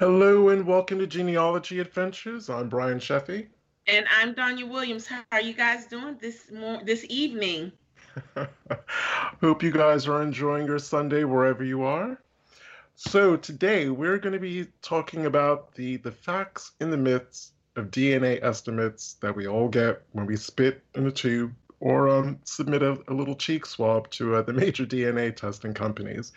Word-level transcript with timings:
Hello 0.00 0.48
and 0.48 0.66
welcome 0.66 0.98
to 0.98 1.06
Genealogy 1.06 1.78
Adventures. 1.78 2.50
I'm 2.50 2.68
Brian 2.68 2.98
Sheffey. 2.98 3.46
And 3.86 4.06
I'm 4.12 4.34
Donya 4.34 4.68
Williams. 4.68 5.06
How 5.06 5.22
are 5.30 5.40
you 5.40 5.52
guys 5.52 5.86
doing 5.86 6.18
this 6.20 6.50
mor- 6.52 6.82
this 6.84 7.06
evening? 7.08 7.70
Hope 9.40 9.62
you 9.62 9.70
guys 9.70 10.08
are 10.08 10.20
enjoying 10.20 10.66
your 10.66 10.80
Sunday 10.80 11.22
wherever 11.22 11.62
you 11.62 11.84
are. 11.84 12.20
So 12.96 13.36
today 13.36 13.88
we're 13.88 14.18
going 14.18 14.32
to 14.32 14.40
be 14.40 14.66
talking 14.82 15.26
about 15.26 15.72
the 15.76 15.98
the 15.98 16.10
facts 16.10 16.72
and 16.80 16.92
the 16.92 16.96
myths 16.96 17.52
of 17.76 17.92
DNA 17.92 18.42
estimates 18.42 19.12
that 19.20 19.36
we 19.36 19.46
all 19.46 19.68
get 19.68 20.02
when 20.10 20.26
we 20.26 20.34
spit 20.34 20.82
in 20.96 21.06
a 21.06 21.12
tube 21.12 21.54
or 21.78 22.08
um, 22.08 22.40
submit 22.42 22.82
a, 22.82 22.98
a, 23.06 23.14
little 23.14 23.36
cheek 23.36 23.64
swab 23.64 24.10
to 24.10 24.34
uh, 24.34 24.42
the 24.42 24.52
major 24.52 24.86
DNA 24.86 25.34
testing 25.34 25.72
companies. 25.72 26.32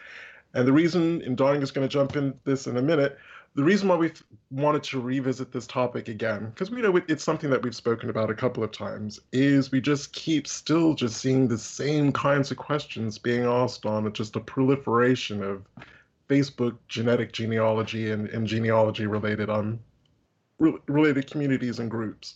And 0.53 0.67
the 0.67 0.73
reason, 0.73 1.21
and 1.23 1.35
Donnie 1.35 1.59
is 1.59 1.71
going 1.71 1.87
to 1.87 1.91
jump 1.91 2.15
in 2.15 2.33
this 2.43 2.67
in 2.67 2.77
a 2.77 2.81
minute, 2.81 3.17
the 3.57 3.63
reason 3.63 3.87
why 3.87 3.95
we 3.95 4.11
wanted 4.51 4.83
to 4.83 5.01
revisit 5.01 5.51
this 5.51 5.65
topic 5.65 6.09
again, 6.09 6.51
because 6.51 6.69
we 6.69 6.79
know 6.79 6.95
it's 7.07 7.23
something 7.23 7.49
that 7.49 7.59
we've 7.63 7.75
spoken 7.75 8.11
about 8.11 8.29
a 8.29 8.35
couple 8.35 8.63
of 8.63 8.71
times, 8.71 9.19
is 9.31 9.71
we 9.71 9.81
just 9.81 10.13
keep 10.13 10.47
still 10.47 10.93
just 10.93 11.19
seeing 11.19 11.47
the 11.47 11.57
same 11.57 12.11
kinds 12.11 12.51
of 12.51 12.57
questions 12.57 13.17
being 13.17 13.45
asked 13.45 13.87
on 13.87 14.13
just 14.13 14.35
a 14.35 14.39
proliferation 14.39 15.41
of 15.41 15.63
Facebook 16.29 16.77
genetic 16.87 17.33
genealogy 17.33 18.11
and, 18.11 18.29
and 18.29 18.45
genealogy 18.45 19.07
related 19.07 19.49
um 19.49 19.79
re- 20.59 20.77
related 20.85 21.29
communities 21.29 21.79
and 21.79 21.89
groups. 21.89 22.35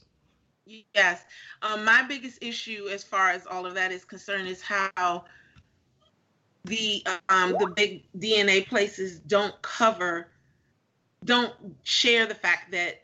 Yes, 0.95 1.21
um, 1.61 1.85
my 1.85 2.01
biggest 2.01 2.39
issue 2.41 2.87
as 2.91 3.03
far 3.03 3.29
as 3.29 3.45
all 3.45 3.67
of 3.67 3.75
that 3.75 3.91
is 3.91 4.03
concerned 4.03 4.47
is 4.47 4.63
how 4.63 5.25
the 6.65 7.05
um, 7.29 7.51
the 7.59 7.71
big 7.75 8.05
DNA 8.17 8.67
places 8.67 9.19
don't 9.19 9.61
cover, 9.61 10.30
don't 11.23 11.53
share 11.83 12.25
the 12.25 12.35
fact 12.35 12.71
that 12.71 13.01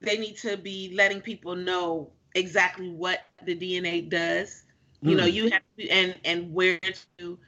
they 0.00 0.18
need 0.18 0.36
to 0.38 0.56
be 0.56 0.92
letting 0.94 1.20
people 1.20 1.54
know 1.54 2.10
exactly 2.34 2.90
what 2.90 3.20
the 3.44 3.56
DNA 3.56 4.08
does. 4.08 4.64
Mm. 5.04 5.10
You 5.10 5.16
know, 5.16 5.24
hmm. 5.24 5.34
you 5.34 5.50
have 5.50 5.62
to 5.78 5.88
and 5.88 6.14
and 6.24 6.52
where 6.52 6.78
to 7.18 7.38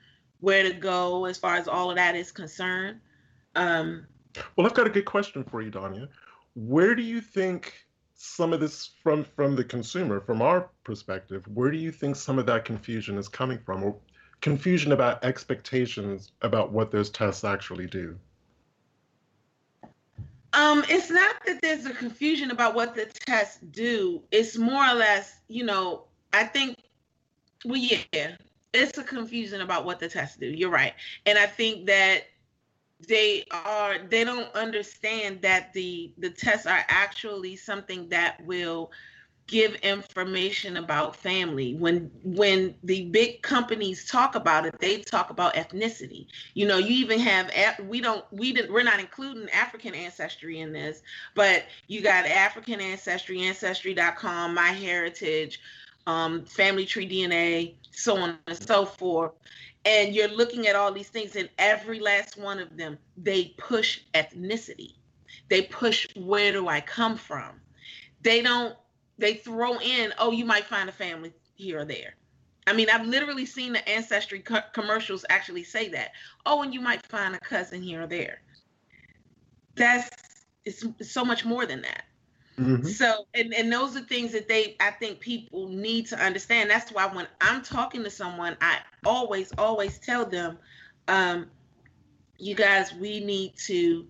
where 0.41 0.63
to 0.63 0.73
go 0.73 1.25
as 1.25 1.39
far 1.39 1.57
as 1.57 1.69
all 1.69 1.91
of 1.91 1.97
that 1.97 2.15
is 2.15 2.31
concerned. 2.31 3.01
Um, 3.57 4.07
well, 4.57 4.67
I've 4.67 4.75
got 4.75 4.87
a 4.87 4.91
good 4.91 5.05
question 5.05 5.45
for 5.45 5.63
you, 5.63 5.71
Donya. 5.71 6.09
Where 6.55 6.95
do 6.95 7.03
you 7.03 7.21
think 7.21 7.73
some 8.15 8.53
of 8.53 8.61
this 8.61 8.91
from 9.03 9.25
from 9.25 9.57
the 9.57 9.65
consumer, 9.65 10.21
from 10.21 10.43
our 10.43 10.71
perspective, 10.85 11.47
where 11.49 11.71
do 11.71 11.79
you 11.79 11.91
think 11.91 12.17
some 12.17 12.39
of 12.39 12.47
that 12.47 12.65
confusion 12.65 13.19
is 13.19 13.29
coming 13.29 13.59
from, 13.59 13.83
or 13.83 13.97
confusion 14.41 14.93
about 14.93 15.25
expectations 15.25 16.33
about 16.43 16.73
what 16.73 16.91
those 16.91 17.11
tests 17.11 17.45
actually 17.45 17.87
do? 17.87 18.19
Um, 20.55 20.85
it's 20.89 21.11
not 21.11 21.37
that 21.47 21.61
there's 21.61 21.85
a 21.87 21.93
confusion 21.93 22.51
about 22.51 22.75
what 22.75 22.95
the 22.95 23.07
tests 23.07 23.59
do. 23.73 24.23
It's 24.31 24.57
more 24.57 24.85
or 24.85 24.95
less, 24.95 25.41
you 25.49 25.65
know, 25.65 26.05
I 26.33 26.45
think, 26.45 26.79
well, 27.65 27.77
yeah, 27.77 28.37
it's 28.73 28.99
a 28.99 29.03
confusion 29.03 29.61
about 29.63 29.85
what 29.85 29.99
the 29.99 30.09
tests 30.09 30.37
do. 30.37 30.47
You're 30.47 30.71
right, 30.71 30.95
and 31.27 31.39
I 31.39 31.47
think 31.47 31.87
that 31.87 32.25
they 33.09 33.45
are 33.51 33.99
they 33.99 34.25
don't 34.25 34.53
understand 34.55 35.43
that 35.43 35.73
the 35.73 36.13
the 36.19 36.31
tests 36.31 36.67
are 36.67 36.85
actually 36.89 37.57
something 37.57 38.09
that 38.09 38.45
will 38.45 38.91
give 39.47 39.75
information 39.77 40.79
about 40.79 41.15
family 41.15 41.75
when 41.75 42.11
when 42.23 42.75
the 42.83 43.05
big 43.07 43.43
companies 43.43 44.09
talk 44.09 44.35
about 44.35 44.65
it 44.65 44.79
they 44.81 45.01
talk 45.03 45.29
about 45.31 45.55
ethnicity 45.55 46.27
you 46.55 46.67
know 46.67 46.79
you 46.79 46.95
even 46.95 47.19
have 47.19 47.51
we 47.87 48.01
don't 48.01 48.25
we 48.33 48.53
didn't 48.53 48.73
we're 48.73 48.83
not 48.83 49.01
including 49.01 49.49
african 49.51 49.95
ancestry 49.95 50.61
in 50.61 50.73
this 50.73 51.03
but 51.35 51.65
you 51.89 52.01
got 52.01 52.25
african 52.25 52.81
ancestry 52.81 53.43
ancestry.com 53.43 54.55
my 54.55 54.69
heritage 54.69 55.61
um, 56.07 56.45
family 56.45 56.87
tree 56.87 57.09
dna 57.09 57.75
so 57.95 58.17
on 58.17 58.39
and 58.47 58.57
so 58.57 58.85
forth. 58.85 59.33
And 59.85 60.15
you're 60.15 60.29
looking 60.29 60.67
at 60.67 60.77
all 60.77 60.93
these 60.93 61.09
things, 61.09 61.37
and 61.37 61.49
every 61.59 62.01
last 62.01 62.39
one 62.39 62.59
of 62.59 62.77
them, 62.77 62.99
they 63.17 63.55
push 63.59 64.01
ethnicity. 64.15 64.95
They 65.49 65.63
push 65.63 66.07
where 66.17 66.53
do 66.53 66.69
I 66.69 66.81
come 66.81 67.17
from? 67.17 67.61
They 68.23 68.41
don't, 68.41 68.75
they 69.19 69.35
throw 69.35 69.79
in, 69.79 70.13
oh, 70.19 70.31
you 70.31 70.45
might 70.45 70.65
find 70.65 70.89
a 70.89 70.93
family 70.93 71.33
here 71.55 71.81
or 71.81 71.85
there. 71.85 72.15
I 72.67 72.73
mean, 72.73 72.89
I've 72.91 73.07
literally 73.07 73.47
seen 73.47 73.75
the 73.75 73.89
ancestry 73.89 74.41
co- 74.41 74.63
commercials 74.73 75.25
actually 75.29 75.65
say 75.65 75.89
that. 75.91 76.13
Oh, 76.47 76.63
and 76.63 76.73
you 76.73 76.81
might 76.81 77.05
find 77.07 77.35
a 77.35 77.41
cousin 77.41 77.83
here 77.83 78.03
or 78.03 78.07
there. 78.07 78.41
That's 79.75 80.09
it's, 80.65 80.85
it's 80.99 81.13
so 81.13 81.25
much 81.25 81.45
more 81.45 81.67
than 81.67 81.83
that. 81.83 82.05
Mm-hmm. 82.59 82.87
So, 82.87 83.27
and, 83.35 83.53
and 83.53 83.73
those 83.73 83.97
are 83.97 84.01
things 84.01 84.33
that 84.33 84.49
they, 84.49 84.77
I 84.81 84.93
think 84.93 85.21
people 85.21 85.69
need 85.69 86.07
to 86.07 86.19
understand. 86.19 86.71
That's 86.71 86.91
why 86.93 87.07
when 87.07 87.27
I'm 87.41 87.63
talking 87.63 88.05
to 88.05 88.11
someone, 88.11 88.57
I 88.61 88.79
always, 89.05 89.53
always 89.59 89.99
tell 89.99 90.25
them, 90.25 90.59
um, 91.09 91.51
you 92.39 92.55
guys, 92.55 92.95
we 92.95 93.21
need 93.21 93.57
to, 93.67 94.07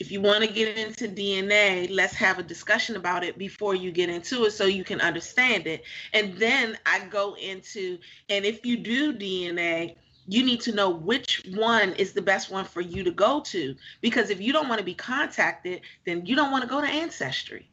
if 0.00 0.10
you 0.10 0.20
want 0.20 0.44
to 0.44 0.52
get 0.52 0.76
into 0.78 1.08
DNA, 1.08 1.88
let's 1.90 2.14
have 2.14 2.38
a 2.38 2.42
discussion 2.42 2.96
about 2.96 3.24
it 3.24 3.38
before 3.38 3.74
you 3.74 3.90
get 3.90 4.08
into 4.08 4.44
it 4.44 4.52
so 4.52 4.64
you 4.64 4.84
can 4.84 5.00
understand 5.00 5.66
it. 5.66 5.82
And 6.12 6.34
then 6.36 6.78
I 6.86 7.04
go 7.06 7.34
into, 7.34 7.98
and 8.28 8.44
if 8.44 8.64
you 8.64 8.76
do 8.76 9.12
DNA, 9.12 9.96
you 10.26 10.44
need 10.44 10.60
to 10.62 10.72
know 10.72 10.90
which 10.90 11.42
one 11.54 11.94
is 11.94 12.12
the 12.12 12.22
best 12.22 12.50
one 12.50 12.64
for 12.64 12.80
you 12.80 13.02
to 13.04 13.10
go 13.10 13.40
to. 13.40 13.74
Because 14.00 14.30
if 14.30 14.40
you 14.40 14.52
don't 14.52 14.68
want 14.68 14.78
to 14.78 14.84
be 14.84 14.94
contacted, 14.94 15.80
then 16.04 16.26
you 16.26 16.36
don't 16.36 16.50
want 16.50 16.62
to 16.62 16.68
go 16.68 16.80
to 16.80 16.86
Ancestry 16.86 17.68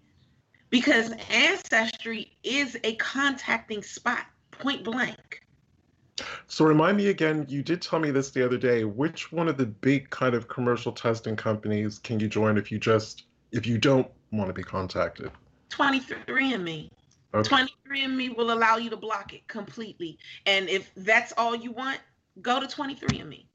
because 0.69 1.13
ancestry 1.29 2.35
is 2.43 2.77
a 2.83 2.95
contacting 2.95 3.81
spot 3.81 4.25
point 4.51 4.83
blank 4.83 5.15
so 6.47 6.65
remind 6.65 6.97
me 6.97 7.07
again 7.07 7.45
you 7.49 7.61
did 7.61 7.81
tell 7.81 7.99
me 7.99 8.11
this 8.11 8.31
the 8.31 8.43
other 8.43 8.57
day 8.57 8.83
which 8.83 9.31
one 9.31 9.47
of 9.47 9.57
the 9.57 9.65
big 9.65 10.09
kind 10.09 10.33
of 10.33 10.47
commercial 10.47 10.91
testing 10.91 11.35
companies 11.35 11.99
can 11.99 12.19
you 12.19 12.27
join 12.27 12.57
if 12.57 12.71
you 12.71 12.79
just 12.79 13.25
if 13.51 13.65
you 13.65 13.77
don't 13.77 14.09
want 14.31 14.49
to 14.49 14.53
be 14.53 14.63
contacted? 14.63 15.31
23andme 15.69 16.89
okay. 17.33 17.49
23andme 17.89 18.35
will 18.35 18.51
allow 18.51 18.77
you 18.77 18.89
to 18.89 18.97
block 18.97 19.33
it 19.33 19.47
completely. 19.47 20.17
And 20.45 20.69
if 20.69 20.91
that's 20.95 21.33
all 21.37 21.55
you 21.55 21.71
want 21.71 21.99
go 22.41 22.59
to 22.59 22.67
23andme 22.67 23.45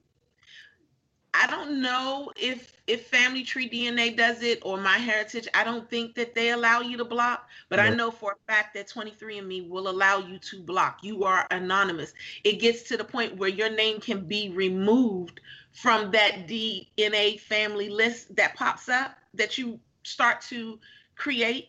I 1.33 1.47
don't 1.47 1.81
know 1.81 2.33
if 2.37 2.77
if 2.87 3.07
Family 3.07 3.45
Tree 3.45 3.69
DNA 3.69 4.17
does 4.17 4.43
it 4.43 4.59
or 4.63 4.77
My 4.79 4.99
Heritage. 4.99 5.47
I 5.55 5.63
don't 5.63 5.89
think 5.89 6.15
that 6.17 6.35
they 6.35 6.51
allow 6.51 6.81
you 6.81 6.97
to 6.97 7.05
block, 7.05 7.49
but 7.69 7.79
I 7.79 7.89
know 7.91 8.11
for 8.11 8.33
a 8.33 8.53
fact 8.53 8.75
that 8.75 8.89
23andMe 8.89 9.69
will 9.69 9.89
allow 9.89 10.19
you 10.19 10.39
to 10.39 10.61
block. 10.61 10.99
You 11.03 11.25
are 11.25 11.47
anonymous. 11.53 12.13
It 12.43 12.61
gets 12.61 12.83
to 12.85 12.97
the 12.97 13.05
point 13.05 13.37
where 13.37 13.49
your 13.49 13.71
name 13.71 14.01
can 14.01 14.27
be 14.27 14.51
removed 14.51 15.41
from 15.73 16.11
that 16.11 16.49
DNA 16.49 17.39
family 17.39 17.89
list 17.89 18.35
that 18.37 18.57
pops 18.57 18.89
up 18.89 19.17
that 19.35 19.57
you 19.57 19.79
start 20.03 20.41
to 20.43 20.81
create. 21.15 21.69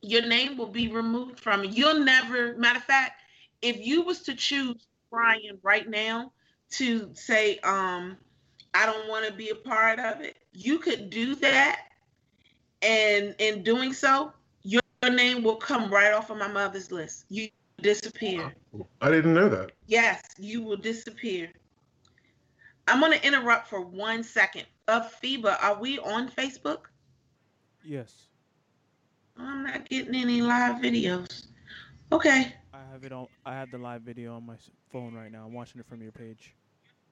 Your 0.00 0.26
name 0.26 0.56
will 0.56 0.68
be 0.68 0.88
removed 0.88 1.38
from 1.38 1.64
it. 1.64 1.70
You'll 1.72 2.02
never. 2.02 2.56
Matter 2.56 2.78
of 2.78 2.84
fact, 2.84 3.20
if 3.60 3.76
you 3.78 4.02
was 4.02 4.22
to 4.22 4.34
choose 4.34 4.86
Brian 5.10 5.58
right 5.62 5.88
now 5.88 6.32
to 6.70 7.10
say, 7.14 7.58
um 7.58 8.16
I 8.74 8.86
don't 8.86 9.08
want 9.08 9.26
to 9.26 9.32
be 9.32 9.50
a 9.50 9.54
part 9.54 9.98
of 9.98 10.20
it. 10.20 10.36
You 10.52 10.78
could 10.78 11.10
do 11.10 11.34
that, 11.36 11.82
and 12.80 13.34
in 13.38 13.62
doing 13.62 13.92
so, 13.92 14.32
your 14.62 14.80
name 15.10 15.42
will 15.42 15.56
come 15.56 15.90
right 15.90 16.12
off 16.12 16.30
of 16.30 16.38
my 16.38 16.48
mother's 16.48 16.90
list. 16.90 17.26
You 17.28 17.48
disappear. 17.80 18.54
I 19.00 19.10
didn't 19.10 19.34
know 19.34 19.48
that. 19.48 19.72
Yes, 19.86 20.22
you 20.38 20.62
will 20.62 20.76
disappear. 20.76 21.52
I'm 22.88 23.00
going 23.00 23.12
to 23.12 23.26
interrupt 23.26 23.68
for 23.68 23.80
one 23.80 24.22
second. 24.22 24.66
Of 24.88 25.14
FIBA, 25.22 25.62
are 25.62 25.80
we 25.80 26.00
on 26.00 26.28
Facebook? 26.28 26.86
Yes. 27.84 28.26
I'm 29.36 29.62
not 29.62 29.88
getting 29.88 30.14
any 30.14 30.42
live 30.42 30.82
videos. 30.82 31.46
Okay. 32.10 32.52
I 32.74 32.78
have 32.92 33.04
it 33.04 33.12
on. 33.12 33.28
I 33.46 33.54
have 33.54 33.70
the 33.70 33.78
live 33.78 34.02
video 34.02 34.34
on 34.34 34.44
my 34.44 34.56
phone 34.90 35.14
right 35.14 35.30
now. 35.30 35.44
I'm 35.46 35.52
watching 35.52 35.80
it 35.80 35.86
from 35.86 36.02
your 36.02 36.10
page. 36.10 36.54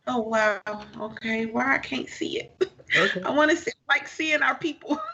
Oh 0.07 0.21
wow. 0.21 0.61
Okay. 1.01 1.47
Why 1.47 1.75
I 1.75 1.79
can't 1.79 2.09
see 2.09 2.41
it? 2.41 2.71
Okay. 2.97 3.23
I 3.25 3.31
want 3.31 3.51
to 3.51 3.57
see 3.57 3.73
like 3.89 4.09
seeing 4.09 4.43
our 4.43 4.57
people. 4.57 4.99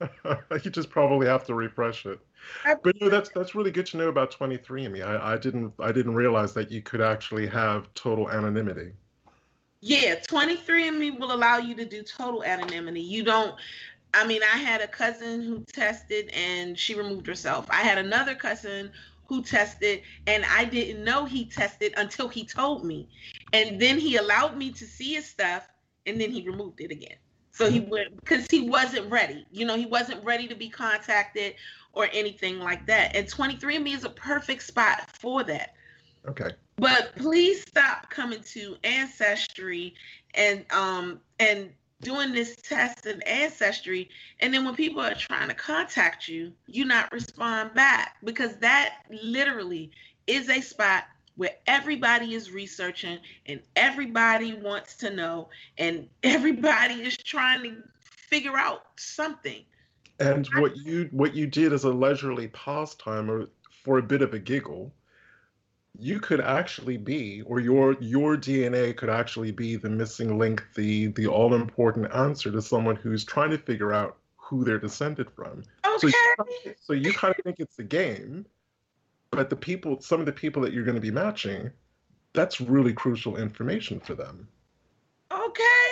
you 0.64 0.70
just 0.70 0.90
probably 0.90 1.26
have 1.26 1.44
to 1.46 1.54
refresh 1.54 2.06
it. 2.06 2.18
But 2.82 3.00
no, 3.00 3.08
that's 3.08 3.30
that's 3.30 3.54
really 3.54 3.70
good 3.70 3.86
to 3.86 3.96
know 3.96 4.08
about 4.08 4.36
23andMe. 4.36 5.04
I, 5.04 5.34
I 5.34 5.36
didn't 5.36 5.72
I 5.78 5.92
didn't 5.92 6.14
realize 6.14 6.54
that 6.54 6.70
you 6.70 6.82
could 6.82 7.00
actually 7.00 7.46
have 7.48 7.92
total 7.94 8.30
anonymity. 8.30 8.92
Yeah, 9.80 10.16
23andMe 10.16 11.18
will 11.20 11.32
allow 11.32 11.58
you 11.58 11.74
to 11.76 11.84
do 11.84 12.02
total 12.02 12.42
anonymity. 12.44 13.00
You 13.00 13.24
don't 13.24 13.54
I 14.14 14.26
mean, 14.26 14.40
I 14.42 14.56
had 14.56 14.80
a 14.80 14.88
cousin 14.88 15.42
who 15.42 15.64
tested 15.72 16.30
and 16.32 16.78
she 16.78 16.94
removed 16.94 17.26
herself. 17.26 17.66
I 17.70 17.82
had 17.82 17.98
another 17.98 18.34
cousin 18.34 18.90
who 19.28 19.42
tested 19.42 20.02
and 20.26 20.44
I 20.44 20.64
didn't 20.64 21.04
know 21.04 21.24
he 21.24 21.44
tested 21.44 21.92
until 21.96 22.28
he 22.28 22.44
told 22.44 22.84
me. 22.84 23.08
And 23.52 23.80
then 23.80 23.98
he 23.98 24.16
allowed 24.16 24.56
me 24.56 24.72
to 24.72 24.84
see 24.84 25.14
his 25.14 25.26
stuff 25.26 25.68
and 26.06 26.20
then 26.20 26.30
he 26.30 26.42
removed 26.42 26.80
it 26.80 26.90
again. 26.90 27.16
So 27.52 27.70
he 27.70 27.80
went 27.80 28.16
because 28.16 28.46
he 28.50 28.68
wasn't 28.68 29.10
ready. 29.10 29.44
You 29.50 29.66
know, 29.66 29.76
he 29.76 29.86
wasn't 29.86 30.24
ready 30.24 30.46
to 30.48 30.54
be 30.54 30.68
contacted 30.68 31.54
or 31.92 32.08
anything 32.12 32.60
like 32.60 32.86
that. 32.86 33.14
And 33.16 33.26
23andMe 33.26 33.94
is 33.94 34.04
a 34.04 34.10
perfect 34.10 34.62
spot 34.62 35.10
for 35.18 35.42
that. 35.44 35.74
Okay. 36.26 36.52
But 36.76 37.14
please 37.16 37.62
stop 37.62 38.08
coming 38.10 38.40
to 38.52 38.76
Ancestry 38.84 39.94
and 40.34 40.64
um 40.70 41.20
and 41.40 41.72
doing 42.00 42.32
this 42.32 42.56
test 42.56 43.06
of 43.06 43.20
ancestry 43.26 44.08
and 44.40 44.54
then 44.54 44.64
when 44.64 44.74
people 44.74 45.00
are 45.00 45.14
trying 45.14 45.48
to 45.48 45.54
contact 45.54 46.28
you 46.28 46.52
you 46.66 46.84
not 46.84 47.10
respond 47.12 47.74
back 47.74 48.16
because 48.22 48.56
that 48.56 48.98
literally 49.10 49.90
is 50.26 50.48
a 50.48 50.60
spot 50.60 51.04
where 51.38 51.54
everybody 51.68 52.34
is 52.34 52.50
researching 52.50 53.18
and 53.46 53.60
everybody 53.76 54.54
wants 54.54 54.96
to 54.96 55.08
know 55.08 55.48
and 55.78 56.08
everybody 56.22 56.94
is 56.94 57.16
trying 57.16 57.62
to 57.62 57.76
figure 58.00 58.56
out 58.56 58.82
something. 58.96 59.64
And 60.20 60.48
what 60.56 60.76
you 60.76 61.08
what 61.12 61.34
you 61.34 61.46
did 61.46 61.72
as 61.72 61.84
a 61.84 61.90
leisurely 61.90 62.48
pastime 62.48 63.30
or 63.30 63.48
for 63.84 63.98
a 63.98 64.02
bit 64.02 64.20
of 64.20 64.34
a 64.34 64.38
giggle 64.38 64.92
you 65.98 66.20
could 66.20 66.40
actually 66.40 66.96
be, 66.96 67.42
or 67.42 67.58
your 67.60 67.96
your 68.00 68.36
DNA 68.36 68.96
could 68.96 69.10
actually 69.10 69.50
be 69.50 69.76
the 69.76 69.90
missing 69.90 70.38
link, 70.38 70.64
the 70.74 71.08
the 71.08 71.26
all 71.26 71.54
important 71.54 72.12
answer 72.14 72.50
to 72.52 72.62
someone 72.62 72.96
who's 72.96 73.24
trying 73.24 73.50
to 73.50 73.58
figure 73.58 73.92
out 73.92 74.16
who 74.36 74.64
they're 74.64 74.78
descended 74.78 75.30
from. 75.30 75.62
Okay. 75.84 75.98
So 75.98 76.06
you, 76.06 76.74
so 76.80 76.92
you 76.92 77.12
kind 77.12 77.34
of 77.36 77.44
think 77.44 77.58
it's 77.58 77.78
a 77.78 77.84
game, 77.84 78.46
but 79.30 79.50
the 79.50 79.56
people, 79.56 80.00
some 80.00 80.20
of 80.20 80.26
the 80.26 80.32
people 80.32 80.62
that 80.62 80.72
you're 80.72 80.84
going 80.84 80.94
to 80.94 81.00
be 81.00 81.10
matching, 81.10 81.70
that's 82.32 82.60
really 82.60 82.92
crucial 82.92 83.36
information 83.36 84.00
for 84.00 84.14
them. 84.14 84.48
Okay. 85.30 85.90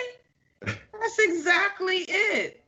That's 0.61 1.19
exactly 1.19 2.05
it. 2.07 2.63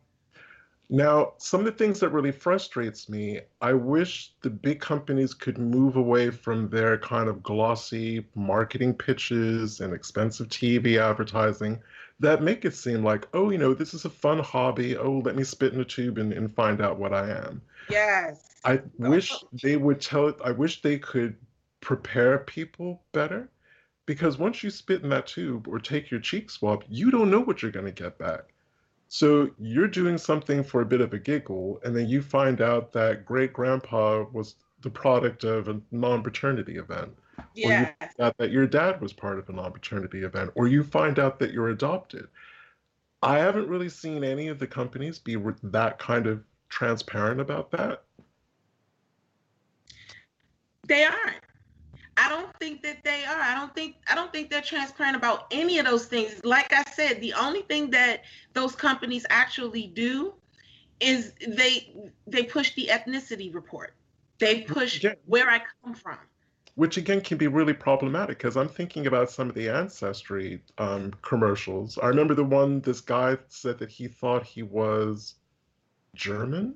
Now, 0.92 1.34
some 1.38 1.60
of 1.60 1.66
the 1.68 1.72
things 1.72 2.00
that 2.00 2.10
really 2.10 2.32
frustrates 2.32 3.10
me, 3.10 3.42
I 3.62 3.74
wish 3.74 4.34
the 4.42 4.50
big 4.50 4.80
companies 4.80 5.36
could 5.36 5.60
move 5.60 5.98
away 5.98 6.32
from 6.32 6.68
their 6.68 6.98
kind 6.98 7.30
of 7.30 7.44
glossy 7.44 8.26
marketing 8.34 8.96
pitches 8.96 9.82
and 9.82 9.94
expensive 9.94 10.48
TV 10.48 11.00
advertising 11.00 11.80
that 12.20 12.42
make 12.42 12.66
it 12.66 12.74
seem 12.74 13.04
like, 13.04 13.28
oh, 13.36 13.52
you 13.52 13.60
know, 13.60 13.76
this 13.76 13.94
is 13.94 14.06
a 14.06 14.10
fun 14.10 14.40
hobby. 14.40 14.98
Oh, 14.98 15.22
let 15.24 15.36
me 15.36 15.44
spit 15.44 15.74
in 15.74 15.80
a 15.80 15.86
tube 15.86 16.18
and, 16.18 16.34
and 16.34 16.54
find 16.56 16.82
out 16.82 16.98
what 16.98 17.14
I 17.14 17.30
am. 17.30 17.62
Yes. 17.90 18.60
I 18.66 18.82
wish 18.98 19.34
they 19.62 19.78
would 19.78 20.02
tell 20.02 20.34
I 20.44 20.52
wish 20.52 20.82
they 20.82 20.98
could 20.98 21.36
prepare 21.82 22.40
people 22.40 23.04
better 23.14 23.50
because 24.06 24.38
once 24.38 24.64
you 24.64 24.70
spit 24.70 25.04
in 25.04 25.10
that 25.10 25.28
tube 25.28 25.68
or 25.68 25.80
take 25.80 26.10
your 26.10 26.20
cheek 26.20 26.50
swab, 26.50 26.84
you 26.90 27.12
don't 27.12 27.30
know 27.30 27.40
what 27.40 27.62
you're 27.62 27.72
going 27.72 27.86
to 27.86 27.92
get 27.92 28.18
back. 28.18 28.54
So 29.10 29.50
you're 29.58 29.88
doing 29.88 30.20
something 30.20 30.64
for 30.64 30.82
a 30.82 30.86
bit 30.86 31.02
of 31.02 31.14
a 31.14 31.20
giggle, 31.20 31.82
and 31.84 31.96
then 31.96 32.08
you 32.08 32.22
find 32.22 32.62
out 32.62 32.94
that 32.94 33.26
great 33.26 33.54
grandpa 33.54 34.24
was 34.32 34.56
the 34.82 34.90
product 34.90 35.44
of 35.44 35.68
a 35.68 35.82
non 35.92 36.22
paternity 36.22 36.78
event. 36.78 37.12
Yeah. 37.56 37.68
Or 37.68 37.72
you 37.72 37.86
find 37.88 38.20
out 38.20 38.38
that 38.38 38.52
your 38.52 38.68
dad 38.68 39.02
was 39.02 39.12
part 39.12 39.40
of 39.40 39.50
a 39.50 39.52
non 39.52 39.72
paternity 39.72 40.24
event, 40.24 40.52
or 40.54 40.68
you 40.68 40.84
find 40.84 41.18
out 41.18 41.40
that 41.40 41.52
you're 41.52 41.70
adopted. 41.70 42.28
I 43.24 43.40
haven't 43.40 43.68
really 43.68 43.90
seen 43.90 44.24
any 44.24 44.48
of 44.48 44.60
the 44.60 44.68
companies 44.68 45.18
be 45.18 45.38
that 45.64 45.98
kind 45.98 46.28
of 46.28 46.44
transparent 46.70 47.42
about 47.42 47.72
that. 47.72 48.04
They 50.88 51.04
aren't. 51.04 51.44
I 52.20 52.28
don't 52.28 52.54
think 52.60 52.84
that 52.84 53.04
they 53.04 53.24
are. 53.24 53.40
I 53.40 53.56
don't 53.56 53.74
think 53.74 53.96
I 54.10 54.16
don't 54.16 54.32
think 54.32 54.50
they're 54.50 54.62
transparent 54.62 55.16
about 55.16 55.48
any 55.52 55.80
of 55.80 55.86
those 55.86 56.06
things. 56.06 56.44
Like 56.44 56.74
I 56.74 56.84
said, 56.92 57.22
the 57.22 57.34
only 57.34 57.62
thing 57.62 57.90
that 57.92 58.24
those 58.54 58.76
companies 58.76 59.26
actually 59.30 59.88
do 59.88 60.34
is 61.00 61.34
they 61.48 61.94
they 62.28 62.44
push 62.44 62.76
the 62.76 62.90
ethnicity 62.92 63.54
report. 63.54 63.94
They 64.40 64.62
push 64.62 65.04
yeah. 65.04 65.14
where 65.26 65.50
I 65.50 65.62
come 65.84 65.94
from. 65.94 66.18
Which 66.76 66.98
again 66.98 67.22
can 67.22 67.38
be 67.38 67.48
really 67.48 67.74
problematic 67.74 68.38
because 68.38 68.58
I'm 68.58 68.70
thinking 68.70 69.08
about 69.08 69.30
some 69.32 69.50
of 69.50 69.56
the 69.56 69.70
ancestry 69.70 70.62
um, 70.78 71.14
commercials. 71.22 71.98
I 71.98 72.08
remember 72.08 72.34
the 72.34 72.44
one 72.44 72.82
this 72.82 73.02
guy 73.02 73.38
said 73.48 73.80
that 73.80 73.90
he 73.90 74.08
thought 74.08 74.46
he 74.46 74.64
was 74.64 75.36
German. 76.16 76.76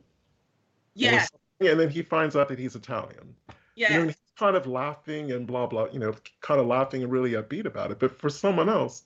Yes. 0.93 1.29
Yeah. 1.59 1.71
And 1.71 1.79
then 1.79 1.89
he 1.89 2.01
finds 2.01 2.35
out 2.35 2.49
that 2.49 2.59
he's 2.59 2.75
Italian. 2.75 3.35
Yeah. 3.75 3.93
You 3.93 4.05
know, 4.05 4.13
kind 4.38 4.56
of 4.56 4.68
laughing 4.68 5.31
and 5.31 5.47
blah 5.47 5.68
blah, 5.68 5.88
you 5.91 6.00
know, 6.00 6.13
kind 6.41 6.59
of 6.59 6.68
laughing 6.68 7.03
and 7.03 7.12
really 7.12 7.31
upbeat 7.31 7.65
about 7.65 7.91
it. 7.91 8.00
But 8.00 8.18
for 8.19 8.30
someone 8.30 8.69
else, 8.69 9.03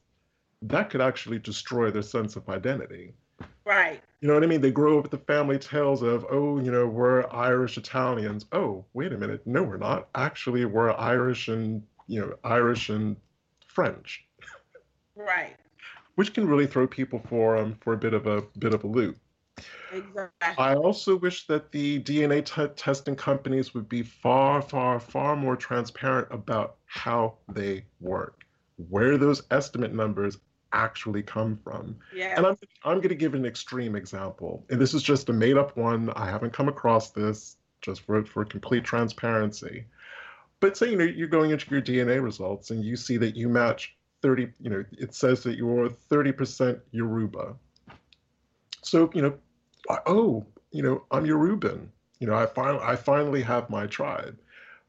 that 0.61 0.89
could 0.89 1.01
actually 1.01 1.39
destroy 1.39 1.91
their 1.91 2.01
sense 2.01 2.35
of 2.35 2.47
identity. 2.49 3.13
Right. 3.65 4.01
You 4.21 4.27
know 4.27 4.33
what 4.33 4.43
I 4.43 4.47
mean? 4.47 4.61
They 4.61 4.71
grow 4.71 4.97
up 4.97 5.03
with 5.03 5.11
the 5.11 5.25
family 5.25 5.59
tales 5.59 6.01
of, 6.01 6.25
oh, 6.31 6.59
you 6.59 6.71
know, 6.71 6.87
we're 6.87 7.27
Irish 7.31 7.77
Italians. 7.77 8.45
Oh, 8.51 8.85
wait 8.93 9.13
a 9.13 9.17
minute. 9.17 9.45
No, 9.45 9.61
we're 9.61 9.77
not. 9.77 10.07
Actually, 10.15 10.65
we're 10.65 10.91
Irish 10.93 11.49
and, 11.49 11.83
you 12.07 12.21
know, 12.21 12.33
Irish 12.43 12.89
and 12.89 13.17
French. 13.67 14.25
Right. 15.15 15.55
Which 16.15 16.33
can 16.33 16.47
really 16.47 16.65
throw 16.65 16.87
people 16.87 17.21
for 17.29 17.57
um 17.57 17.75
for 17.81 17.93
a 17.93 17.97
bit 17.97 18.13
of 18.13 18.25
a 18.25 18.41
bit 18.57 18.73
of 18.73 18.83
a 18.83 18.87
loop. 18.87 19.17
Exactly. 19.91 20.55
I 20.57 20.75
also 20.75 21.15
wish 21.15 21.47
that 21.47 21.71
the 21.71 22.01
DNA 22.01 22.43
t- 22.43 22.73
testing 22.75 23.15
companies 23.15 23.73
would 23.73 23.87
be 23.87 24.03
far, 24.03 24.61
far, 24.61 24.99
far 24.99 25.35
more 25.35 25.55
transparent 25.55 26.27
about 26.31 26.75
how 26.85 27.35
they 27.49 27.85
work, 27.99 28.45
where 28.89 29.17
those 29.17 29.43
estimate 29.51 29.93
numbers 29.93 30.37
actually 30.73 31.23
come 31.23 31.57
from. 31.63 31.95
Yeah. 32.13 32.35
And 32.37 32.45
I'm 32.45 32.57
I'm 32.83 32.97
going 32.97 33.09
to 33.09 33.15
give 33.15 33.33
an 33.33 33.45
extreme 33.45 33.95
example, 33.95 34.65
and 34.69 34.79
this 34.79 34.93
is 34.93 35.03
just 35.03 35.29
a 35.29 35.33
made 35.33 35.57
up 35.57 35.77
one. 35.77 36.09
I 36.11 36.29
haven't 36.29 36.53
come 36.53 36.67
across 36.67 37.11
this 37.11 37.57
just 37.81 38.01
for 38.01 38.23
for 38.25 38.45
complete 38.45 38.83
transparency. 38.83 39.85
But 40.59 40.75
say 40.77 40.89
you 40.91 40.97
know 40.97 41.05
you're 41.05 41.27
going 41.27 41.51
into 41.51 41.69
your 41.71 41.81
DNA 41.81 42.21
results 42.21 42.71
and 42.71 42.83
you 42.83 42.95
see 42.95 43.17
that 43.17 43.35
you 43.35 43.47
match 43.49 43.95
30. 44.21 44.49
You 44.59 44.69
know 44.69 44.85
it 44.91 45.13
says 45.13 45.43
that 45.43 45.55
you're 45.55 45.89
30% 45.89 46.79
Yoruba. 46.91 47.55
So 48.83 49.09
you 49.13 49.21
know 49.21 49.37
oh, 50.05 50.45
you 50.71 50.83
know, 50.83 51.03
I'm 51.11 51.25
Yoruban. 51.25 51.87
You 52.19 52.27
know, 52.27 52.35
I 52.35 52.45
finally, 52.45 52.83
I 52.83 52.95
finally 52.95 53.41
have 53.43 53.69
my 53.69 53.87
tribe. 53.87 54.37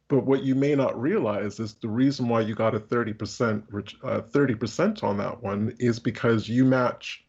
But 0.08 0.24
what 0.24 0.42
you 0.42 0.54
may 0.54 0.74
not 0.74 0.98
realize 0.98 1.60
is 1.60 1.74
the 1.74 1.88
reason 1.88 2.28
why 2.28 2.40
you 2.40 2.54
got 2.54 2.74
a 2.74 2.80
30%, 2.80 3.62
uh, 4.02 4.22
30% 4.22 5.04
on 5.04 5.18
that 5.18 5.42
one 5.42 5.74
is 5.78 5.98
because 5.98 6.48
you 6.48 6.64
match 6.64 7.24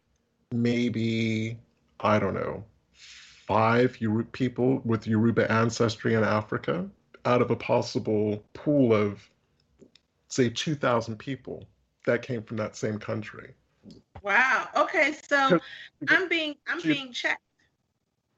maybe, 0.53 1.57
I 1.99 2.19
don't 2.19 2.33
know, 2.35 2.63
five 2.93 3.99
Yoruba 3.99 4.29
people 4.31 4.81
with 4.85 5.05
Yoruba 5.07 5.51
ancestry 5.51 6.13
in 6.13 6.23
Africa 6.23 6.88
out 7.25 7.41
of 7.41 7.51
a 7.51 7.55
possible 7.57 8.41
pool 8.53 8.93
of, 8.93 9.29
say, 10.29 10.49
2,000 10.49 11.17
people 11.17 11.65
that 12.05 12.21
came 12.21 12.41
from 12.41 12.55
that 12.57 12.77
same 12.77 12.97
country. 12.97 13.53
Wow. 14.23 14.67
Okay, 14.75 15.15
so 15.27 15.59
I'm 16.07 16.29
being 16.29 16.55
I'm 16.67 16.81
being 16.81 17.11
checked 17.11 17.41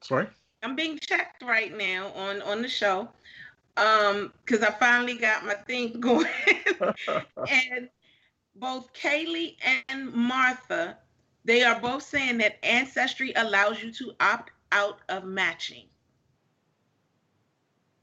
Sorry? 0.02 0.26
I'm 0.62 0.76
being 0.76 0.98
checked 0.98 1.42
right 1.42 1.76
now 1.76 2.08
on 2.14 2.42
on 2.42 2.62
the 2.62 2.68
show. 2.68 3.08
Um, 3.76 4.34
because 4.44 4.62
I 4.62 4.70
finally 4.70 5.16
got 5.16 5.46
my 5.46 5.54
thing 5.54 5.92
going. 6.00 6.26
and 7.48 7.88
both 8.56 8.92
Kaylee 8.92 9.56
and 9.88 10.12
Martha, 10.12 10.98
they 11.44 11.64
are 11.64 11.80
both 11.80 12.02
saying 12.02 12.38
that 12.38 12.64
ancestry 12.64 13.32
allows 13.34 13.82
you 13.82 13.90
to 13.92 14.12
opt 14.20 14.50
out 14.72 14.98
of 15.08 15.24
matching. 15.24 15.86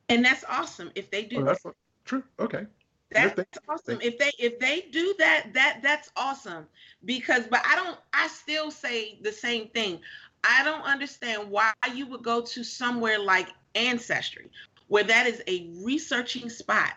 And 0.09 0.25
that's 0.25 0.43
awesome 0.49 0.91
if 0.95 1.11
they 1.11 1.23
do. 1.23 1.37
Oh, 1.37 1.43
that's 1.43 1.63
that. 1.63 1.75
true. 2.05 2.23
Okay. 2.39 2.65
That's 3.11 3.41
awesome. 3.67 3.99
If 4.01 4.19
they 4.19 4.31
if 4.37 4.59
they 4.59 4.81
do 4.91 5.15
that, 5.17 5.51
that 5.53 5.79
that's 5.81 6.11
awesome. 6.15 6.67
Because 7.05 7.47
but 7.47 7.61
I 7.65 7.75
don't 7.75 7.97
I 8.13 8.27
still 8.27 8.69
say 8.69 9.19
the 9.21 9.31
same 9.31 9.67
thing. 9.69 9.99
I 10.43 10.63
don't 10.63 10.83
understand 10.83 11.49
why 11.49 11.73
you 11.93 12.07
would 12.07 12.23
go 12.23 12.41
to 12.41 12.63
somewhere 12.63 13.19
like 13.19 13.49
Ancestry, 13.75 14.49
where 14.87 15.03
that 15.03 15.27
is 15.27 15.41
a 15.47 15.69
researching 15.83 16.49
spot 16.49 16.95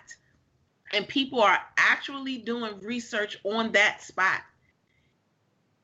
and 0.92 1.08
people 1.08 1.42
are 1.42 1.58
actually 1.76 2.38
doing 2.38 2.78
research 2.80 3.38
on 3.44 3.72
that 3.72 4.02
spot. 4.02 4.42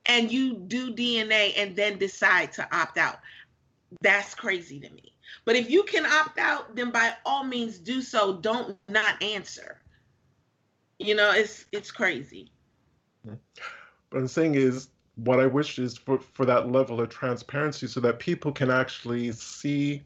And 0.06 0.30
you 0.30 0.54
do 0.54 0.94
DNA 0.94 1.52
and 1.56 1.76
then 1.76 1.98
decide 1.98 2.52
to 2.52 2.76
opt 2.76 2.98
out. 2.98 3.18
That's 4.00 4.34
crazy 4.34 4.80
to 4.80 4.90
me. 4.90 5.12
But 5.44 5.56
if 5.56 5.70
you 5.70 5.82
can 5.82 6.06
opt 6.06 6.38
out, 6.38 6.74
then 6.76 6.90
by 6.90 7.14
all 7.24 7.44
means 7.44 7.78
do 7.78 8.00
so. 8.00 8.36
Don't 8.36 8.78
not 8.88 9.22
answer. 9.22 9.80
You 10.98 11.14
know, 11.14 11.30
it's 11.32 11.66
it's 11.72 11.90
crazy. 11.90 12.50
But 13.24 14.22
the 14.22 14.28
thing 14.28 14.54
is, 14.54 14.88
what 15.24 15.40
I 15.40 15.46
wish 15.46 15.78
is 15.78 15.96
for, 15.98 16.18
for 16.18 16.46
that 16.46 16.70
level 16.70 17.00
of 17.00 17.08
transparency 17.08 17.86
so 17.86 18.00
that 18.00 18.18
people 18.18 18.52
can 18.52 18.70
actually 18.70 19.32
see 19.32 20.02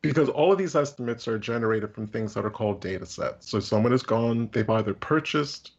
because 0.00 0.28
all 0.28 0.52
of 0.52 0.58
these 0.58 0.76
estimates 0.76 1.26
are 1.26 1.38
generated 1.38 1.92
from 1.92 2.06
things 2.06 2.34
that 2.34 2.44
are 2.44 2.50
called 2.50 2.80
data 2.80 3.04
sets. 3.04 3.50
So 3.50 3.58
someone 3.58 3.92
has 3.92 4.02
gone, 4.02 4.48
they've 4.52 4.68
either 4.68 4.94
purchased 4.94 5.72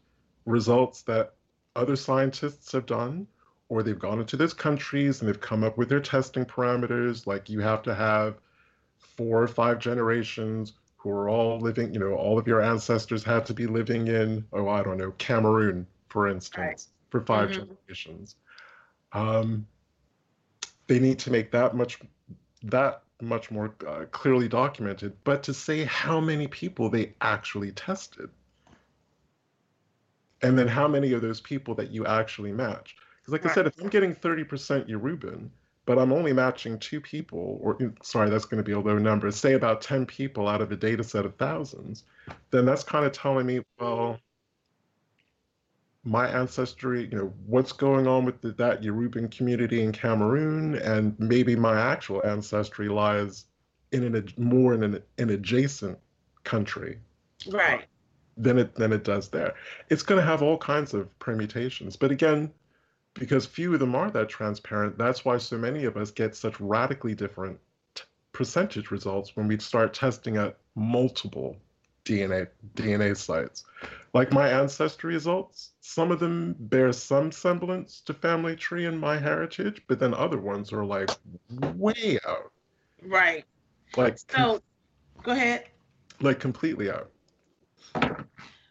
results 0.44 1.02
that 1.02 1.34
other 1.74 1.96
scientists 1.96 2.72
have 2.72 2.84
done, 2.84 3.26
or 3.68 3.82
they've 3.82 3.98
gone 3.98 4.20
into 4.20 4.36
those 4.36 4.52
countries 4.52 5.20
and 5.20 5.28
they've 5.28 5.40
come 5.40 5.64
up 5.64 5.78
with 5.78 5.88
their 5.88 6.00
testing 6.00 6.44
parameters, 6.44 7.26
like 7.26 7.48
you 7.48 7.60
have 7.60 7.82
to 7.82 7.94
have 7.94 8.38
four 8.98 9.42
or 9.42 9.48
five 9.48 9.78
generations 9.78 10.74
who 10.96 11.10
are 11.10 11.30
all 11.30 11.58
living, 11.58 11.94
you 11.94 12.00
know, 12.00 12.12
all 12.12 12.38
of 12.38 12.46
your 12.46 12.60
ancestors 12.60 13.24
had 13.24 13.46
to 13.46 13.54
be 13.54 13.66
living 13.66 14.08
in, 14.08 14.44
oh, 14.52 14.68
I 14.68 14.82
don't 14.82 14.98
know, 14.98 15.12
Cameroon, 15.12 15.86
for 16.08 16.28
instance. 16.28 16.88
For 17.10 17.20
5 17.20 17.50
mm-hmm. 17.50 17.60
generations. 17.60 18.36
Um, 19.12 19.66
they 20.86 20.98
need 20.98 21.18
to 21.20 21.30
make 21.30 21.50
that 21.52 21.76
much 21.76 22.00
that 22.62 23.02
much 23.22 23.50
more 23.50 23.74
uh, 23.86 24.04
clearly 24.10 24.48
documented, 24.48 25.16
but 25.24 25.42
to 25.44 25.54
say 25.54 25.84
how 25.84 26.20
many 26.20 26.46
people 26.46 26.88
they 26.88 27.12
actually 27.20 27.72
tested. 27.72 28.30
And 30.42 30.58
then 30.58 30.66
how 30.66 30.88
many 30.88 31.12
of 31.12 31.20
those 31.20 31.40
people 31.40 31.74
that 31.74 31.90
you 31.90 32.06
actually 32.06 32.52
match. 32.52 32.96
Because, 33.20 33.32
like 33.32 33.44
right. 33.44 33.50
I 33.50 33.54
said, 33.54 33.66
if 33.66 33.78
I'm 33.78 33.88
getting 33.88 34.14
30% 34.14 34.88
Yoruban, 34.88 35.50
but 35.84 35.98
I'm 35.98 36.12
only 36.12 36.32
matching 36.32 36.78
two 36.78 37.00
people, 37.00 37.58
or 37.60 37.76
sorry, 38.02 38.30
that's 38.30 38.46
going 38.46 38.62
to 38.62 38.64
be 38.64 38.72
a 38.72 38.80
low 38.80 38.96
number, 38.96 39.30
say 39.30 39.52
about 39.52 39.82
10 39.82 40.06
people 40.06 40.48
out 40.48 40.62
of 40.62 40.72
a 40.72 40.76
data 40.76 41.04
set 41.04 41.26
of 41.26 41.34
thousands, 41.36 42.04
then 42.50 42.64
that's 42.64 42.84
kind 42.84 43.04
of 43.04 43.12
telling 43.12 43.46
me, 43.46 43.60
well, 43.78 44.18
my 46.04 46.28
ancestry, 46.28 47.08
you 47.10 47.18
know, 47.18 47.32
what's 47.46 47.72
going 47.72 48.06
on 48.06 48.24
with 48.24 48.40
the, 48.40 48.52
that 48.52 48.82
Yoruban 48.82 49.30
community 49.30 49.82
in 49.82 49.92
Cameroon, 49.92 50.76
and 50.76 51.14
maybe 51.18 51.54
my 51.56 51.78
actual 51.78 52.24
ancestry 52.24 52.88
lies 52.88 53.44
in 53.92 54.04
an 54.04 54.28
more 54.36 54.72
in 54.72 54.82
an, 54.82 55.02
an 55.18 55.30
adjacent 55.30 55.98
country, 56.44 56.98
right? 57.48 57.80
Uh, 57.80 57.84
than 58.38 58.58
it 58.58 58.74
than 58.74 58.92
it 58.92 59.04
does 59.04 59.28
there. 59.28 59.54
It's 59.90 60.02
going 60.02 60.20
to 60.20 60.26
have 60.26 60.42
all 60.42 60.56
kinds 60.56 60.94
of 60.94 61.16
permutations, 61.18 61.96
but 61.96 62.10
again, 62.10 62.50
because 63.14 63.44
few 63.44 63.74
of 63.74 63.80
them 63.80 63.94
are 63.94 64.10
that 64.10 64.28
transparent, 64.28 64.96
that's 64.96 65.24
why 65.24 65.36
so 65.36 65.58
many 65.58 65.84
of 65.84 65.96
us 65.96 66.10
get 66.10 66.34
such 66.34 66.58
radically 66.60 67.14
different 67.14 67.58
percentage 68.32 68.90
results 68.90 69.36
when 69.36 69.48
we 69.48 69.58
start 69.58 69.92
testing 69.92 70.36
at 70.38 70.56
multiple 70.74 71.56
DNA 72.10 72.48
DNA 72.74 73.16
sites. 73.16 73.64
Like 74.12 74.32
my 74.32 74.48
ancestry 74.48 75.14
results, 75.14 75.70
some 75.80 76.10
of 76.10 76.18
them 76.18 76.56
bear 76.58 76.92
some 76.92 77.30
semblance 77.30 78.00
to 78.02 78.14
family 78.14 78.56
tree 78.56 78.86
and 78.86 78.98
my 78.98 79.16
heritage, 79.16 79.82
but 79.86 80.00
then 80.00 80.12
other 80.14 80.38
ones 80.38 80.72
are 80.72 80.84
like 80.84 81.10
way 81.76 82.18
out. 82.26 82.50
Right. 83.06 83.44
Like 83.96 84.18
so 84.18 84.26
com- 84.28 84.60
go 85.22 85.32
ahead. 85.32 85.66
Like 86.20 86.40
completely 86.40 86.90
out. 86.90 87.10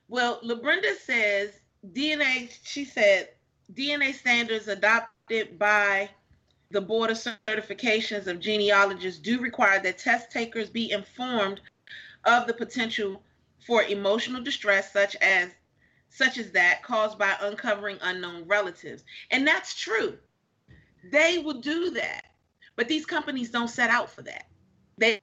Well, 0.10 0.42
LaBrenda 0.42 0.98
says 0.98 1.52
DNA, 1.94 2.52
she 2.64 2.84
said 2.84 3.30
DNA 3.74 4.14
standards 4.14 4.68
adopted 4.68 5.58
by 5.58 6.10
the 6.72 6.82
Board 6.82 7.10
of 7.12 7.18
Certifications 7.18 8.28
of 8.28 8.40
Genealogists 8.40 9.20
do 9.20 9.40
require 9.40 9.82
that 9.82 9.98
test 9.98 10.32
takers 10.32 10.70
be 10.70 10.92
informed 10.92 11.62
of 12.26 12.46
the 12.48 12.54
potential 12.54 13.22
for 13.66 13.84
emotional 13.84 14.42
distress 14.42 14.92
such 14.92 15.16
as 15.18 15.50
such 16.10 16.38
as 16.38 16.52
that 16.52 16.82
caused 16.84 17.20
by 17.20 17.36
uncovering 17.42 17.98
unknown 18.02 18.44
relatives. 18.46 19.04
And 19.30 19.48
that's 19.48 19.76
true. 19.80 20.18
They 21.12 21.38
will 21.38 21.62
do 21.62 21.92
that. 21.92 22.24
But 22.76 22.88
these 22.88 23.06
companies 23.06 23.52
don't 23.52 23.70
set 23.70 23.90
out 23.90 24.10
for 24.10 24.22
that. 24.24 24.48
They 24.98 25.22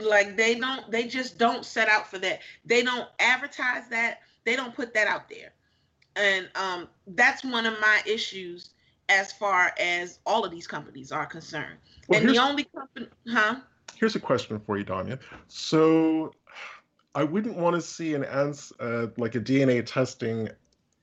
like 0.00 0.36
they 0.36 0.54
don't 0.56 0.90
they 0.90 1.06
just 1.06 1.38
don't 1.38 1.64
set 1.64 1.88
out 1.88 2.06
for 2.08 2.18
that. 2.18 2.40
They 2.64 2.82
don't 2.82 3.08
advertise 3.18 3.88
that. 3.90 4.20
They 4.44 4.56
don't 4.56 4.74
put 4.74 4.94
that 4.94 5.06
out 5.06 5.28
there. 5.28 5.52
And 6.16 6.48
um 6.54 6.88
that's 7.08 7.44
one 7.44 7.66
of 7.66 7.74
my 7.80 8.02
issues 8.06 8.70
as 9.08 9.32
far 9.32 9.72
as 9.78 10.18
all 10.26 10.44
of 10.44 10.50
these 10.50 10.66
companies 10.66 11.12
are 11.12 11.26
concerned. 11.26 11.78
Well, 12.08 12.20
and 12.20 12.28
the 12.28 12.38
only 12.38 12.64
company, 12.64 13.08
huh? 13.28 13.56
Here's 13.96 14.16
a 14.16 14.20
question 14.20 14.60
for 14.60 14.78
you, 14.78 14.84
Danya. 14.84 15.18
So 15.48 16.32
I 17.18 17.24
wouldn't 17.24 17.56
want 17.56 17.74
to 17.74 17.82
see 17.82 18.14
an 18.14 18.22
ans 18.22 18.72
uh, 18.78 19.08
like 19.16 19.34
a 19.34 19.40
DNA 19.40 19.84
testing 19.84 20.48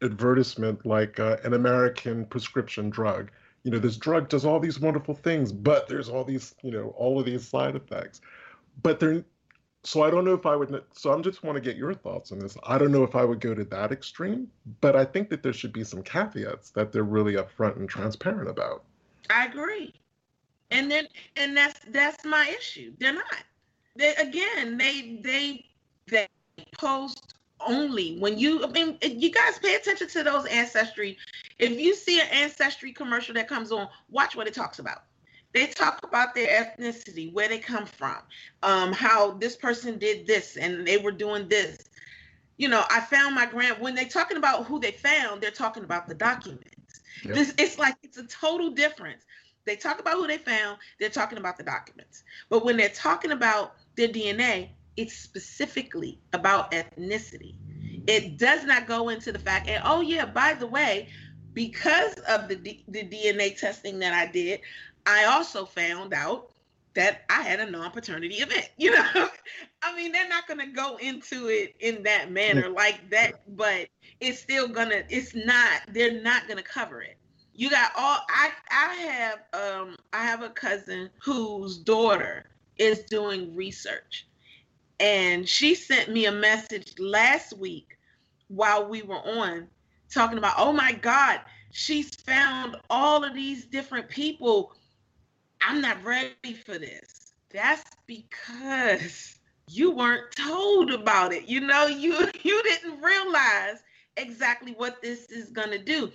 advertisement 0.02 0.86
like 0.86 1.20
uh, 1.20 1.36
an 1.44 1.54
American 1.54 2.26
prescription 2.28 2.90
drug. 2.90 3.32
You 3.64 3.72
know, 3.72 3.80
this 3.80 3.98
drug 3.98 4.30
does 4.30 4.46
all 4.46 4.62
these 4.62 4.80
wonderful 4.80 5.14
things, 5.14 5.52
but 5.52 5.90
there's 5.90 6.08
all 6.08 6.24
these, 6.24 6.56
you 6.64 6.72
know, 6.72 6.94
all 6.96 7.20
of 7.20 7.26
these 7.26 7.46
side 7.46 7.76
effects. 7.76 8.22
But 8.82 9.02
they're 9.02 9.26
so 9.84 10.04
I 10.04 10.10
don't 10.10 10.24
know 10.24 10.34
if 10.34 10.46
I 10.46 10.56
would. 10.56 10.84
So 10.94 11.12
I'm 11.12 11.22
just 11.22 11.44
want 11.44 11.58
to 11.58 11.62
get 11.62 11.76
your 11.76 11.94
thoughts 11.94 12.32
on 12.32 12.40
this. 12.40 12.56
I 12.64 12.78
don't 12.78 12.94
know 12.94 13.04
if 13.04 13.14
I 13.14 13.26
would 13.26 13.42
go 13.42 13.54
to 13.54 13.66
that 13.66 13.92
extreme, 13.92 14.50
but 14.80 14.96
I 14.96 15.04
think 15.04 15.30
that 15.32 15.44
there 15.44 15.52
should 15.52 15.74
be 15.74 15.84
some 15.84 16.02
caveats 16.02 16.70
that 16.72 16.94
they're 16.94 17.04
really 17.04 17.34
upfront 17.34 17.76
and 17.76 17.90
transparent 17.90 18.48
about. 18.48 18.86
I 19.30 19.48
agree, 19.48 19.94
and 20.72 20.90
then 20.90 21.10
and 21.36 21.58
that's 21.58 21.82
that's 21.90 22.24
my 22.24 22.56
issue. 22.58 22.94
They're 23.00 23.12
not. 23.12 23.44
They 23.98 24.16
again 24.16 24.78
they 24.78 25.20
they 25.22 25.66
they 26.08 26.28
post 26.74 27.36
only. 27.66 28.18
When 28.20 28.38
you 28.38 28.64
i 28.64 28.68
mean 28.68 28.98
you 29.02 29.32
guys 29.32 29.60
pay 29.60 29.76
attention 29.76 30.08
to 30.10 30.24
those 30.24 30.46
ancestry 30.46 31.18
if 31.58 31.80
you 31.80 31.96
see 31.96 32.20
an 32.20 32.28
ancestry 32.32 32.92
commercial 32.92 33.34
that 33.36 33.48
comes 33.48 33.72
on 33.72 33.88
watch 34.10 34.36
what 34.36 34.48
it 34.48 34.54
talks 34.54 34.80
about. 34.80 35.04
They 35.54 35.68
talk 35.68 36.02
about 36.04 36.36
their 36.36 36.48
ethnicity 36.48 37.32
where 37.34 37.48
they 37.48 37.60
come 37.60 37.86
from 37.86 38.18
um, 38.62 38.92
how 38.92 39.32
this 39.32 39.56
person 39.56 39.98
did 39.98 40.28
this 40.28 40.58
and 40.58 40.86
they 40.86 40.98
were 40.98 41.14
doing 41.14 41.48
this. 41.48 41.78
You 42.58 42.70
know 42.70 42.84
i 42.90 43.00
found 43.00 43.36
my 43.36 43.46
grand 43.46 43.82
when 43.82 43.96
they're 43.96 44.06
talking 44.06 44.38
about 44.38 44.66
who 44.66 44.80
they 44.80 44.92
found 44.92 45.42
they're 45.42 45.52
talking 45.52 45.84
about 45.84 46.08
the 46.08 46.16
documents. 46.16 47.02
Yep. 47.24 47.36
this 47.36 47.54
it's 47.58 47.80
like 47.80 47.96
it's 48.04 48.18
a 48.18 48.28
total 48.28 48.70
difference. 48.70 49.24
They 49.66 49.76
talk 49.76 50.00
about 50.00 50.14
who 50.14 50.28
they 50.28 50.38
found 50.38 50.78
they're 51.00 51.10
talking 51.10 51.40
about 51.40 51.58
the 51.58 51.64
documents. 51.64 52.24
But 52.50 52.64
when 52.64 52.78
they're 52.78 52.90
talking 52.90 53.32
about 53.32 53.76
their 53.96 54.10
dna 54.10 54.70
it's 54.98 55.16
specifically 55.16 56.20
about 56.34 56.72
ethnicity. 56.72 57.56
It 58.08 58.38
does 58.38 58.64
not 58.66 58.88
go 58.88 59.10
into 59.10 59.32
the 59.32 59.40
fact, 59.40 59.68
and 59.68 59.82
oh 59.86 60.02
yeah, 60.02 60.26
by 60.26 60.54
the 60.54 60.68
way, 60.68 61.10
because 61.54 62.14
of 62.30 62.48
the 62.48 62.56
D- 62.56 62.84
the 62.88 63.04
DNA 63.04 63.52
testing 63.52 64.00
that 64.00 64.14
I 64.14 64.32
did, 64.32 64.62
I 65.06 65.26
also 65.26 65.66
found 65.66 66.14
out 66.14 66.50
that 66.96 67.22
I 67.30 67.42
had 67.44 67.60
a 67.60 67.70
non-paternity 67.70 68.36
event. 68.36 68.70
You 68.78 68.92
know, 68.92 69.30
I 69.82 69.96
mean, 69.96 70.12
they're 70.12 70.28
not 70.30 70.48
gonna 70.48 70.68
go 70.72 70.98
into 70.98 71.48
it 71.48 71.76
in 71.80 72.04
that 72.04 72.32
manner 72.32 72.70
like 72.70 73.10
that, 73.12 73.34
but 73.48 73.88
it's 74.20 74.40
still 74.40 74.68
gonna. 74.68 75.04
It's 75.10 75.36
not. 75.36 75.82
They're 75.88 76.22
not 76.22 76.48
gonna 76.48 76.64
cover 76.64 77.02
it. 77.02 77.18
You 77.54 77.70
got 77.70 77.92
all. 77.98 78.20
I 78.30 78.52
I 78.72 78.94
have 78.96 79.40
um 79.54 79.96
I 80.14 80.24
have 80.24 80.42
a 80.42 80.50
cousin 80.50 81.10
whose 81.24 81.78
daughter 81.78 82.46
is 82.78 83.04
doing 83.06 83.56
research 83.56 84.28
and 85.00 85.48
she 85.48 85.76
sent 85.76 86.10
me 86.10 86.26
a 86.26 86.32
message 86.32 86.98
last 87.00 87.58
week 87.58 87.98
while 88.48 88.88
we 88.88 89.02
were 89.02 89.20
on 89.20 89.68
talking 90.10 90.38
about, 90.38 90.56
oh 90.58 90.72
my 90.72 90.94
God, 90.94 91.42
she's 91.72 92.16
found 92.16 92.78
all 92.90 93.24
of 93.24 93.34
these 93.34 93.66
different 93.66 94.08
people. 94.10 94.74
I'm 95.62 95.82
not 95.82 96.04
ready 96.04 96.54
for 96.54 96.78
this. 96.78 97.34
That's 97.52 97.84
because 98.08 99.40
you 99.70 99.92
weren't 99.92 100.32
told 100.36 100.92
about 100.92 101.34
it. 101.34 101.48
You 101.48 101.62
know, 101.62 101.88
you 101.88 102.30
you 102.44 102.64
didn't 102.64 103.02
realize 103.02 103.84
exactly 104.18 104.74
what 104.74 105.02
this 105.02 105.30
is 105.32 105.50
going 105.50 105.72
to 105.72 105.80
do. 105.80 106.12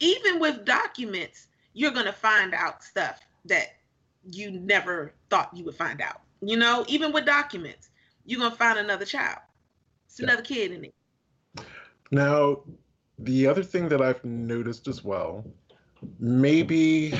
Even 0.00 0.40
with 0.40 0.64
documents, 0.64 1.48
you're 1.74 1.92
going 1.92 2.06
to 2.06 2.12
find 2.12 2.54
out 2.54 2.82
stuff 2.82 3.20
that 3.44 3.74
you 4.30 4.50
never 4.50 5.12
thought 5.30 5.56
you 5.56 5.64
would 5.64 5.76
find 5.76 6.00
out. 6.00 6.22
You 6.40 6.56
know, 6.56 6.84
even 6.88 7.12
with 7.12 7.24
documents, 7.24 7.90
you're 8.26 8.40
gonna 8.40 8.54
find 8.54 8.78
another 8.78 9.04
child. 9.04 9.38
It's 10.06 10.18
yeah. 10.18 10.26
another 10.26 10.42
kid 10.42 10.72
in 10.72 10.84
it. 10.84 10.94
Now, 12.10 12.62
the 13.18 13.46
other 13.46 13.62
thing 13.62 13.88
that 13.88 14.02
I've 14.02 14.24
noticed 14.24 14.88
as 14.88 15.02
well, 15.02 15.44
maybe 16.18 17.14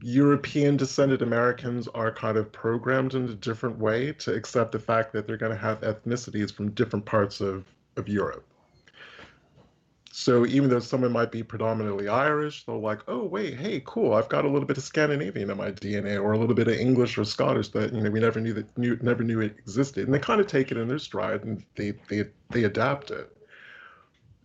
European 0.00 0.76
descended 0.76 1.22
Americans 1.22 1.88
are 1.88 2.12
kind 2.12 2.36
of 2.36 2.50
programmed 2.52 3.14
in 3.14 3.24
a 3.28 3.34
different 3.34 3.78
way 3.78 4.12
to 4.12 4.32
accept 4.32 4.72
the 4.72 4.78
fact 4.78 5.12
that 5.12 5.26
they're 5.26 5.36
going 5.36 5.52
to 5.52 5.58
have 5.58 5.80
ethnicities 5.80 6.52
from 6.52 6.70
different 6.70 7.04
parts 7.04 7.40
of, 7.40 7.64
of 7.96 8.08
Europe. 8.08 8.46
So 10.16 10.46
even 10.46 10.70
though 10.70 10.78
someone 10.78 11.10
might 11.10 11.32
be 11.32 11.42
predominantly 11.42 12.06
Irish, 12.06 12.64
they're 12.64 12.76
like, 12.76 13.00
oh 13.08 13.24
wait, 13.24 13.58
hey, 13.58 13.82
cool, 13.84 14.14
I've 14.14 14.28
got 14.28 14.44
a 14.44 14.48
little 14.48 14.64
bit 14.64 14.78
of 14.78 14.84
Scandinavian 14.84 15.50
in 15.50 15.56
my 15.56 15.72
DNA, 15.72 16.22
or 16.22 16.34
a 16.34 16.38
little 16.38 16.54
bit 16.54 16.68
of 16.68 16.74
English 16.74 17.18
or 17.18 17.24
Scottish 17.24 17.70
that 17.70 17.92
you 17.92 18.00
know 18.00 18.10
we 18.10 18.20
never 18.20 18.40
knew 18.40 18.52
that 18.52 18.78
knew, 18.78 18.96
never 19.02 19.24
knew 19.24 19.40
it 19.40 19.56
existed, 19.58 20.04
and 20.04 20.14
they 20.14 20.20
kind 20.20 20.40
of 20.40 20.46
take 20.46 20.70
it 20.70 20.76
in 20.76 20.86
their 20.86 21.00
stride 21.00 21.42
and 21.42 21.64
they 21.74 21.94
they 22.08 22.26
they 22.50 22.62
adapt 22.62 23.10
it. 23.10 23.36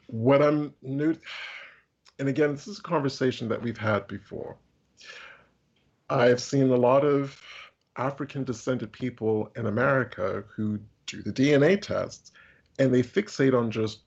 What 0.07 0.41
I'm 0.41 0.73
new, 0.81 1.15
and 2.17 2.27
again, 2.27 2.53
this 2.53 2.67
is 2.67 2.79
a 2.79 2.81
conversation 2.81 3.47
that 3.49 3.61
we've 3.61 3.77
had 3.77 4.07
before. 4.07 4.57
I've 6.09 6.41
seen 6.41 6.71
a 6.71 6.77
lot 6.77 7.05
of 7.05 7.39
African 7.95 8.43
descended 8.43 8.91
people 8.91 9.51
in 9.55 9.67
America 9.67 10.43
who 10.49 10.79
do 11.05 11.21
the 11.21 11.31
DNA 11.31 11.79
tests, 11.79 12.31
and 12.79 12.91
they 12.91 13.03
fixate 13.03 13.55
on 13.55 13.69
just 13.69 13.99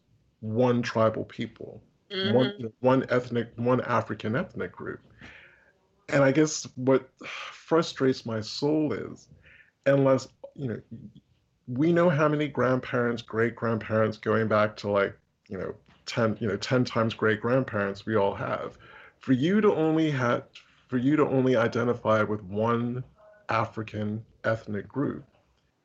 one 0.43 0.83
tribal 0.83 1.25
people. 1.25 1.83
Mhm. 2.11 2.35
one 2.35 2.73
one 2.81 3.07
ethnic 3.09 3.49
one 3.57 3.81
African 3.81 4.37
ethnic 4.37 4.71
group. 4.71 5.01
And 6.11 6.23
I 6.23 6.31
guess 6.31 6.69
what 6.75 7.09
frustrates 7.25 8.27
my 8.27 8.41
soul 8.43 8.93
is 8.93 9.29
unless 9.87 10.29
you 10.55 10.69
know 10.69 10.81
we 11.69 11.93
know 11.93 12.11
how 12.11 12.29
many 12.29 12.49
grandparents, 12.49 13.23
great 13.23 13.57
grandparents 13.57 14.19
going 14.19 14.49
back 14.49 14.77
to 14.77 14.91
like, 14.91 15.17
you 15.49 15.57
know, 15.57 15.75
10, 16.07 16.37
you 16.41 16.49
know, 16.49 16.57
10 16.57 16.85
times 16.85 17.15
great 17.15 17.41
grandparents 17.41 18.05
we 18.05 18.17
all 18.17 18.35
have. 18.35 18.77
For 19.21 19.33
you 19.33 19.61
to 19.61 19.73
only 19.75 20.11
have 20.11 20.45
for 20.89 20.99
you 20.99 21.17
to 21.17 21.27
only 21.27 21.57
identify 21.57 22.23
with 22.23 22.43
one 22.43 23.03
African 23.49 24.23
ethnic 24.45 24.87
group 24.89 25.25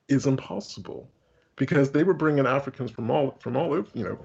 is 0.10 0.26
impossible 0.26 1.10
because 1.56 1.92
they 1.92 2.04
were 2.04 2.14
bringing 2.14 2.46
Africans 2.46 2.92
from 2.92 3.10
all 3.10 3.38
from 3.40 3.56
all 3.56 3.74
over, 3.74 3.88
you 3.94 4.04
know, 4.04 4.20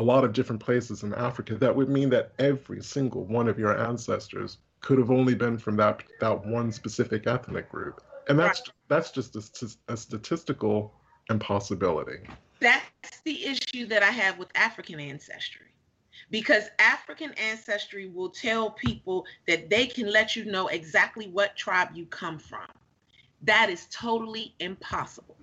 a 0.00 0.02
lot 0.02 0.24
of 0.24 0.32
different 0.32 0.62
places 0.62 1.02
in 1.02 1.12
Africa. 1.12 1.56
That 1.56 1.76
would 1.76 1.90
mean 1.90 2.08
that 2.08 2.32
every 2.38 2.82
single 2.82 3.26
one 3.26 3.48
of 3.48 3.58
your 3.58 3.78
ancestors 3.78 4.56
could 4.80 4.96
have 4.96 5.10
only 5.10 5.34
been 5.34 5.58
from 5.58 5.76
that 5.76 6.02
that 6.20 6.46
one 6.46 6.72
specific 6.72 7.26
ethnic 7.26 7.68
group, 7.68 8.02
and 8.26 8.38
that's 8.38 8.62
that's 8.88 9.10
just 9.10 9.36
a, 9.36 9.92
a 9.92 9.96
statistical 9.96 10.94
impossibility. 11.28 12.20
That's 12.60 13.20
the 13.26 13.44
issue 13.44 13.86
that 13.88 14.02
I 14.02 14.10
have 14.10 14.38
with 14.38 14.48
African 14.54 14.98
ancestry. 15.00 15.66
Because 16.30 16.64
African 16.78 17.32
ancestry 17.34 18.08
will 18.08 18.30
tell 18.30 18.70
people 18.70 19.26
that 19.46 19.68
they 19.68 19.86
can 19.86 20.10
let 20.10 20.34
you 20.34 20.46
know 20.46 20.68
exactly 20.68 21.28
what 21.28 21.56
tribe 21.56 21.88
you 21.92 22.06
come 22.06 22.38
from. 22.38 22.66
That 23.42 23.68
is 23.68 23.86
totally 23.90 24.54
impossible. 24.60 25.36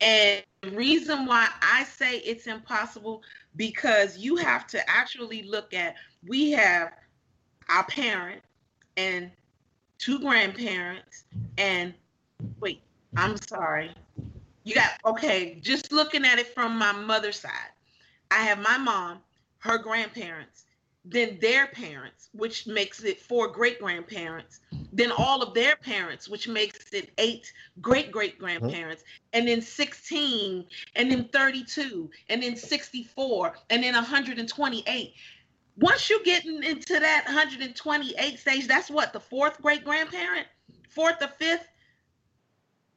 And 0.00 0.42
the 0.62 0.70
reason 0.70 1.26
why 1.26 1.48
I 1.62 1.84
say 1.84 2.18
it's 2.18 2.46
impossible 2.46 3.22
because 3.56 4.18
you 4.18 4.36
have 4.36 4.66
to 4.68 4.90
actually 4.90 5.42
look 5.42 5.72
at 5.74 5.94
we 6.26 6.50
have 6.52 6.92
our 7.68 7.84
parent 7.84 8.42
and 8.96 9.30
two 9.98 10.18
grandparents 10.20 11.24
and 11.58 11.94
wait, 12.60 12.82
I'm 13.16 13.36
sorry. 13.36 13.94
You 14.64 14.74
got 14.74 14.92
okay, 15.04 15.58
just 15.62 15.92
looking 15.92 16.24
at 16.24 16.38
it 16.38 16.48
from 16.54 16.78
my 16.78 16.92
mother's 16.92 17.38
side. 17.38 17.72
I 18.30 18.42
have 18.42 18.58
my 18.58 18.78
mom, 18.78 19.18
her 19.58 19.78
grandparents, 19.78 20.64
then 21.04 21.38
their 21.40 21.66
parents, 21.68 22.30
which 22.32 22.66
makes 22.66 23.04
it 23.04 23.20
four 23.20 23.48
great 23.48 23.78
grandparents, 23.78 24.60
then 24.94 25.10
all 25.10 25.42
of 25.42 25.52
their 25.54 25.74
parents, 25.76 26.28
which 26.28 26.46
makes 26.46 26.92
it 26.92 27.10
eight 27.18 27.52
great 27.80 28.12
great 28.12 28.38
mm-hmm. 28.38 28.44
grandparents, 28.44 29.02
and 29.32 29.46
then 29.46 29.60
16, 29.60 30.64
and 30.94 31.10
then 31.10 31.28
32, 31.28 32.08
and 32.28 32.42
then 32.42 32.56
64, 32.56 33.54
and 33.70 33.82
then 33.82 33.94
128. 33.94 35.14
Once 35.76 36.08
you 36.08 36.24
get 36.24 36.44
in- 36.46 36.62
into 36.62 37.00
that 37.00 37.24
128 37.26 38.38
stage, 38.38 38.68
that's 38.68 38.88
what 38.88 39.12
the 39.12 39.18
fourth 39.18 39.60
great 39.60 39.84
grandparent, 39.84 40.46
fourth 40.88 41.20
or 41.20 41.28
fifth. 41.28 41.66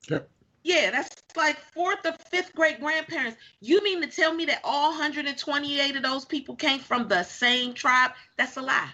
Yep. 0.09 0.29
Yeah, 0.63 0.91
that's 0.91 1.23
like 1.35 1.57
fourth 1.73 2.05
or 2.05 2.15
fifth 2.29 2.53
great 2.53 2.79
grandparents. 2.79 3.37
You 3.61 3.83
mean 3.83 4.01
to 4.01 4.07
tell 4.07 4.33
me 4.33 4.45
that 4.45 4.61
all 4.63 4.89
128 4.91 5.95
of 5.95 6.03
those 6.03 6.25
people 6.25 6.55
came 6.55 6.79
from 6.79 7.07
the 7.07 7.23
same 7.23 7.73
tribe? 7.73 8.11
That's 8.37 8.57
a 8.57 8.61
lie. 8.61 8.91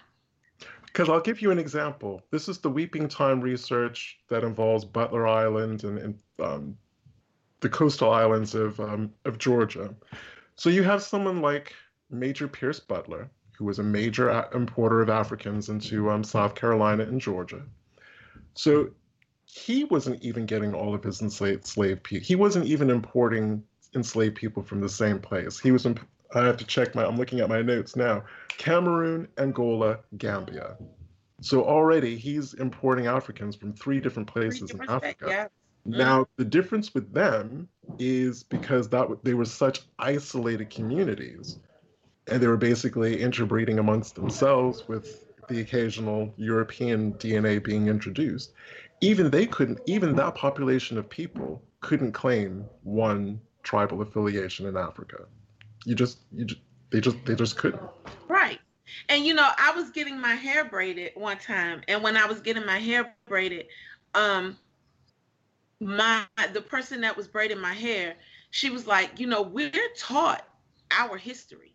Because 0.94 1.08
I'll 1.08 1.20
give 1.20 1.42
you 1.42 1.50
an 1.50 1.58
example. 1.58 2.22
This 2.30 2.48
is 2.48 2.58
the 2.58 2.70
Weeping 2.70 3.08
Time 3.08 3.40
research 3.40 4.16
that 4.28 4.44
involves 4.44 4.84
Butler 4.84 5.26
Island 5.26 5.82
and, 5.82 5.98
and 5.98 6.18
um, 6.40 6.78
the 7.58 7.68
coastal 7.68 8.12
islands 8.12 8.54
of 8.54 8.78
um, 8.78 9.12
of 9.24 9.38
Georgia. 9.38 9.92
So 10.54 10.70
you 10.70 10.84
have 10.84 11.02
someone 11.02 11.42
like 11.42 11.74
Major 12.10 12.46
Pierce 12.46 12.78
Butler, 12.78 13.28
who 13.58 13.64
was 13.64 13.80
a 13.80 13.82
major 13.82 14.48
importer 14.54 15.02
of 15.02 15.10
Africans 15.10 15.68
into 15.68 16.10
um, 16.10 16.22
South 16.22 16.54
Carolina 16.54 17.02
and 17.02 17.20
Georgia. 17.20 17.62
So 18.54 18.90
he 19.46 19.82
wasn't 19.82 20.22
even 20.22 20.46
getting 20.46 20.74
all 20.74 20.94
of 20.94 21.02
his 21.02 21.22
enslaved 21.22 21.66
slave 21.66 22.04
people. 22.04 22.24
He 22.24 22.36
wasn't 22.36 22.66
even 22.66 22.88
importing 22.88 23.64
enslaved 23.96 24.36
people 24.36 24.62
from 24.62 24.80
the 24.80 24.88
same 24.88 25.18
place. 25.18 25.58
He 25.58 25.72
was. 25.72 25.86
Imp- 25.86 26.06
I 26.34 26.44
have 26.44 26.56
to 26.58 26.66
check 26.66 26.94
my. 26.94 27.04
I'm 27.04 27.16
looking 27.16 27.40
at 27.40 27.48
my 27.48 27.62
notes 27.62 27.96
now. 27.96 28.24
Cameroon, 28.48 29.28
Angola, 29.38 29.98
Gambia. 30.18 30.76
So 31.40 31.64
already 31.64 32.16
he's 32.16 32.54
importing 32.54 33.06
Africans 33.06 33.56
from 33.56 33.72
three 33.72 34.00
different 34.00 34.28
places 34.28 34.70
in 34.70 34.80
Africa. 34.88 35.26
Yeah. 35.28 35.46
Now 35.84 36.26
the 36.36 36.44
difference 36.44 36.94
with 36.94 37.12
them 37.12 37.68
is 37.98 38.42
because 38.42 38.88
that 38.88 39.08
they 39.22 39.34
were 39.34 39.44
such 39.44 39.82
isolated 39.98 40.70
communities, 40.70 41.58
and 42.28 42.42
they 42.42 42.46
were 42.46 42.56
basically 42.56 43.20
interbreeding 43.20 43.78
amongst 43.78 44.14
themselves 44.14 44.88
with 44.88 45.24
the 45.48 45.60
occasional 45.60 46.32
European 46.36 47.12
DNA 47.14 47.62
being 47.62 47.88
introduced. 47.88 48.52
Even 49.02 49.30
they 49.30 49.46
couldn't. 49.46 49.80
Even 49.86 50.16
that 50.16 50.34
population 50.34 50.96
of 50.96 51.08
people 51.10 51.62
couldn't 51.80 52.12
claim 52.12 52.64
one 52.82 53.40
tribal 53.62 54.00
affiliation 54.00 54.66
in 54.66 54.76
Africa. 54.76 55.26
You 55.84 55.94
just, 55.94 56.18
you 56.32 56.44
just, 56.44 56.60
they 56.90 57.00
just, 57.00 57.16
they 57.24 57.34
just 57.34 57.56
couldn't. 57.56 57.82
Right. 58.28 58.60
And 59.08 59.24
you 59.24 59.34
know, 59.34 59.48
I 59.58 59.72
was 59.72 59.90
getting 59.90 60.20
my 60.20 60.34
hair 60.34 60.64
braided 60.64 61.12
one 61.14 61.38
time, 61.38 61.82
and 61.88 62.02
when 62.02 62.16
I 62.16 62.26
was 62.26 62.40
getting 62.40 62.64
my 62.64 62.78
hair 62.78 63.14
braided, 63.26 63.66
um, 64.14 64.56
my 65.80 66.24
the 66.52 66.60
person 66.60 67.00
that 67.00 67.16
was 67.16 67.26
braiding 67.26 67.60
my 67.60 67.74
hair, 67.74 68.14
she 68.50 68.70
was 68.70 68.86
like, 68.86 69.18
you 69.18 69.26
know, 69.26 69.42
we're 69.42 69.70
taught 69.98 70.46
our 70.90 71.16
history. 71.16 71.74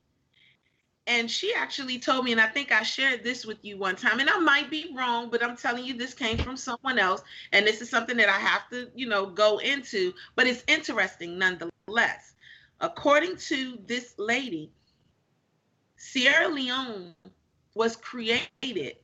And 1.08 1.30
she 1.30 1.54
actually 1.56 1.98
told 1.98 2.24
me, 2.26 2.32
and 2.32 2.39
I 2.39 2.45
think 2.45 2.72
I 2.72 2.84
shared 2.84 3.24
this 3.24 3.43
with 3.43 3.58
you 3.63 3.78
one 3.78 3.95
time, 3.95 4.19
and 4.19 4.30
I 4.30 4.38
might 4.38 4.69
be 4.69 4.93
wrong, 4.95 5.32
but 5.32 5.43
I'm 5.43 5.58
telling 5.58 5.84
you, 5.84 5.98
this 5.98 6.13
came 6.13 6.38
from 6.38 6.56
someone 6.56 7.00
else, 7.00 7.24
and 7.52 7.65
this 7.65 7.82
is 7.82 7.89
something 7.89 8.15
that 8.17 8.30
I 8.30 8.38
have 8.38 8.69
to, 8.69 8.89
you 8.93 9.08
know, 9.08 9.26
go 9.26 9.58
into, 9.58 10.13
but 10.36 10.45
it's 10.45 10.63
interesting 10.67 11.39
nonetheless. 11.39 12.36
According 12.82 13.38
to 13.38 13.78
this 13.86 14.15
lady, 14.18 14.72
Sierra 15.98 16.48
Leone 16.48 17.15
was 17.76 17.96
created 17.96 18.98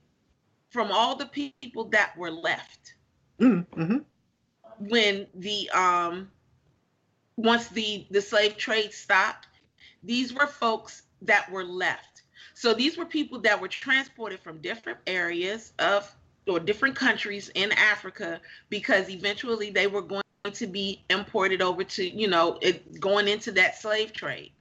from 0.70 0.92
all 0.92 1.16
the 1.16 1.26
people 1.28 1.86
that 1.86 2.18
were 2.18 2.32
left 2.32 2.96
Mm-hmm. 3.40 3.98
when 4.80 5.28
the 5.36 5.70
um 5.72 6.32
once 7.36 7.68
the 7.68 8.08
the 8.12 8.22
slave 8.22 8.56
trade 8.56 8.94
stopped 8.94 9.48
these 10.04 10.34
were 10.34 10.48
folks 10.48 11.04
that 11.22 11.52
were 11.52 11.66
left 11.66 12.24
so 12.54 12.74
these 12.74 12.98
were 12.98 13.06
people 13.06 13.42
that 13.42 13.60
were 13.60 13.68
transported 13.68 14.40
from 14.40 14.62
different 14.62 15.00
areas 15.06 15.74
of 15.80 16.16
or 16.48 16.62
different 16.62 16.96
countries 16.96 17.52
in 17.56 17.74
africa 17.74 18.40
because 18.70 19.10
eventually 19.10 19.70
they 19.70 19.88
were 19.88 20.02
going 20.02 20.24
to 20.52 20.68
be 20.68 21.04
imported 21.10 21.62
over 21.62 21.84
to 21.84 22.08
you 22.08 22.28
know 22.28 22.58
it 22.62 23.00
going 23.00 23.28
into 23.28 23.52
that 23.52 23.78
slave 23.78 24.14
trade 24.14 24.52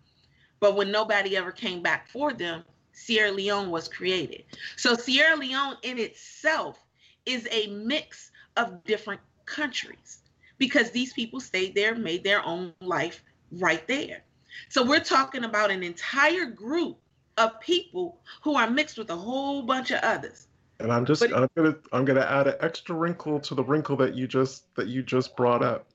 but 0.61 0.77
when 0.77 0.91
nobody 0.91 1.37
ever 1.37 1.53
came 1.53 1.83
back 1.83 2.09
for 2.09 2.33
them 2.33 2.65
sierra 2.93 3.31
leone 3.31 3.71
was 3.71 3.89
created 3.89 4.45
so 4.77 4.95
sierra 4.95 5.37
leone 5.37 5.77
in 5.83 5.99
itself 5.99 6.79
is 7.27 7.49
a 7.51 7.67
mix 7.69 8.31
of 8.57 8.85
different 8.85 9.21
countries 9.47 10.19
because 10.59 10.91
these 10.91 11.13
people 11.13 11.41
stayed 11.41 11.75
there, 11.75 11.95
made 11.95 12.25
their 12.25 12.45
own 12.45 12.73
life 12.81 13.23
right 13.53 13.87
there. 13.89 14.23
So 14.69 14.85
we're 14.85 15.01
talking 15.01 15.45
about 15.45 15.71
an 15.71 15.83
entire 15.83 16.47
group 16.47 16.99
of 17.37 17.61
people 17.61 18.21
who 18.43 18.55
are 18.55 18.71
mixed 18.71 18.99
with 18.99 19.11
a 19.11 19.17
whole 19.17 19.63
bunch 19.63 19.91
of 19.91 20.01
others. 20.03 20.47
And 20.81 20.93
I'm 20.93 21.05
just 21.05 21.21
But- 21.21 21.35
I'm 21.35 21.49
gonna 21.57 21.77
I'm 21.93 22.05
gonna 22.05 22.21
add 22.21 22.47
an 22.47 22.57
extra 22.61 22.95
wrinkle 22.95 23.41
to 23.41 23.55
the 23.55 23.65
wrinkle 23.65 23.97
that 23.97 24.15
you 24.15 24.27
just 24.27 24.75
that 24.75 24.89
you 24.89 25.03
just 25.03 25.37
brought 25.37 25.63
up. 25.63 25.87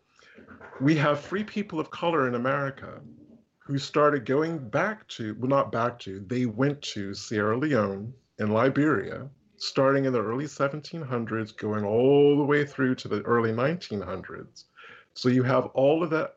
We 0.80 0.96
have 0.96 1.20
free 1.20 1.44
people 1.44 1.80
of 1.80 1.92
color 1.92 2.28
in 2.28 2.36
America 2.36 3.02
who 3.60 3.78
started 3.78 4.26
going 4.26 4.58
back 4.58 5.08
to 5.10 5.36
well 5.40 5.50
not 5.50 5.72
back 5.72 6.00
to 6.00 6.22
they 6.28 6.46
went 6.46 6.82
to 6.82 7.14
Sierra 7.14 7.58
Leone 7.58 8.14
and 8.40 8.54
Liberia 8.54 9.30
starting 9.58 10.06
in 10.06 10.14
the 10.14 10.22
early 10.24 10.46
1700s 10.46 11.56
going 11.58 11.84
all 11.84 12.38
the 12.38 12.44
way 12.44 12.64
through 12.66 12.96
to 12.96 13.10
the 13.10 13.22
early 13.24 13.52
1900s. 13.52 14.64
So 15.14 15.28
you 15.28 15.44
have 15.44 15.66
all 15.74 16.02
of 16.02 16.10
that 16.12 16.36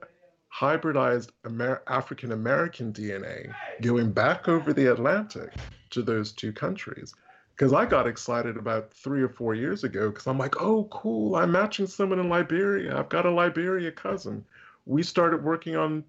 hybridized 0.52 1.31
Amer- 1.46 1.83
African 1.87 2.33
American 2.33 2.92
DNA 2.92 3.55
going 3.81 4.12
back 4.12 4.48
over 4.48 4.72
the 4.72 4.87
Atlantic 4.92 5.52
to 5.90 6.02
those 6.02 6.33
two 6.33 6.52
countries 6.52 7.14
because 7.56 7.72
I 7.72 7.84
got 7.86 8.06
excited 8.06 8.56
about 8.56 8.92
three 8.92 9.22
or 9.22 9.28
four 9.28 9.54
years 9.54 9.84
ago 9.84 10.10
because 10.10 10.26
I'm 10.26 10.38
like, 10.38 10.60
oh, 10.60 10.84
cool, 10.90 11.36
I'm 11.36 11.52
matching 11.52 11.86
someone 11.86 12.18
in 12.18 12.28
Liberia. 12.28 12.98
I've 12.98 13.08
got 13.08 13.26
a 13.26 13.30
Liberia 13.30 13.92
cousin. 13.92 14.44
We 14.86 15.02
started 15.02 15.44
working 15.44 15.76
on 15.76 16.04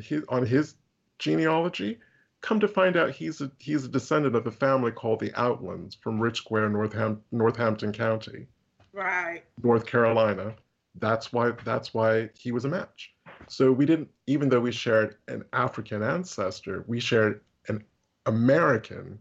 his 0.00 0.24
on 0.28 0.46
his 0.46 0.74
genealogy. 1.18 1.98
Come 2.40 2.60
to 2.60 2.68
find 2.68 2.96
out, 2.96 3.10
he's 3.10 3.40
a 3.40 3.50
he's 3.58 3.84
a 3.84 3.88
descendant 3.88 4.36
of 4.36 4.46
a 4.46 4.50
family 4.50 4.92
called 4.92 5.20
the 5.20 5.32
Outlands 5.34 5.94
from 5.94 6.20
Rich 6.20 6.38
Square, 6.38 6.70
Northam- 6.70 7.22
Northampton 7.32 7.92
County, 7.92 8.46
Right. 8.92 9.42
North 9.62 9.86
Carolina. 9.86 10.54
That's 11.00 11.32
why 11.32 11.52
that's 11.64 11.92
why 11.92 12.30
he 12.38 12.52
was 12.52 12.64
a 12.64 12.68
match. 12.68 13.12
So 13.48 13.72
we 13.72 13.84
didn't, 13.84 14.08
even 14.26 14.48
though 14.48 14.60
we 14.60 14.72
shared 14.72 15.16
an 15.28 15.44
African 15.52 16.02
ancestor, 16.02 16.84
we 16.86 17.00
shared 17.00 17.40
an 17.68 17.82
American 18.26 19.18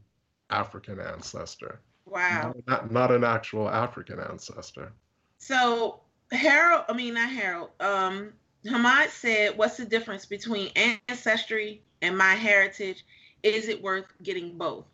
African 0.49 0.99
ancestor. 0.99 1.79
Wow. 2.05 2.53
Not, 2.67 2.91
not 2.91 3.11
an 3.11 3.23
actual 3.23 3.69
African 3.69 4.19
ancestor. 4.19 4.91
So 5.37 6.01
Harold, 6.31 6.85
I 6.89 6.93
mean 6.93 7.15
not 7.15 7.29
Harold. 7.29 7.69
Um, 7.79 8.33
Hamad 8.65 9.09
said, 9.09 9.57
"What's 9.57 9.77
the 9.77 9.85
difference 9.85 10.25
between 10.25 10.71
ancestry 11.09 11.81
and 12.01 12.17
my 12.17 12.33
heritage? 12.33 13.05
Is 13.41 13.67
it 13.67 13.81
worth 13.81 14.05
getting 14.21 14.57
both?" 14.57 14.85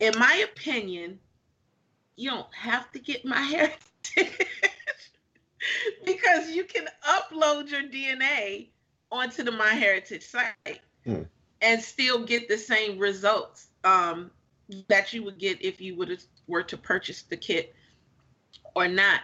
In 0.00 0.18
my 0.18 0.44
opinion, 0.52 1.18
you 2.16 2.30
don't 2.30 2.52
have 2.54 2.90
to 2.92 2.98
get 2.98 3.24
my 3.24 3.40
heritage 3.40 4.46
because 6.04 6.50
you 6.50 6.64
can 6.64 6.86
upload 7.08 7.70
your 7.70 7.82
DNA 7.82 8.68
onto 9.10 9.42
the 9.42 9.52
MyHeritage 9.52 10.24
site 10.24 10.80
Hmm. 11.04 11.22
And 11.66 11.82
still 11.82 12.24
get 12.24 12.48
the 12.48 12.56
same 12.56 12.96
results 12.96 13.66
um, 13.82 14.30
that 14.86 15.12
you 15.12 15.24
would 15.24 15.36
get 15.36 15.60
if 15.60 15.80
you 15.80 15.96
would 15.96 16.22
were 16.46 16.62
to 16.62 16.76
purchase 16.76 17.22
the 17.22 17.36
kit 17.36 17.74
or 18.76 18.86
not. 18.86 19.20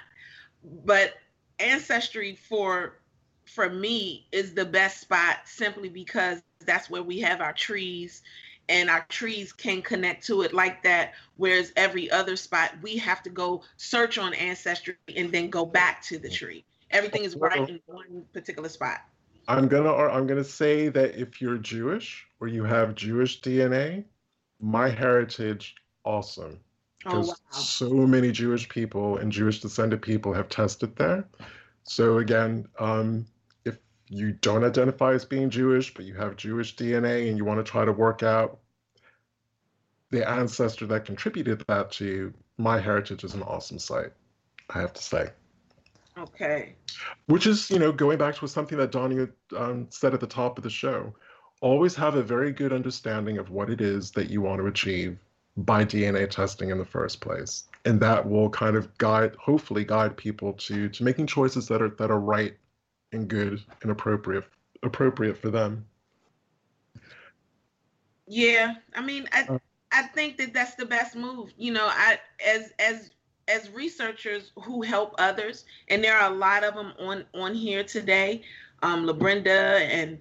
But 0.85 1.15
ancestry 1.61 2.35
for 2.35 2.99
for 3.45 3.71
me 3.71 4.27
is 4.33 4.55
the 4.55 4.65
best 4.65 5.01
spot 5.01 5.37
simply 5.45 5.89
because 5.89 6.41
that's 6.67 6.91
where 6.91 7.03
we 7.03 7.21
have 7.21 7.41
our 7.41 7.53
trees 7.53 8.23
and 8.69 8.91
our 8.91 9.05
trees 9.09 9.53
can 9.53 9.81
connect 9.81 10.27
to 10.27 10.43
it 10.43 10.53
like 10.53 10.83
that 10.83 11.13
whereas 11.37 11.73
every 11.77 12.11
other 12.11 12.37
spot 12.37 12.73
we 12.83 12.97
have 12.97 13.23
to 13.23 13.31
go 13.31 13.63
search 13.77 14.17
on 14.17 14.33
ancestry 14.35 14.95
and 15.17 15.33
then 15.33 15.51
go 15.51 15.67
back 15.67 16.01
to 16.03 16.19
the 16.19 16.31
tree 16.31 16.65
everything 16.93 17.25
is 17.25 17.35
right 17.35 17.69
in 17.69 17.81
one 17.87 18.25
particular 18.33 18.69
spot 18.69 19.01
I'm 19.49 19.69
gonna 19.69 19.93
I'm 19.93 20.27
gonna 20.27 20.45
say 20.45 20.89
that 20.89 21.17
if 21.17 21.41
you're 21.41 21.59
Jewish 21.59 22.27
or 22.41 22.49
you 22.49 22.65
have 22.65 22.95
Jewish 22.95 23.41
DNA, 23.41 24.05
my 24.61 24.89
heritage 24.89 25.75
awesome. 26.05 26.61
oh 27.07 27.11
Because 27.11 27.29
wow 27.29 27.35
so 27.51 27.91
many 27.91 28.31
Jewish 28.33 28.69
people 28.69 29.17
and 29.19 29.33
Jewish 29.33 29.61
descended 29.61 30.03
people 30.03 30.33
have 30.33 30.49
tested 30.49 30.97
there. 30.97 31.29
So 31.85 32.19
again, 32.19 32.67
um, 32.79 33.27
if 33.65 33.79
you 34.09 34.33
don't 34.33 34.65
identify 34.65 35.13
as 35.13 35.25
being 35.25 35.51
Jewish, 35.51 35.93
but 35.93 36.05
you 36.05 36.15
have 36.15 36.37
Jewish 36.37 36.77
DNA 36.77 37.29
and 37.29 37.37
you 37.37 37.45
want 37.45 37.65
to 37.65 37.71
try 37.71 37.85
to 37.85 37.93
work 37.93 38.23
out 38.23 38.59
the 40.11 40.29
ancestor 40.29 40.87
that 40.87 41.05
contributed 41.05 41.65
that 41.67 41.91
to 41.93 42.05
you, 42.05 42.35
my 42.59 42.79
heritage 42.79 43.25
is 43.25 43.35
an 43.35 43.43
awesome 43.43 43.79
site. 43.79 44.13
I 44.71 44.81
have 44.81 44.93
to 44.93 45.03
say. 45.03 45.31
Okay 46.19 46.75
Which 47.27 47.47
is, 47.47 47.71
you 47.71 47.79
know, 47.79 47.93
going 47.93 48.19
back 48.19 48.37
to 48.37 48.49
something 48.49 48.79
that 48.79 48.93
Donnie 48.93 49.29
um, 49.57 49.87
said 49.91 50.15
at 50.15 50.21
the 50.21 50.27
top 50.27 50.59
of 50.59 50.65
the 50.65 50.71
show. 50.71 51.15
Always 51.61 51.95
have 51.95 52.17
a 52.17 52.23
very 52.23 52.51
good 52.51 52.73
understanding 52.73 53.39
of 53.39 53.51
what 53.51 53.71
it 53.71 53.81
is 53.81 54.11
that 54.13 54.31
you 54.31 54.41
want 54.41 54.61
to 54.61 54.67
achieve 54.67 55.17
by 55.57 55.85
DNA 55.85 56.29
testing 56.29 56.71
in 56.71 56.79
the 56.79 56.85
first 56.85 57.21
place, 57.21 57.65
and 57.85 58.01
that 58.01 58.29
will 58.29 58.51
kind 58.51 58.75
of 58.77 58.97
guide, 58.99 59.37
hopefully, 59.37 59.85
guide 59.85 60.17
people 60.17 60.55
to 60.55 60.89
to 60.89 61.05
making 61.05 61.27
choices 61.27 61.69
that 61.69 61.81
are 61.81 61.91
that 61.91 62.11
are 62.11 62.19
right 62.19 62.57
and 63.13 63.29
good 63.29 63.63
and 63.83 63.93
appropriate 63.93 64.45
appropriate 64.83 65.37
for 65.37 65.51
them. 65.51 65.87
Yeah, 68.27 68.75
I 68.95 69.03
mean, 69.03 69.29
I. 69.33 69.59
I 69.95 70.05
think 70.05 70.39
that 70.39 70.55
that's 70.55 70.75
the 70.75 70.87
best 70.87 71.15
move. 71.15 71.53
You 71.59 71.75
know, 71.75 71.87
I 71.87 72.19
as 72.45 72.73
as 72.79 73.11
as 73.49 73.71
researchers 73.71 74.53
who 74.57 74.83
help 74.83 75.15
others, 75.19 75.65
and 75.89 76.03
there 76.03 76.17
are 76.17 76.31
a 76.31 76.35
lot 76.35 76.65
of 76.65 76.75
them 76.75 76.93
on 76.99 77.25
on 77.35 77.55
here 77.55 77.85
today. 77.85 78.43
Um, 78.83 79.07
LaBrenda 79.07 79.81
and 79.81 80.19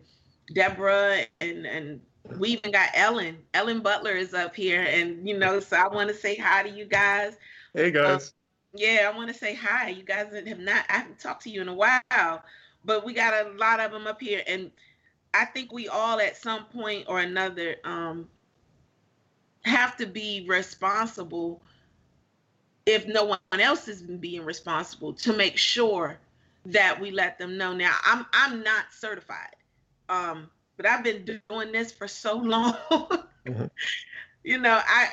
Deborah 0.54 1.22
and 1.40 1.66
and 1.66 2.02
we 2.38 2.50
even 2.50 2.72
got 2.72 2.90
Ellen. 2.94 3.38
Ellen 3.54 3.82
Butler 3.82 4.12
is 4.12 4.34
up 4.34 4.56
here, 4.56 4.84
and 4.84 5.28
you 5.28 5.38
know, 5.38 5.60
so 5.60 5.78
I 5.78 5.88
want 5.88 6.10
to 6.10 6.16
say 6.16 6.36
hi 6.36 6.64
to 6.64 6.70
you 6.70 6.86
guys. 6.86 7.38
Hey 7.74 7.92
guys, 7.92 8.34
Yeah, 8.74 9.10
I 9.12 9.16
want 9.16 9.30
to 9.30 9.38
say 9.38 9.54
hi. 9.54 9.90
You 9.90 10.04
guys 10.04 10.28
have 10.34 10.60
not, 10.60 10.86
I 10.90 10.98
haven't 10.98 11.20
talked 11.20 11.44
to 11.44 11.50
you 11.50 11.62
in 11.62 11.68
a 11.68 11.74
while, 11.74 12.44
but 12.86 13.06
we 13.06 13.14
got 13.14 13.46
a 13.46 13.50
lot 13.58 13.80
of 13.80 13.92
them 13.92 14.08
up 14.08 14.22
here. 14.22 14.44
And 14.48 14.72
I 15.34 15.46
think 15.46 15.72
we 15.72 15.88
all 15.88 16.20
at 16.20 16.38
some 16.38 16.66
point 16.66 17.06
or 17.08 17.20
another 17.20 17.78
um, 17.84 18.28
have 19.64 19.98
to 19.98 20.06
be 20.06 20.46
responsible 20.48 21.62
if 22.86 23.08
no 23.08 23.24
one 23.26 23.40
else 23.60 23.88
is 23.88 24.02
being 24.04 24.46
responsible 24.46 25.14
to 25.14 25.34
make 25.34 25.58
sure 25.58 26.20
that 26.66 27.00
we 27.00 27.12
let 27.12 27.38
them 27.38 27.58
know. 27.58 27.74
Now, 27.74 27.96
I'm 28.04 28.26
I'm 28.34 28.64
not 28.64 28.86
certified, 28.92 29.56
um, 30.10 30.50
but 30.78 30.86
I've 30.86 31.04
been 31.04 31.26
doing 31.26 31.72
this 31.72 31.92
for 31.92 32.08
so 32.08 32.38
long. 32.38 32.76
Mhm. 33.46 33.70
You 34.44 34.58
know, 34.58 34.80
I 34.86 35.10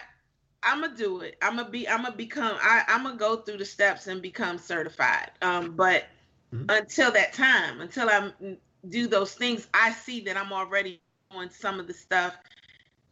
I'm 0.62 0.80
gonna 0.80 0.96
do 0.96 1.20
it. 1.20 1.36
I'm 1.42 1.56
gonna 1.56 1.70
be. 1.70 1.88
I'm 1.88 2.02
gonna 2.02 2.16
become. 2.16 2.56
I, 2.60 2.84
I'm 2.88 3.04
gonna 3.04 3.16
go 3.16 3.36
through 3.38 3.58
the 3.58 3.64
steps 3.64 4.06
and 4.06 4.22
become 4.22 4.58
certified. 4.58 5.30
Um, 5.42 5.74
but 5.76 6.06
Mhm. 6.52 6.68
until 6.68 7.12
that 7.12 7.32
time, 7.34 7.80
until 7.80 8.08
I 8.08 8.32
do 8.88 9.06
those 9.08 9.34
things, 9.34 9.68
I 9.74 9.92
see 9.92 10.20
that 10.22 10.36
I'm 10.36 10.52
already 10.52 11.00
on 11.30 11.50
some 11.50 11.80
of 11.80 11.86
the 11.86 11.94
stuff 11.94 12.36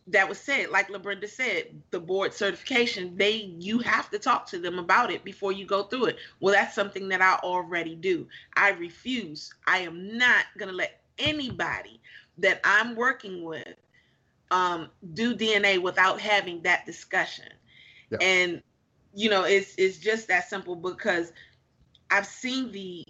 that 0.08 0.28
was 0.28 0.38
said. 0.38 0.70
Like 0.70 0.88
LaBrenda 0.88 1.28
said, 1.28 1.82
the 1.90 2.00
board 2.00 2.32
certification. 2.32 3.16
They 3.16 3.54
you 3.58 3.78
have 3.80 4.10
to 4.10 4.18
talk 4.18 4.46
to 4.48 4.58
them 4.58 4.78
about 4.78 5.10
it 5.10 5.24
before 5.24 5.52
you 5.52 5.66
go 5.66 5.84
through 5.84 6.06
it. 6.06 6.18
Well, 6.40 6.54
that's 6.54 6.74
something 6.74 7.08
that 7.08 7.20
I 7.20 7.34
already 7.42 7.94
do. 7.94 8.26
I 8.54 8.70
refuse. 8.70 9.52
I 9.66 9.78
am 9.78 10.16
not 10.16 10.44
gonna 10.58 10.72
let 10.72 11.00
anybody 11.18 12.00
that 12.38 12.60
I'm 12.64 12.94
working 12.94 13.44
with 13.44 13.74
um, 14.50 14.90
do 15.14 15.34
DNA 15.34 15.80
without 15.80 16.20
having 16.20 16.62
that 16.62 16.86
discussion. 16.86 17.46
Yeah. 18.10 18.18
And 18.20 18.62
you 19.14 19.30
know, 19.30 19.44
it's 19.44 19.74
it's 19.76 19.98
just 19.98 20.28
that 20.28 20.48
simple 20.48 20.76
because 20.76 21.32
I've 22.10 22.26
seen 22.26 22.70
the 22.70 23.04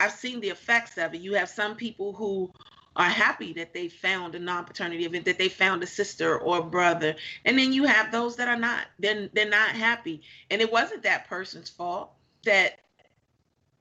I've 0.00 0.12
seen 0.12 0.40
the 0.40 0.48
effects 0.48 0.98
of 0.98 1.14
it. 1.14 1.20
You 1.20 1.34
have 1.34 1.48
some 1.48 1.76
people 1.76 2.12
who 2.12 2.52
are 2.96 3.08
happy 3.08 3.52
that 3.54 3.74
they 3.74 3.88
found 3.88 4.34
a 4.34 4.38
non-paternity 4.38 5.04
event, 5.04 5.24
that 5.24 5.38
they 5.38 5.48
found 5.48 5.82
a 5.82 5.86
sister 5.86 6.38
or 6.38 6.58
a 6.58 6.62
brother, 6.62 7.14
and 7.44 7.58
then 7.58 7.72
you 7.72 7.84
have 7.84 8.12
those 8.12 8.36
that 8.36 8.48
are 8.48 8.56
not. 8.56 8.86
Then 8.98 9.30
they're, 9.32 9.44
they're 9.44 9.50
not 9.50 9.70
happy, 9.70 10.22
and 10.50 10.60
it 10.60 10.70
wasn't 10.70 11.02
that 11.02 11.28
person's 11.28 11.70
fault 11.70 12.10
that 12.44 12.80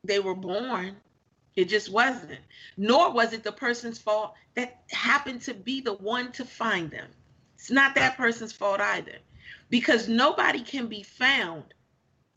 they 0.04 0.20
were 0.20 0.36
born. 0.36 0.96
It 1.56 1.66
just 1.66 1.92
wasn't. 1.92 2.40
Nor 2.78 3.12
was 3.12 3.34
it 3.34 3.44
the 3.44 3.52
person's 3.52 4.00
fault 4.00 4.34
that 4.56 4.82
happened 4.90 5.42
to 5.44 5.54
be 5.54 5.82
the 5.82 5.94
one 5.94 6.32
to 6.34 6.46
find 6.46 6.90
them. 6.90 7.08
It's 7.56 7.70
not 7.70 7.96
that 7.96 8.18
person's 8.18 8.52
fault 8.52 8.82
either. 8.82 9.18
Because 9.70 10.08
nobody 10.08 10.62
can 10.62 10.88
be 10.88 11.04
found 11.04 11.64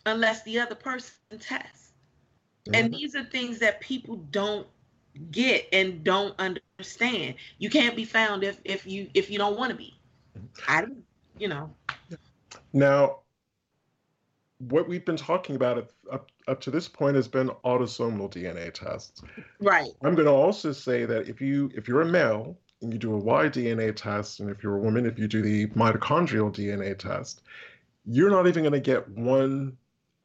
unless 0.04 0.42
the 0.44 0.60
other 0.60 0.74
person 0.74 1.14
tests. 1.40 1.92
And 2.72 2.92
these 2.92 3.14
are 3.14 3.24
things 3.24 3.58
that 3.60 3.80
people 3.80 4.16
don't 4.30 4.66
get 5.30 5.66
and 5.72 6.04
don't 6.04 6.34
understand. 6.38 6.62
You 7.58 7.70
can't 7.70 7.96
be 7.96 8.04
found 8.04 8.44
if 8.44 8.60
if 8.64 8.86
you 8.86 9.08
if 9.14 9.30
you 9.30 9.38
don't 9.38 9.58
want 9.58 9.70
to 9.70 9.76
be. 9.76 9.98
I 10.68 10.82
don't, 10.82 11.02
you 11.38 11.48
know. 11.48 11.70
Now, 12.72 13.20
what 14.58 14.88
we've 14.88 15.04
been 15.04 15.16
talking 15.16 15.56
about 15.56 15.78
up, 15.78 15.92
up, 16.10 16.30
up 16.48 16.60
to 16.62 16.70
this 16.70 16.88
point 16.88 17.16
has 17.16 17.28
been 17.28 17.48
autosomal 17.64 18.30
DNA 18.30 18.72
tests. 18.72 19.22
Right. 19.60 19.90
I'm 20.02 20.14
going 20.14 20.26
to 20.26 20.32
also 20.32 20.72
say 20.72 21.04
that 21.04 21.28
if 21.28 21.40
you 21.40 21.70
if 21.74 21.88
you're 21.88 22.02
a 22.02 22.06
male 22.06 22.56
and 22.82 22.92
you 22.92 22.98
do 22.98 23.14
a 23.14 23.18
Y 23.18 23.48
DNA 23.48 23.94
test, 23.94 24.40
and 24.40 24.50
if 24.50 24.62
you're 24.62 24.76
a 24.76 24.80
woman, 24.80 25.06
if 25.06 25.18
you 25.18 25.28
do 25.28 25.42
the 25.42 25.66
mitochondrial 25.68 26.54
DNA 26.54 26.98
test, 26.98 27.42
you're 28.04 28.30
not 28.30 28.46
even 28.46 28.62
going 28.62 28.72
to 28.72 28.80
get 28.80 29.08
one 29.10 29.76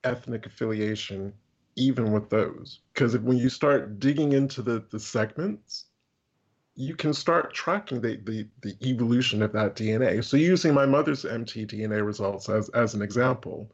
ethnic 0.04 0.46
affiliation 0.46 1.34
even 1.78 2.12
with 2.12 2.30
those 2.30 2.80
because 2.94 3.18
when 3.20 3.38
you 3.38 3.48
start 3.50 4.00
digging 4.00 4.34
into 4.34 4.62
the 4.62 4.84
the 4.90 5.00
segments 5.00 5.86
you 6.76 6.96
can 6.96 7.14
start 7.14 7.54
tracking 7.54 8.02
the, 8.02 8.18
the 8.26 8.48
the 8.62 8.76
evolution 8.88 9.42
of 9.42 9.52
that 9.52 9.76
dna 9.76 10.24
so 10.24 10.38
using 10.38 10.74
my 10.74 10.86
mother's 10.86 11.24
mtdna 11.24 12.06
results 12.06 12.50
as 12.50 12.70
as 12.70 12.94
an 12.94 13.02
example 13.02 13.70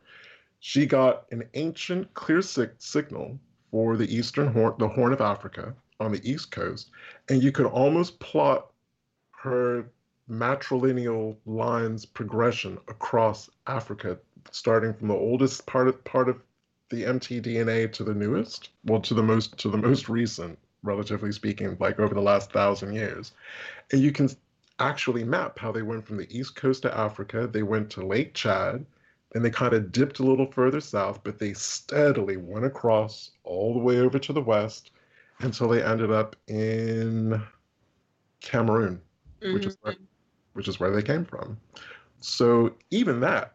she 0.59 0.85
got 0.85 1.25
an 1.31 1.43
ancient 1.53 2.11
clear 2.13 2.41
sig- 2.41 2.71
signal 2.79 3.39
for 3.71 3.97
the 3.97 4.15
eastern 4.15 4.47
horn 4.47 4.73
the 4.79 4.87
horn 4.87 5.13
of 5.13 5.21
africa 5.21 5.73
on 5.99 6.11
the 6.11 6.29
east 6.29 6.51
coast 6.51 6.89
and 7.29 7.43
you 7.43 7.51
could 7.51 7.67
almost 7.67 8.19
plot 8.19 8.71
her 9.31 9.89
matrilineal 10.29 11.35
lines 11.45 12.05
progression 12.05 12.77
across 12.87 13.49
africa 13.67 14.17
starting 14.51 14.93
from 14.93 15.07
the 15.07 15.13
oldest 15.13 15.65
part 15.65 15.87
of 15.87 16.03
part 16.03 16.29
of 16.29 16.41
the 16.89 17.03
mtDNA 17.03 17.91
to 17.91 18.03
the 18.03 18.13
newest, 18.13 18.69
well, 18.85 19.01
to 19.01 19.13
the 19.13 19.23
most 19.23 19.57
to 19.57 19.69
the 19.69 19.77
most 19.77 20.07
recent, 20.07 20.57
relatively 20.83 21.31
speaking, 21.31 21.75
like 21.79 21.99
over 21.99 22.13
the 22.13 22.21
last 22.21 22.51
thousand 22.51 22.93
years, 22.93 23.33
and 23.91 24.01
you 24.01 24.11
can 24.11 24.29
actually 24.79 25.23
map 25.23 25.57
how 25.57 25.71
they 25.71 25.81
went 25.81 26.05
from 26.05 26.17
the 26.17 26.37
east 26.37 26.55
coast 26.55 26.85
of 26.85 26.91
Africa, 26.91 27.47
they 27.47 27.63
went 27.63 27.89
to 27.89 28.05
Lake 28.05 28.33
Chad, 28.33 28.85
then 29.31 29.43
they 29.43 29.49
kind 29.49 29.73
of 29.73 29.91
dipped 29.91 30.19
a 30.19 30.23
little 30.23 30.51
further 30.51 30.79
south, 30.79 31.21
but 31.23 31.39
they 31.39 31.53
steadily 31.53 32.37
went 32.37 32.65
across 32.65 33.31
all 33.43 33.73
the 33.73 33.79
way 33.79 33.99
over 33.99 34.19
to 34.19 34.33
the 34.33 34.41
west 34.41 34.91
until 35.39 35.67
they 35.67 35.83
ended 35.83 36.11
up 36.11 36.35
in 36.47 37.41
Cameroon, 38.41 39.01
which 39.41 39.65
is 39.65 39.77
where, 39.81 39.93
mm-hmm. 39.93 40.03
which 40.53 40.67
is 40.67 40.79
where 40.79 40.91
they 40.91 41.01
came 41.01 41.25
from. 41.25 41.57
So 42.19 42.75
even 42.91 43.19
that, 43.21 43.53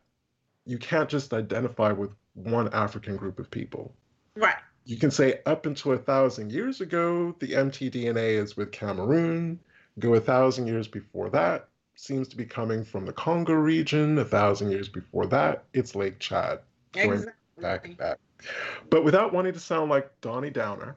you 0.66 0.78
can't 0.78 1.08
just 1.08 1.32
identify 1.32 1.90
with 1.92 2.10
one 2.34 2.72
African 2.72 3.16
group 3.16 3.38
of 3.38 3.50
people. 3.50 3.94
Right. 4.36 4.56
You 4.84 4.96
can 4.96 5.10
say 5.10 5.40
up 5.46 5.66
until 5.66 5.92
a 5.92 5.98
thousand 5.98 6.50
years 6.52 6.80
ago, 6.80 7.34
the 7.38 7.52
mtDNA 7.52 8.42
is 8.42 8.56
with 8.56 8.72
Cameroon. 8.72 9.60
Go 9.98 10.14
a 10.14 10.20
thousand 10.20 10.66
years 10.66 10.88
before 10.88 11.30
that, 11.30 11.68
seems 11.94 12.26
to 12.28 12.36
be 12.36 12.44
coming 12.44 12.84
from 12.84 13.06
the 13.06 13.12
Congo 13.12 13.52
region. 13.52 14.18
A 14.18 14.24
thousand 14.24 14.70
years 14.70 14.88
before 14.88 15.26
that, 15.26 15.64
it's 15.72 15.94
Lake 15.94 16.18
Chad. 16.18 16.60
Going 16.92 17.12
Exactly. 17.12 17.32
back 17.62 17.96
back. 17.96 18.18
But 18.90 19.04
without 19.04 19.32
wanting 19.32 19.52
to 19.52 19.60
sound 19.60 19.90
like 19.90 20.10
Donnie 20.20 20.50
Downer, 20.50 20.96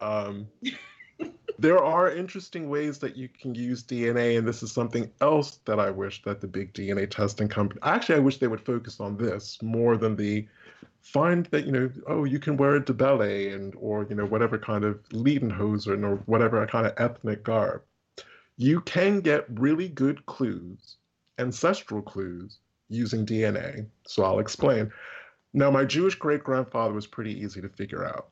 um, 0.00 0.46
there 1.58 1.82
are 1.82 2.10
interesting 2.10 2.68
ways 2.68 2.98
that 2.98 3.16
you 3.16 3.28
can 3.28 3.54
use 3.54 3.82
DNA, 3.82 4.38
and 4.38 4.46
this 4.46 4.62
is 4.62 4.70
something 4.70 5.10
else 5.20 5.56
that 5.64 5.80
I 5.80 5.90
wish 5.90 6.22
that 6.22 6.40
the 6.40 6.46
big 6.46 6.72
DNA 6.72 7.10
testing 7.10 7.48
company. 7.48 7.80
Actually, 7.82 8.16
I 8.16 8.20
wish 8.20 8.38
they 8.38 8.46
would 8.46 8.64
focus 8.64 9.00
on 9.00 9.16
this 9.16 9.60
more 9.60 9.96
than 9.96 10.14
the 10.14 10.46
find 11.02 11.46
that 11.46 11.66
you 11.66 11.72
know, 11.72 11.90
oh, 12.06 12.24
you 12.24 12.38
can 12.38 12.56
wear 12.56 12.76
a 12.76 12.80
debele 12.80 13.54
and 13.54 13.74
or 13.76 14.06
you 14.08 14.14
know 14.14 14.26
whatever 14.26 14.58
kind 14.58 14.84
of 14.84 15.02
Lederhosen 15.10 16.04
or 16.04 16.16
whatever 16.26 16.66
kind 16.66 16.86
of 16.86 16.94
ethnic 16.98 17.44
garb. 17.44 17.82
You 18.56 18.80
can 18.80 19.20
get 19.20 19.46
really 19.48 19.88
good 19.88 20.26
clues, 20.26 20.96
ancestral 21.38 22.02
clues, 22.02 22.58
using 22.88 23.24
DNA. 23.24 23.86
So 24.06 24.24
I'll 24.24 24.40
explain. 24.40 24.90
Now, 25.54 25.70
my 25.70 25.84
Jewish 25.84 26.14
great 26.14 26.44
grandfather 26.44 26.92
was 26.92 27.06
pretty 27.06 27.38
easy 27.38 27.60
to 27.60 27.68
figure 27.68 28.04
out 28.04 28.28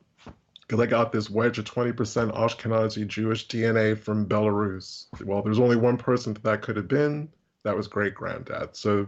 because 0.61 0.81
I 0.81 0.87
got 0.87 1.13
this 1.13 1.31
wedge 1.31 1.59
of 1.59 1.65
20% 1.65 1.95
Ashkenazi 2.35 3.07
Jewish 3.07 3.47
DNA 3.47 3.97
from 3.97 4.27
Belarus. 4.27 5.07
Well, 5.25 5.43
there's 5.43 5.61
only 5.61 5.77
one 5.77 5.97
person 5.97 6.35
that, 6.35 6.43
that 6.43 6.63
could 6.63 6.77
have 6.77 6.89
been. 6.89 7.29
That 7.63 7.77
was 7.77 7.87
great 7.87 8.15
granddad. 8.15 8.77
So 8.77 9.07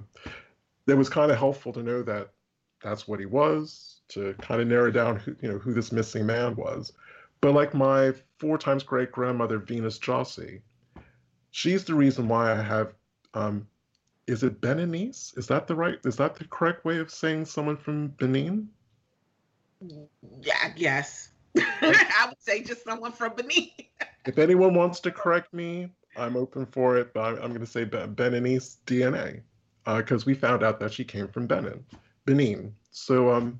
it 0.86 0.94
was 0.94 1.08
kind 1.08 1.30
of 1.30 1.38
helpful 1.38 1.72
to 1.72 1.82
know 1.82 2.02
that 2.02 2.30
that's 2.82 3.08
what 3.08 3.20
he 3.20 3.26
was 3.26 4.00
to 4.08 4.34
kind 4.40 4.60
of 4.60 4.68
narrow 4.68 4.90
down 4.90 5.16
who 5.16 5.34
you 5.40 5.48
know 5.48 5.58
who 5.58 5.72
this 5.72 5.92
missing 5.92 6.26
man 6.26 6.54
was. 6.56 6.92
But 7.40 7.54
like 7.54 7.74
my 7.74 8.12
four 8.38 8.58
times 8.58 8.82
great 8.82 9.12
grandmother 9.12 9.58
Venus 9.58 9.98
Jossi, 9.98 10.60
she's 11.50 11.84
the 11.84 11.94
reason 11.94 12.28
why 12.28 12.52
I 12.52 12.62
have 12.62 12.94
um, 13.34 13.66
is 14.26 14.42
it 14.42 14.60
Beninese? 14.60 15.36
Is 15.38 15.46
that 15.46 15.66
the 15.66 15.74
right? 15.74 15.98
Is 16.04 16.16
that 16.16 16.34
the 16.36 16.44
correct 16.44 16.84
way 16.84 16.98
of 16.98 17.10
saying 17.10 17.46
someone 17.46 17.76
from 17.76 18.08
Benin? 18.08 18.68
Yeah, 20.42 20.72
yes. 20.76 21.30
I 21.56 22.26
would 22.28 22.40
say 22.40 22.62
just 22.62 22.84
someone 22.84 23.12
from 23.12 23.34
Benin. 23.34 23.70
If 24.26 24.38
anyone 24.38 24.74
wants 24.74 25.00
to 25.00 25.10
correct 25.10 25.54
me, 25.54 25.88
I'm 26.16 26.36
open 26.36 26.66
for 26.66 26.98
it. 26.98 27.14
But 27.14 27.20
I'm, 27.20 27.34
I'm 27.36 27.48
going 27.48 27.60
to 27.60 27.66
say 27.66 27.84
Be- 27.84 27.96
Beninese 27.98 28.76
DNA 28.86 29.40
because 29.86 30.26
we 30.26 30.34
found 30.34 30.62
out 30.62 30.78
that 30.80 30.92
she 30.92 31.04
came 31.04 31.28
from 31.28 31.46
Benin, 31.46 31.82
Benin. 32.28 32.74
So 32.90 33.30
um, 33.30 33.58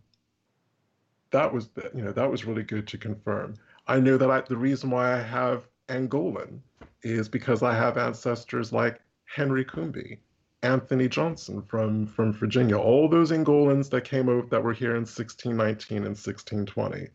that 1.31 1.53
was 1.53 1.71
you 1.95 2.03
know 2.03 2.13
that 2.13 2.31
was 2.31 2.45
really 2.45 2.63
good 2.63 2.87
to 2.89 2.99
confirm. 2.99 3.55
I 3.87 3.99
know 3.99 4.19
that 4.19 4.31
I, 4.31 4.43
the 4.43 4.59
reason 4.59 4.91
why 4.91 5.15
I 5.15 5.23
have 5.23 5.67
Angolan 5.89 6.61
is 7.03 7.31
because 7.31 7.63
I 7.63 7.75
have 7.75 7.97
ancestors 7.97 8.71
like 8.71 9.01
Henry 9.25 9.65
Coombe, 9.65 10.19
Anthony 10.63 11.09
Johnson 11.09 11.63
from 11.63 12.07
from 12.07 12.35
Virginia, 12.35 12.77
all 12.77 13.09
those 13.09 13.31
Angolans 13.31 13.89
that 13.89 14.05
came 14.05 14.29
over 14.29 14.47
that 14.49 14.63
were 14.63 14.75
here 14.75 14.97
in 14.97 15.07
1619 15.07 15.97
and 15.99 16.09
1620. 16.09 17.09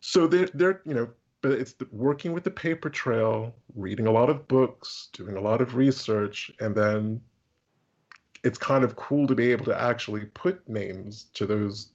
So 0.00 0.26
they're 0.26 0.50
they're 0.52 0.82
you 0.84 0.94
know, 0.94 1.08
but 1.42 1.52
it's 1.52 1.74
the, 1.74 1.86
working 1.92 2.32
with 2.32 2.42
the 2.42 2.50
paper 2.50 2.90
trail, 2.90 3.54
reading 3.76 4.08
a 4.08 4.12
lot 4.12 4.30
of 4.30 4.48
books, 4.48 5.10
doing 5.12 5.36
a 5.36 5.40
lot 5.40 5.60
of 5.60 5.76
research, 5.76 6.50
and 6.58 6.74
then 6.74 7.20
it's 8.44 8.58
kind 8.58 8.84
of 8.84 8.96
cool 8.96 9.26
to 9.26 9.34
be 9.34 9.52
able 9.52 9.64
to 9.66 9.80
actually 9.80 10.26
put 10.26 10.68
names 10.68 11.26
to 11.34 11.46
those 11.46 11.92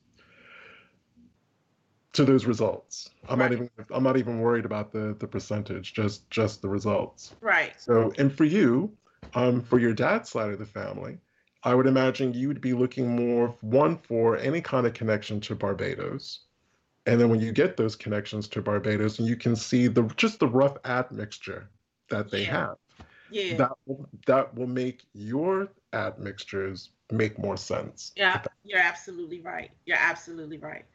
to 2.13 2.25
those 2.25 2.45
results. 2.45 3.09
I'm 3.29 3.39
Right. 3.39 3.51
not 3.51 3.53
even 3.53 3.69
I'm 3.91 4.03
not 4.03 4.17
even 4.17 4.39
worried 4.39 4.65
about 4.65 4.91
the 4.91 5.15
the 5.19 5.27
percentage, 5.27 5.93
just 5.93 6.29
just 6.29 6.61
the 6.61 6.69
results. 6.69 7.35
Right. 7.41 7.73
So, 7.77 8.11
and 8.17 8.35
for 8.35 8.45
you, 8.45 8.91
um, 9.35 9.61
for 9.61 9.79
your 9.79 9.93
dad's 9.93 10.29
side 10.29 10.51
of 10.51 10.59
the 10.59 10.65
family, 10.65 11.19
I 11.63 11.75
would 11.75 11.85
imagine 11.85 12.33
you 12.33 12.47
would 12.47 12.61
be 12.61 12.73
looking 12.73 13.09
more 13.09 13.49
one 13.61 13.97
for 13.97 14.37
any 14.37 14.61
kind 14.61 14.87
of 14.87 14.93
connection 14.93 15.39
to 15.41 15.55
Barbados, 15.55 16.45
and 17.05 17.19
then 17.19 17.29
when 17.29 17.39
you 17.39 17.51
get 17.51 17.77
those 17.77 17.95
connections 17.95 18.47
to 18.49 18.61
Barbados, 18.61 19.19
and 19.19 19.27
you 19.27 19.35
can 19.35 19.55
see 19.55 19.87
the 19.87 20.03
just 20.15 20.39
the 20.39 20.47
rough 20.47 20.77
admixture 20.85 21.69
that 22.09 22.31
they 22.31 22.43
Yeah. 22.43 22.67
have, 22.67 22.75
Yeah. 23.29 23.57
that 23.57 23.71
will, 23.85 24.09
that 24.25 24.55
will 24.55 24.67
make 24.67 25.03
your 25.13 25.69
admixtures 25.93 26.91
make 27.11 27.39
more 27.39 27.57
sense. 27.57 28.11
Yeah, 28.15 28.41
you're 28.63 28.79
absolutely 28.79 29.41
right. 29.41 29.71
You're 29.85 29.97
absolutely 29.97 30.57
right. 30.57 30.85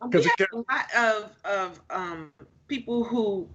Um, 0.00 0.10
We 0.10 0.22
Because 0.22 0.26
have 0.38 0.48
a 0.52 0.56
lot 0.56 0.94
of 0.96 1.36
of 1.44 1.80
um, 1.90 2.32
people 2.68 3.04
who 3.04 3.48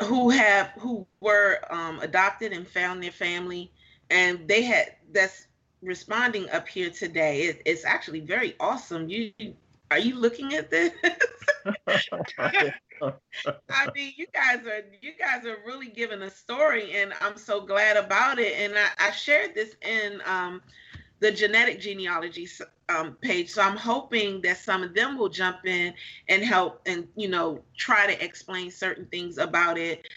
who 0.00 0.30
have 0.30 0.68
who 0.78 1.06
were 1.20 1.60
um, 1.70 2.00
adopted 2.00 2.52
and 2.52 2.66
found 2.66 3.02
their 3.02 3.12
family, 3.12 3.72
and 4.10 4.48
they 4.48 4.62
had 4.62 4.96
that's 5.12 5.46
responding 5.82 6.48
up 6.50 6.68
here 6.68 6.90
today. 6.90 7.42
It, 7.42 7.62
it's 7.66 7.84
actually 7.84 8.20
very 8.20 8.54
awesome. 8.60 9.08
You 9.08 9.32
are 9.92 9.98
you 9.98 10.18
looking 10.18 10.54
at 10.54 10.70
this? 10.70 10.90
I 13.02 13.90
mean, 13.94 14.14
you 14.16 14.26
guys 14.32 14.66
are 14.66 14.82
you 15.02 15.12
guys 15.18 15.44
are 15.44 15.58
really 15.66 15.88
giving 15.88 16.22
a 16.22 16.30
story, 16.30 16.92
and 16.94 17.12
I'm 17.20 17.36
so 17.36 17.60
glad 17.60 17.98
about 17.98 18.38
it. 18.38 18.54
And 18.58 18.72
I, 18.76 19.08
I 19.08 19.10
shared 19.10 19.54
this 19.54 19.76
in 19.82 20.22
um, 20.24 20.62
the 21.20 21.30
genetic 21.30 21.78
genealogy 21.78 22.48
um, 22.88 23.16
page, 23.20 23.50
so 23.50 23.60
I'm 23.60 23.76
hoping 23.76 24.40
that 24.42 24.56
some 24.56 24.82
of 24.82 24.94
them 24.94 25.18
will 25.18 25.28
jump 25.28 25.66
in 25.66 25.92
and 26.28 26.42
help, 26.42 26.80
and 26.86 27.06
you 27.16 27.28
know, 27.28 27.60
try 27.76 28.06
to 28.06 28.24
explain 28.24 28.70
certain 28.70 29.04
things 29.06 29.36
about 29.36 29.76
it. 29.76 30.08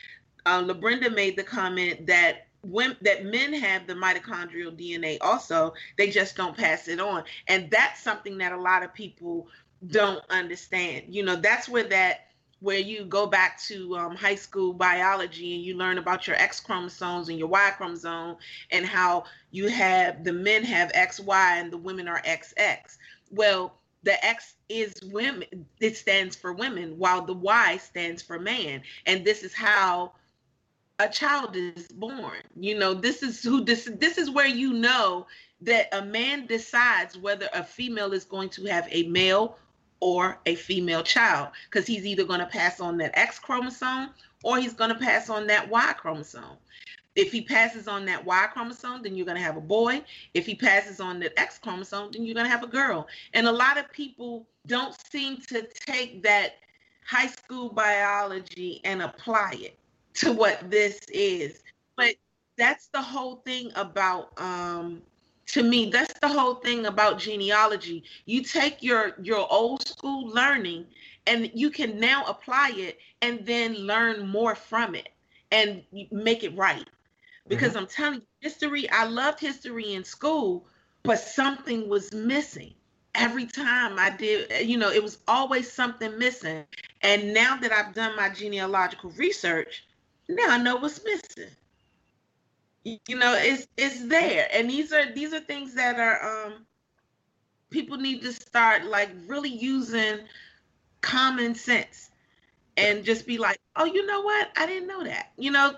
Uh, 0.46 0.64
LaBrenda 0.64 1.14
made 1.14 1.36
the 1.36 1.44
comment 1.44 2.08
that 2.08 2.48
when 2.62 2.96
that 3.02 3.26
men 3.26 3.54
have 3.54 3.86
the 3.88 3.94
mitochondrial 3.94 4.76
DNA 4.76 5.18
also, 5.22 5.74
they 5.98 6.10
just 6.10 6.36
don't 6.36 6.58
pass 6.58 6.88
it 6.88 7.00
on, 7.00 7.24
and 7.48 7.70
that's 7.70 8.02
something 8.02 8.38
that 8.38 8.52
a 8.52 8.60
lot 8.60 8.84
of 8.84 8.94
people 8.94 9.48
don't 9.88 10.24
understand. 10.30 11.06
You 11.10 11.24
know, 11.24 11.36
that's 11.36 11.70
where 11.70 11.88
that 11.90 12.22
where 12.62 12.80
you 12.80 13.06
go 13.06 13.28
back 13.28 13.62
to 13.62 13.96
um, 13.98 14.16
high 14.16 14.36
school 14.36 14.74
biology 14.74 15.56
and 15.56 15.64
you 15.64 15.76
learn 15.76 15.98
about 15.98 16.26
your 16.26 16.36
X 16.38 16.60
chromosomes 16.60 17.30
and 17.30 17.38
your 17.38 17.48
Y 17.48 17.72
chromosome 17.78 18.38
and 18.72 18.86
how 18.86 19.26
you 19.52 19.68
have 19.68 20.24
the 20.24 20.34
men 20.34 20.64
have 20.64 20.92
XY 20.94 21.62
and 21.62 21.72
the 21.72 21.78
women 21.78 22.08
are 22.08 22.22
XX. 22.22 22.98
Well, 23.30 23.76
the 24.04 24.24
X 24.26 24.56
is 24.70 24.94
women, 25.04 25.66
it 25.80 25.98
stands 25.98 26.36
for 26.36 26.54
women, 26.54 26.98
while 26.98 27.26
the 27.26 27.34
Y 27.34 27.78
stands 27.78 28.22
for 28.22 28.40
man. 28.40 28.82
And 29.06 29.26
this 29.26 29.44
is 29.44 29.54
how 29.54 30.14
a 31.00 31.10
child 31.10 31.56
is 31.56 31.88
born. 31.88 32.38
You 32.56 32.78
know, 32.78 32.94
this 32.94 33.22
is 33.22 33.44
who 33.44 33.64
this 33.64 33.90
this 34.00 34.18
is 34.18 34.30
where 34.30 34.48
you 34.48 34.74
know 34.74 35.28
that 35.62 35.88
a 35.94 36.06
man 36.06 36.46
decides 36.46 37.18
whether 37.18 37.50
a 37.54 37.64
female 37.64 38.14
is 38.14 38.26
going 38.26 38.50
to 38.50 38.66
have 38.66 38.88
a 38.92 39.04
male 39.08 39.58
or 40.06 40.38
a 40.46 40.54
female 40.54 41.02
child 41.02 41.50
because 41.68 41.88
he's 41.88 42.06
either 42.06 42.24
going 42.24 42.40
to 42.40 42.46
pass 42.46 42.80
on 42.80 42.96
that 42.96 43.18
X 43.18 43.40
chromosome 43.40 44.12
or 44.44 44.60
he's 44.60 44.76
going 44.76 44.92
to 44.92 45.00
pass 45.00 45.32
on 45.32 45.48
that 45.48 45.68
Y 45.68 45.94
chromosome. 45.98 46.58
If 47.16 47.32
he 47.32 47.42
passes 47.42 47.88
on 47.88 48.06
that 48.06 48.24
Y 48.24 48.48
chromosome, 48.54 49.02
then 49.02 49.16
you're 49.16 49.26
going 49.26 49.38
to 49.38 49.44
have 49.44 49.58
a 49.58 49.62
boy. 49.62 50.04
If 50.36 50.46
he 50.46 50.54
passes 50.54 51.00
on 51.00 51.20
that 51.22 51.34
X 51.40 51.58
chromosome, 51.58 52.12
then 52.12 52.24
you're 52.24 52.36
going 52.36 52.46
to 52.46 52.52
have 52.52 52.62
a 52.62 52.68
girl. 52.68 53.08
And 53.34 53.48
a 53.48 53.52
lot 53.52 53.80
of 53.80 53.92
people 53.92 54.46
don't 54.68 54.96
seem 55.10 55.38
to 55.50 55.68
take 55.88 56.22
that 56.22 56.58
high 57.08 57.28
school 57.28 57.70
biology 57.70 58.82
and 58.84 59.02
apply 59.02 59.56
it 59.60 59.80
to 60.16 60.32
what 60.32 60.70
this 60.70 61.00
is. 61.12 61.64
But 61.98 62.14
that's 62.60 62.90
the 62.90 63.02
whole 63.02 63.38
thing 63.38 63.72
about 63.76 64.40
um 64.40 65.02
to 65.48 65.64
me 65.64 65.90
that's 65.90 66.14
the 66.20 66.28
whole 66.28 66.56
thing 66.56 66.86
about 66.86 67.20
genealogy. 67.20 68.04
You 68.26 68.44
take 68.44 68.82
your 68.82 69.14
your 69.22 69.52
old 69.52 69.88
school 69.88 70.28
learning 70.28 70.86
and 71.28 71.52
you 71.54 71.70
can 71.70 72.00
now 72.00 72.26
apply 72.26 72.74
it 72.76 73.00
and 73.22 73.46
then 73.46 73.76
learn 73.76 74.28
more 74.28 74.56
from 74.56 74.96
it 74.96 75.10
and 75.52 75.84
make 76.12 76.44
it 76.44 76.56
right. 76.56 76.88
Because 77.48 77.70
mm-hmm. 77.70 77.80
i'm 77.80 77.88
telling 77.88 78.20
you 78.20 78.28
history 78.42 78.90
i 78.90 79.06
loved 79.06 79.40
history 79.40 79.94
in 79.94 80.04
school 80.04 80.66
but 81.04 81.20
something 81.20 81.88
was 81.88 82.12
missing. 82.14 82.74
Every 83.14 83.46
time 83.46 84.00
i 84.00 84.10
did 84.10 84.68
you 84.68 84.78
know 84.78 84.90
it 84.90 85.04
was 85.04 85.20
always 85.28 85.72
something 85.72 86.18
missing. 86.18 86.66
And 87.02 87.34
now 87.34 87.58
that 87.58 87.72
i've 87.72 87.94
done 87.94 88.16
my 88.16 88.30
genealogical 88.30 89.12
research 89.12 89.86
now 90.28 90.50
i 90.50 90.58
know 90.58 90.78
what's 90.78 91.04
missing 91.04 91.52
you 92.86 93.18
know 93.18 93.36
it's 93.38 93.68
it's 93.78 94.06
there 94.08 94.48
and 94.54 94.70
these 94.70 94.94
are 94.94 95.12
these 95.14 95.34
are 95.34 95.40
things 95.42 95.74
that 95.74 96.00
are 96.00 96.46
um 96.46 96.66
people 97.70 97.98
need 97.98 98.22
to 98.22 98.32
start 98.32 98.86
like 98.86 99.10
really 99.28 99.50
using 99.50 100.20
common 101.02 101.54
sense 101.56 102.12
and 102.78 103.04
just 103.04 103.26
be 103.26 103.38
like 103.38 103.60
oh 103.76 103.86
you 103.86 104.06
know 104.06 104.22
what 104.22 104.50
i 104.58 104.66
didn't 104.66 104.88
know 104.88 105.04
that 105.04 105.32
you 105.38 105.52
know 105.52 105.74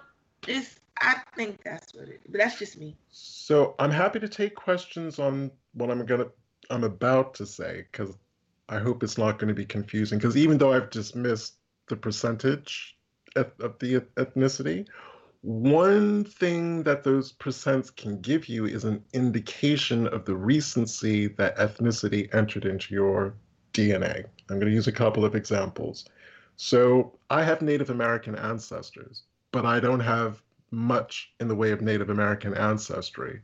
it's 0.48 0.80
I 1.02 1.22
think 1.36 1.63
that's 1.63 1.93
what 1.93 2.08
it. 2.08 2.22
But 2.28 2.39
that's 2.39 2.60
just 2.60 2.78
me. 2.78 2.96
So 3.12 3.76
I'm 3.80 3.91
happy 3.91 4.20
to 4.20 4.28
take 4.28 4.56
questions 4.56 5.20
on 5.20 5.52
what 5.74 5.91
I'm 5.91 6.06
gonna 6.06 6.28
I'm 6.70 6.84
about 6.84 7.34
to 7.36 7.46
say 7.46 7.86
because 7.91 8.15
I 8.70 8.80
hope 8.80 9.04
it's 9.04 9.17
not 9.17 9.39
going 9.39 9.48
to 9.48 9.54
be 9.54 9.65
confusing. 9.65 10.17
Because 10.17 10.36
even 10.36 10.58
though 10.58 10.74
I've 10.74 10.89
dismissed 10.89 11.56
the 11.88 11.96
percentage 11.96 12.98
of 13.36 13.80
the 13.80 14.02
ethnicity, 14.17 14.88
one 15.41 16.23
thing 16.23 16.84
that 16.84 17.04
those 17.04 17.34
percents 17.34 17.95
can 17.95 18.19
give 18.21 18.47
you 18.47 18.65
is 18.65 18.84
an 18.84 19.04
indication 19.13 20.08
of 20.08 20.26
the 20.26 20.36
recency 20.36 21.28
that 21.28 21.58
ethnicity 21.58 22.34
entered 22.34 22.65
into 22.65 22.93
your 22.93 23.36
DNA. 23.73 24.26
I'm 24.50 24.60
going 24.60 24.67
to 24.67 24.73
use 24.73 24.88
a 24.88 24.91
couple 24.91 25.23
of 25.23 25.36
examples. 25.36 26.06
So 26.56 27.17
I 27.30 27.43
have 27.43 27.62
Native 27.62 27.89
American 27.89 28.36
ancestors, 28.36 29.23
but 29.52 29.65
I 29.65 29.80
don't 29.80 30.00
have 30.00 30.41
much 30.71 31.32
in 31.39 31.47
the 31.47 31.56
way 31.56 31.71
of 31.71 31.82
Native 31.82 32.10
American 32.10 32.54
ancestry. 32.56 33.41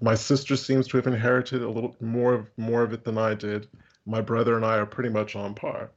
My 0.00 0.14
sister 0.14 0.56
seems 0.56 0.88
to 0.88 0.96
have 0.96 1.06
inherited 1.06 1.62
a 1.62 1.68
little 1.68 1.94
more 2.00 2.34
of 2.34 2.50
more 2.56 2.82
of 2.82 2.92
it 2.92 3.04
than 3.04 3.16
I 3.16 3.34
did. 3.34 3.68
My 4.06 4.20
brother 4.20 4.56
and 4.56 4.64
I 4.64 4.78
are 4.78 4.86
pretty 4.86 5.10
much 5.10 5.36
on 5.36 5.54
par. 5.54 5.90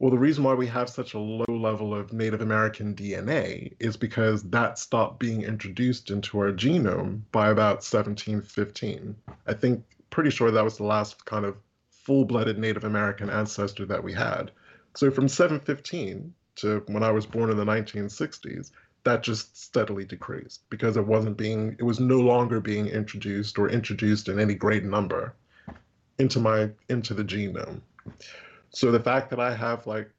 Well, 0.00 0.10
the 0.10 0.16
reason 0.16 0.44
why 0.44 0.54
we 0.54 0.66
have 0.68 0.88
such 0.88 1.12
a 1.12 1.18
low 1.18 1.44
level 1.46 1.94
of 1.94 2.10
Native 2.10 2.40
American 2.40 2.94
DNA 2.94 3.74
is 3.78 3.98
because 3.98 4.42
that 4.44 4.78
stopped 4.78 5.20
being 5.20 5.42
introduced 5.42 6.10
into 6.10 6.38
our 6.38 6.52
genome 6.52 7.20
by 7.32 7.50
about 7.50 7.84
1715. 7.84 9.14
I 9.46 9.52
think 9.52 9.84
pretty 10.08 10.30
sure 10.30 10.50
that 10.50 10.64
was 10.64 10.78
the 10.78 10.84
last 10.84 11.26
kind 11.26 11.44
of 11.44 11.58
full-blooded 11.90 12.58
Native 12.58 12.84
American 12.84 13.28
ancestor 13.28 13.84
that 13.84 14.02
we 14.02 14.14
had. 14.14 14.52
So 14.96 15.10
from 15.10 15.28
715 15.28 16.32
to 16.56 16.82
when 16.86 17.02
I 17.02 17.10
was 17.10 17.26
born 17.26 17.50
in 17.50 17.58
the 17.58 17.66
1960s, 17.66 18.70
that 19.04 19.22
just 19.22 19.62
steadily 19.62 20.06
decreased 20.06 20.62
because 20.70 20.96
it 20.96 21.06
wasn't 21.06 21.36
being 21.36 21.76
it 21.78 21.84
was 21.84 22.00
no 22.00 22.20
longer 22.20 22.58
being 22.58 22.86
introduced 22.86 23.58
or 23.58 23.68
introduced 23.68 24.28
in 24.28 24.40
any 24.40 24.54
great 24.54 24.84
number 24.84 25.34
into 26.18 26.40
my 26.40 26.70
into 26.88 27.12
the 27.12 27.24
genome 27.24 27.82
so 28.70 28.90
the 28.90 29.00
fact 29.00 29.30
that 29.30 29.40
i 29.40 29.54
have 29.54 29.86
like 29.86 30.10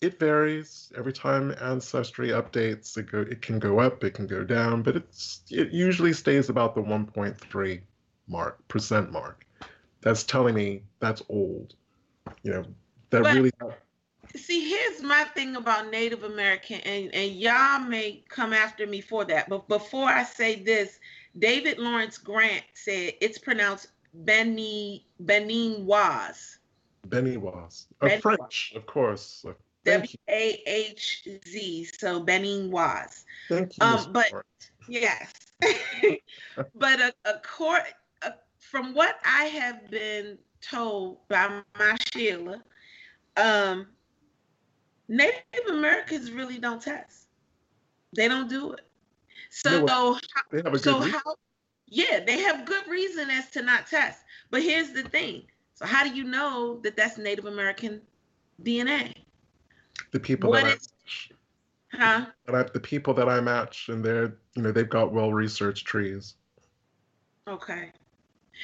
it 0.00 0.18
varies. 0.18 0.92
Every 0.98 1.14
time 1.14 1.54
ancestry 1.62 2.28
updates 2.28 2.98
it 2.98 3.10
go 3.10 3.20
it 3.20 3.40
can 3.40 3.58
go 3.58 3.80
up 3.80 4.04
it 4.04 4.12
can 4.12 4.26
go 4.26 4.44
down 4.44 4.82
but 4.82 4.96
it's 4.96 5.40
it 5.50 5.72
usually 5.72 6.12
stays 6.12 6.50
about 6.50 6.74
the 6.74 6.82
1.3 6.82 7.80
mark 8.28 8.68
percent 8.68 9.10
mark. 9.10 9.46
That's 10.02 10.22
telling 10.24 10.54
me 10.54 10.82
that's 11.00 11.22
old 11.30 11.74
you 12.42 12.52
know 12.52 12.64
that 13.10 13.22
but, 13.22 13.34
really 13.34 13.50
see 14.36 14.68
here's 14.68 15.02
my 15.02 15.24
thing 15.34 15.56
about 15.56 15.90
native 15.90 16.24
american 16.24 16.80
and 16.80 17.14
and 17.14 17.32
y'all 17.32 17.80
may 17.80 18.22
come 18.28 18.52
after 18.52 18.86
me 18.86 19.00
for 19.00 19.24
that 19.24 19.48
but 19.48 19.68
before 19.68 20.08
i 20.08 20.24
say 20.24 20.56
this 20.56 20.98
david 21.38 21.78
lawrence 21.78 22.18
grant 22.18 22.64
said 22.74 23.12
it's 23.20 23.38
pronounced 23.38 23.88
benny 24.12 25.06
benin 25.20 25.84
was 25.84 26.58
benny 27.06 27.36
was 27.36 27.86
uh, 28.00 28.08
french 28.18 28.72
of 28.76 28.86
course 28.86 29.44
W 29.84 30.16
A 30.28 30.62
H 30.66 31.28
Z, 31.46 31.84
so 31.98 32.20
Benny 32.20 32.68
was. 32.68 33.24
Thank 33.48 33.76
you. 33.78 33.86
Um, 33.86 34.12
but 34.12 34.30
yes, 34.88 35.32
but 36.74 37.00
a, 37.00 37.14
a 37.24 37.38
court, 37.40 37.82
a, 38.22 38.32
from 38.58 38.94
what 38.94 39.16
I 39.24 39.44
have 39.44 39.90
been 39.90 40.38
told 40.60 41.18
by 41.28 41.60
my 41.78 41.96
Sheila, 42.12 42.62
um, 43.36 43.88
Native 45.08 45.66
Americans 45.68 46.30
really 46.30 46.58
don't 46.58 46.80
test. 46.80 47.28
They 48.16 48.28
don't 48.28 48.48
do 48.48 48.72
it. 48.72 48.86
So, 49.50 49.86
how, 49.86 50.18
so 50.76 51.00
how, 51.00 51.36
yeah, 51.86 52.20
they 52.24 52.40
have 52.40 52.64
good 52.64 52.86
reason 52.88 53.30
as 53.30 53.50
to 53.50 53.62
not 53.62 53.86
test. 53.86 54.20
But 54.50 54.62
here's 54.62 54.90
the 54.90 55.02
thing. 55.02 55.42
So 55.74 55.86
how 55.86 56.04
do 56.04 56.14
you 56.14 56.24
know 56.24 56.80
that 56.82 56.96
that's 56.96 57.18
Native 57.18 57.46
American 57.46 58.00
DNA? 58.62 59.12
The 60.12 60.20
people 60.20 60.50
what 60.50 60.64
that 60.64 60.76
is, 60.76 60.88
I, 61.92 61.96
huh? 61.96 62.26
That 62.46 62.54
I, 62.54 62.62
the 62.72 62.80
people 62.80 63.14
that 63.14 63.28
I 63.28 63.40
match, 63.40 63.88
and 63.88 64.04
they're 64.04 64.36
you 64.54 64.62
know 64.62 64.72
they've 64.72 64.88
got 64.88 65.12
well 65.12 65.32
researched 65.32 65.86
trees. 65.86 66.34
Okay. 67.48 67.90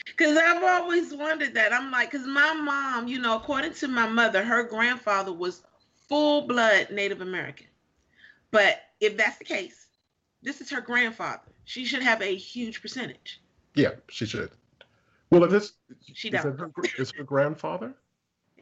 Because 0.07 0.37
I've 0.37 0.63
always 0.63 1.13
wondered 1.13 1.55
that. 1.55 1.73
I'm 1.73 1.91
like, 1.91 2.13
because 2.13 2.27
my 2.27 2.55
mom, 2.55 3.09
you 3.09 3.19
know, 3.19 3.37
according 3.37 3.75
to 3.75 3.89
my 3.89 4.07
mother, 4.07 4.45
her 4.45 4.63
grandfather 4.63 5.33
was 5.33 5.63
full 6.09 6.47
blood 6.47 6.89
Native 6.91 7.21
American. 7.21 7.67
But 8.53 8.83
if 9.01 9.17
that's 9.17 9.39
the 9.39 9.45
case, 9.45 9.87
this 10.43 10.61
is 10.61 10.71
her 10.71 10.81
grandfather. 10.81 11.43
She 11.65 11.85
should 11.85 12.03
have 12.03 12.23
a 12.23 12.35
huge 12.37 12.81
percentage. 12.81 13.41
Yeah, 13.75 13.93
she 14.09 14.27
should. 14.27 14.51
Well, 15.31 15.45
if 15.45 15.51
this 15.51 15.73
she 16.13 16.31
does. 16.31 16.45
Her, 16.45 16.71
is 16.99 17.13
her 17.17 17.25
grandfather? 17.25 17.95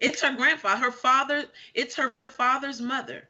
It's 0.00 0.22
her 0.22 0.34
grandfather. 0.34 0.80
Her 0.80 0.92
father. 0.92 1.44
It's 1.74 1.96
her 1.96 2.12
father's 2.28 2.80
mother. 2.80 3.28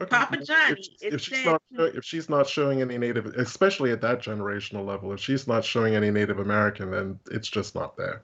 Okay. 0.00 0.10
Papa 0.10 0.44
Johnny. 0.44 0.84
If, 1.00 1.14
if 1.14 1.20
she's 1.20 1.44
not 1.44 1.62
if 1.78 2.04
she's 2.04 2.28
not 2.28 2.48
showing 2.48 2.82
any 2.82 2.98
Native, 2.98 3.26
especially 3.26 3.92
at 3.92 4.00
that 4.00 4.20
generational 4.22 4.84
level, 4.84 5.12
if 5.12 5.20
she's 5.20 5.46
not 5.46 5.64
showing 5.64 5.94
any 5.94 6.10
Native 6.10 6.40
American, 6.40 6.90
then 6.90 7.18
it's 7.30 7.48
just 7.48 7.74
not 7.74 7.96
there. 7.96 8.22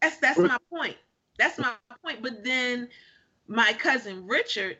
That's 0.00 0.16
that's 0.16 0.38
but, 0.38 0.48
my 0.48 0.58
point. 0.72 0.96
That's 1.38 1.58
my 1.58 1.72
point. 2.02 2.22
But 2.22 2.42
then 2.42 2.88
my 3.46 3.72
cousin 3.74 4.26
Richard, 4.26 4.78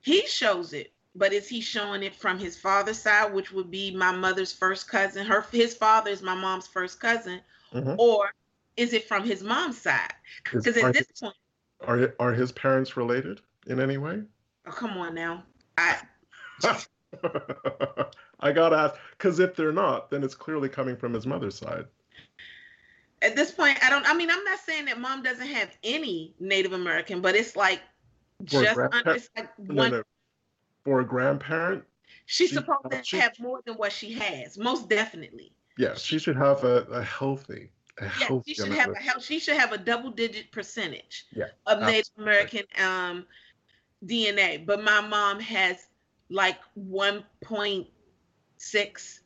he 0.00 0.26
shows 0.26 0.72
it. 0.72 0.92
But 1.14 1.32
is 1.32 1.48
he 1.48 1.62
showing 1.62 2.02
it 2.02 2.14
from 2.14 2.38
his 2.38 2.56
father's 2.56 2.98
side, 2.98 3.32
which 3.32 3.50
would 3.50 3.70
be 3.70 3.90
my 3.90 4.12
mother's 4.12 4.52
first 4.52 4.88
cousin? 4.88 5.26
Her 5.26 5.44
his 5.50 5.74
father 5.74 6.10
is 6.10 6.22
my 6.22 6.34
mom's 6.34 6.66
first 6.66 7.00
cousin, 7.00 7.40
mm-hmm. 7.74 7.94
or 7.98 8.32
is 8.76 8.92
it 8.92 9.06
from 9.06 9.24
his 9.24 9.42
mom's 9.42 9.78
side? 9.78 10.12
Because 10.44 10.66
at 10.66 10.92
this 10.92 11.06
point, 11.20 11.34
are 11.86 12.14
are 12.18 12.32
his 12.32 12.52
parents 12.52 12.96
related 12.96 13.40
in 13.66 13.80
any 13.80 13.98
way? 13.98 14.22
Oh, 14.66 14.70
come 14.70 14.96
on 14.98 15.14
now. 15.14 15.42
I 15.76 15.98
I 18.40 18.52
gotta 18.52 18.76
ask 18.76 18.94
because 19.12 19.38
if 19.38 19.54
they're 19.56 19.72
not, 19.72 20.10
then 20.10 20.22
it's 20.22 20.34
clearly 20.34 20.68
coming 20.68 20.96
from 20.96 21.12
his 21.12 21.26
mother's 21.26 21.56
side. 21.56 21.86
At 23.20 23.34
this 23.34 23.50
point, 23.50 23.78
I 23.82 23.90
don't. 23.90 24.08
I 24.08 24.14
mean, 24.14 24.30
I'm 24.30 24.44
not 24.44 24.60
saying 24.60 24.84
that 24.86 25.00
mom 25.00 25.22
doesn't 25.22 25.46
have 25.46 25.70
any 25.82 26.34
Native 26.38 26.72
American, 26.72 27.20
but 27.20 27.34
it's 27.34 27.56
like 27.56 27.80
for 28.48 28.62
just 28.62 28.78
under, 28.78 29.14
it's 29.14 29.30
like 29.36 29.50
one. 29.58 29.76
No, 29.76 29.88
no. 29.88 30.02
For 30.84 31.00
a 31.00 31.04
grandparent, 31.04 31.84
she's 32.26 32.50
she, 32.50 32.54
supposed 32.54 32.90
to 32.90 33.02
she, 33.02 33.18
have 33.18 33.38
more 33.40 33.60
than 33.66 33.74
what 33.74 33.92
she 33.92 34.12
has. 34.14 34.56
Most 34.56 34.88
definitely. 34.88 35.52
Yeah, 35.78 35.94
she 35.94 36.18
should 36.18 36.36
have 36.36 36.64
a, 36.64 36.82
a 36.90 37.02
healthy 37.02 37.70
yeah, 38.00 38.38
she 38.46 38.54
should 38.54 38.72
have 38.72 38.90
a 38.90 39.20
she 39.20 39.38
should 39.38 39.56
have 39.56 39.72
a 39.72 39.78
double 39.78 40.10
digit 40.10 40.50
percentage 40.52 41.26
yeah, 41.32 41.46
of 41.66 41.80
Native 41.80 42.10
American 42.18 42.64
um, 42.82 43.26
DNA. 44.04 44.64
But 44.64 44.82
my 44.82 45.00
mom 45.00 45.40
has 45.40 45.88
like 46.30 46.58
one 46.74 47.24
point 47.42 47.86
six. 48.56 49.20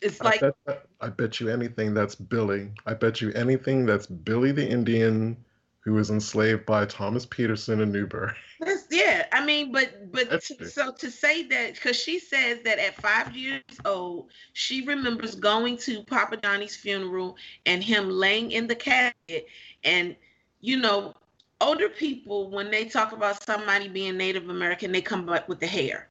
It's 0.00 0.20
I 0.20 0.24
like 0.24 0.40
bet, 0.40 0.86
I 1.00 1.08
bet 1.08 1.40
you 1.40 1.48
anything 1.48 1.94
that's 1.94 2.14
Billy. 2.14 2.70
I 2.86 2.94
bet 2.94 3.20
you 3.20 3.32
anything 3.32 3.86
that's 3.86 4.06
Billy 4.06 4.52
the 4.52 4.68
Indian 4.68 5.36
who 5.82 5.94
was 5.94 6.10
enslaved 6.10 6.64
by 6.64 6.86
Thomas 6.86 7.26
Peterson 7.26 7.80
in 7.80 7.90
Newberry. 7.90 8.32
That's, 8.60 8.86
yeah, 8.90 9.26
I 9.32 9.44
mean, 9.44 9.72
but 9.72 10.12
but 10.12 10.30
to, 10.42 10.68
so 10.68 10.92
to 10.92 11.10
say 11.10 11.42
that 11.48 11.74
because 11.74 11.96
she 11.96 12.20
says 12.20 12.62
that 12.62 12.78
at 12.78 12.94
five 13.00 13.36
years 13.36 13.62
old 13.84 14.30
she 14.52 14.86
remembers 14.86 15.34
going 15.34 15.76
to 15.78 16.04
Papa 16.04 16.36
Johnny's 16.36 16.76
funeral 16.76 17.36
and 17.66 17.82
him 17.82 18.08
laying 18.08 18.52
in 18.52 18.68
the 18.68 18.76
casket, 18.76 19.48
and 19.82 20.14
you 20.60 20.76
know, 20.76 21.14
older 21.60 21.88
people 21.88 22.48
when 22.50 22.70
they 22.70 22.84
talk 22.84 23.10
about 23.10 23.42
somebody 23.42 23.88
being 23.88 24.16
Native 24.16 24.48
American, 24.48 24.92
they 24.92 25.02
come 25.02 25.28
up 25.28 25.48
with 25.48 25.58
the 25.58 25.66
hair. 25.66 26.08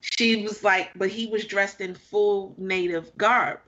She 0.00 0.42
was 0.42 0.64
like, 0.64 0.90
but 0.96 1.08
he 1.08 1.28
was 1.28 1.44
dressed 1.44 1.80
in 1.80 1.94
full 1.94 2.54
Native 2.58 3.16
garb, 3.16 3.60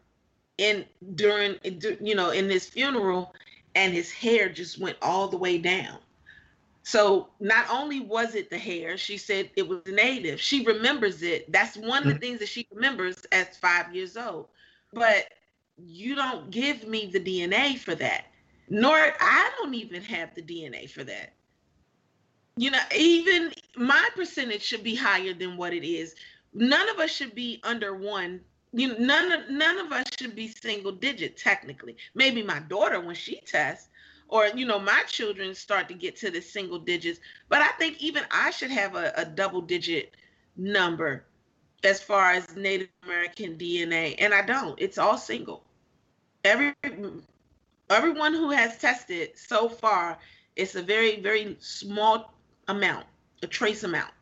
and 0.59 0.85
during 1.15 1.55
you 1.63 2.17
know 2.17 2.31
in 2.31 2.49
this 2.49 2.67
funeral 2.67 3.33
and 3.77 3.93
his 3.93 4.11
hair 4.11 4.49
just 4.49 4.81
went 4.81 4.97
all 5.03 5.29
the 5.29 5.37
way 5.37 5.59
down. 5.59 5.99
So 6.83 7.29
not 7.41 7.67
only 7.71 8.01
was 8.01 8.35
it 8.35 8.49
the 8.49 8.59
hair, 8.59 8.97
she 8.97 9.19
said 9.19 9.51
it 9.55 9.69
was 9.69 9.83
native. 9.87 10.41
She 10.41 10.65
remembers 10.65 11.23
it. 11.23 11.53
That's 11.53 11.77
one 11.77 11.99
of 11.99 12.05
the 12.05 12.11
mm-hmm. 12.13 12.21
things 12.21 12.39
that 12.41 12.49
she 12.49 12.67
remembers 12.73 13.23
as 13.33 13.57
five 13.59 13.95
years 13.95 14.17
old. 14.17 14.49
But 14.93 15.27
you 15.77 16.15
don't 16.15 16.51
give 16.51 16.89
me 16.89 17.11
the 17.13 17.21
DNA 17.21 17.79
for 17.79 17.95
that. 17.97 18.27
Nor 18.69 18.97
I 18.97 19.51
don't 19.59 19.75
even 19.75 20.03
have 20.03 20.35
the 20.35 20.43
DNA 20.43 20.89
for 20.89 21.05
that. 21.05 21.35
You 22.57 22.71
know, 22.71 22.81
even 22.97 23.53
my 23.77 24.09
percentage 24.17 24.63
should 24.63 24.83
be 24.83 24.95
higher 24.95 25.35
than 25.35 25.59
what 25.59 25.75
it 25.75 25.87
is. 25.87 26.15
None 26.55 26.89
of 26.89 26.99
us 26.99 27.11
should 27.11 27.35
be 27.35 27.61
under 27.63 27.95
one 27.95 28.41
you 28.77 28.99
none 28.99 29.33
of 29.33 29.49
none 29.49 29.79
of 29.79 29.91
us 29.91 30.05
should 30.19 30.37
be 30.37 30.49
single 30.49 30.93
digit 30.93 31.37
technically. 31.39 31.97
Maybe 32.15 32.43
my 32.43 32.59
daughter 32.61 33.01
when 33.01 33.15
she 33.15 33.41
tests, 33.41 33.89
or 34.29 34.49
you 34.49 34.67
know, 34.67 34.79
my 34.79 35.03
children 35.07 35.55
start 35.55 35.89
to 35.89 35.95
get 35.95 36.15
to 36.17 36.31
the 36.31 36.43
single 36.43 36.79
digits. 36.79 37.19
But 37.49 37.63
I 37.63 37.69
think 37.79 38.03
even 38.03 38.25
I 38.31 38.51
should 38.51 38.71
have 38.71 38.95
a, 38.95 39.13
a 39.17 39.25
double 39.25 39.63
digit 39.63 40.15
number 40.57 41.25
as 41.85 42.03
far 42.03 42.33
as 42.33 42.55
Native 42.55 42.89
American 43.03 43.57
DNA, 43.57 44.17
and 44.19 44.35
I 44.35 44.43
don't. 44.43 44.79
It's 44.79 44.99
all 44.99 45.17
single. 45.17 45.65
Every 46.45 46.75
everyone 47.89 48.35
who 48.35 48.51
has 48.51 48.77
tested 48.77 49.39
so 49.39 49.71
far, 49.71 50.19
it's 50.55 50.75
a 50.75 50.83
very 50.83 51.21
very 51.21 51.57
small 51.61 52.35
amount, 52.69 53.07
a 53.43 53.47
trace 53.47 53.85
amount. 53.85 54.13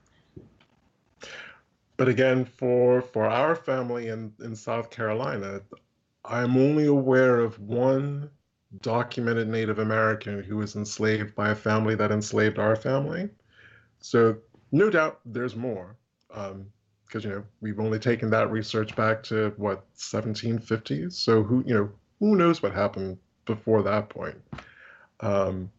But 1.97 2.09
again, 2.09 2.45
for 2.45 3.01
for 3.01 3.27
our 3.27 3.55
family 3.55 4.09
in 4.09 4.33
in 4.43 4.57
South 4.57 4.91
Carolina, 4.91 5.61
I'm 6.25 6.57
only 6.57 6.87
aware 6.87 7.39
of 7.39 7.59
one 7.61 8.31
documented 8.81 9.49
Native 9.49 9.79
American 9.79 10.43
who 10.43 10.57
was 10.57 10.75
enslaved 10.75 11.35
by 11.35 11.51
a 11.51 11.55
family 11.55 11.95
that 11.95 12.11
enslaved 12.11 12.59
our 12.59 12.75
family. 12.75 13.29
So 14.01 14.37
no 14.73 14.91
doubt 14.91 15.21
there's 15.25 15.55
more, 15.55 15.97
because 16.29 16.51
um, 16.53 16.67
you 17.21 17.29
know 17.29 17.45
we've 17.61 17.79
only 17.79 18.01
taken 18.01 18.29
that 18.31 18.51
research 18.51 18.97
back 18.97 19.23
to 19.25 19.55
what 19.57 19.85
1750s. 19.95 21.13
So 21.13 21.43
who 21.45 21.63
you 21.67 21.75
know 21.75 21.91
who 22.19 22.37
knows 22.37 22.63
what 22.63 22.73
happened 22.73 23.19
before 23.45 23.83
that 23.83 24.09
point. 24.09 24.41
Um, 25.21 25.71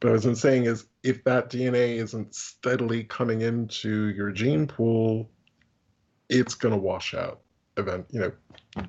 but 0.00 0.12
as 0.12 0.24
I'm 0.24 0.34
saying 0.34 0.64
is, 0.64 0.86
if 1.02 1.22
that 1.24 1.50
DNA 1.50 1.96
isn't 1.96 2.34
steadily 2.34 3.04
coming 3.04 3.42
into 3.42 4.06
your 4.08 4.30
gene 4.30 4.66
pool, 4.66 5.28
it's 6.30 6.54
going 6.54 6.72
to 6.72 6.80
wash 6.80 7.14
out. 7.14 7.40
Event, 7.76 8.06
you 8.10 8.20
know, 8.20 8.84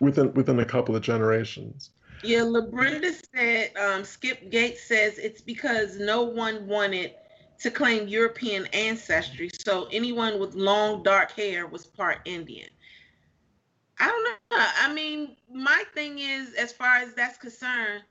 within 0.00 0.32
within 0.34 0.58
a 0.60 0.64
couple 0.64 0.94
of 0.96 1.02
generations. 1.02 1.90
Yeah, 2.22 2.40
LaBrenda 2.40 3.14
said, 3.34 3.76
um, 3.76 4.04
Skip 4.04 4.50
Gates 4.50 4.84
says 4.84 5.18
it's 5.18 5.40
because 5.40 5.98
no 5.98 6.22
one 6.22 6.66
wanted 6.66 7.14
to 7.60 7.70
claim 7.70 8.08
European 8.08 8.66
ancestry, 8.72 9.50
so 9.64 9.88
anyone 9.90 10.38
with 10.38 10.54
long 10.54 11.02
dark 11.02 11.32
hair 11.32 11.66
was 11.66 11.86
part 11.86 12.18
Indian. 12.24 12.68
I 13.98 14.06
don't 14.06 14.24
know. 14.24 14.64
I 14.80 14.92
mean, 14.92 15.36
my 15.52 15.84
thing 15.94 16.18
is, 16.18 16.54
as 16.54 16.72
far 16.72 16.96
as 16.96 17.14
that's 17.14 17.36
concerned, 17.36 18.02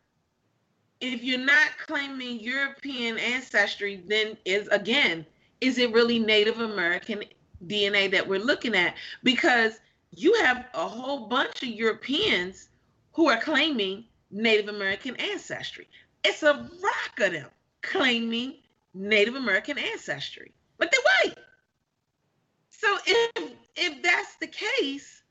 if 1.02 1.24
you're 1.24 1.40
not 1.40 1.70
claiming 1.86 2.40
European 2.40 3.18
ancestry, 3.18 4.04
then 4.08 4.38
is 4.46 4.68
again, 4.68 5.26
is 5.62 5.78
it 5.78 5.92
really 5.94 6.20
Native 6.20 6.60
American 6.60 7.24
DNA 7.68 8.12
that 8.12 8.28
we're 8.28 8.40
looking 8.40 8.76
at? 8.76 8.96
Because 9.24 9.80
you 10.12 10.34
have 10.44 10.66
a 10.74 10.88
whole 10.88 11.28
bunch 11.28 11.64
of 11.64 11.70
Europeans 11.70 12.70
who 13.14 13.30
are 13.30 13.40
claiming 13.40 14.06
Native 14.32 14.70
American 14.70 15.16
ancestry. 15.18 15.88
It's 16.24 16.44
a 16.44 16.54
rock 16.54 17.20
of 17.20 17.34
them 17.34 17.50
claiming 17.82 18.56
Native 18.94 19.36
American 19.36 19.78
ancestry, 19.78 20.52
but 20.78 20.92
they're 20.92 21.32
white. 21.32 21.38
So 22.70 22.98
if 23.06 23.52
if 23.76 24.04
that's 24.04 24.36
the 24.38 24.48
case, 24.48 25.24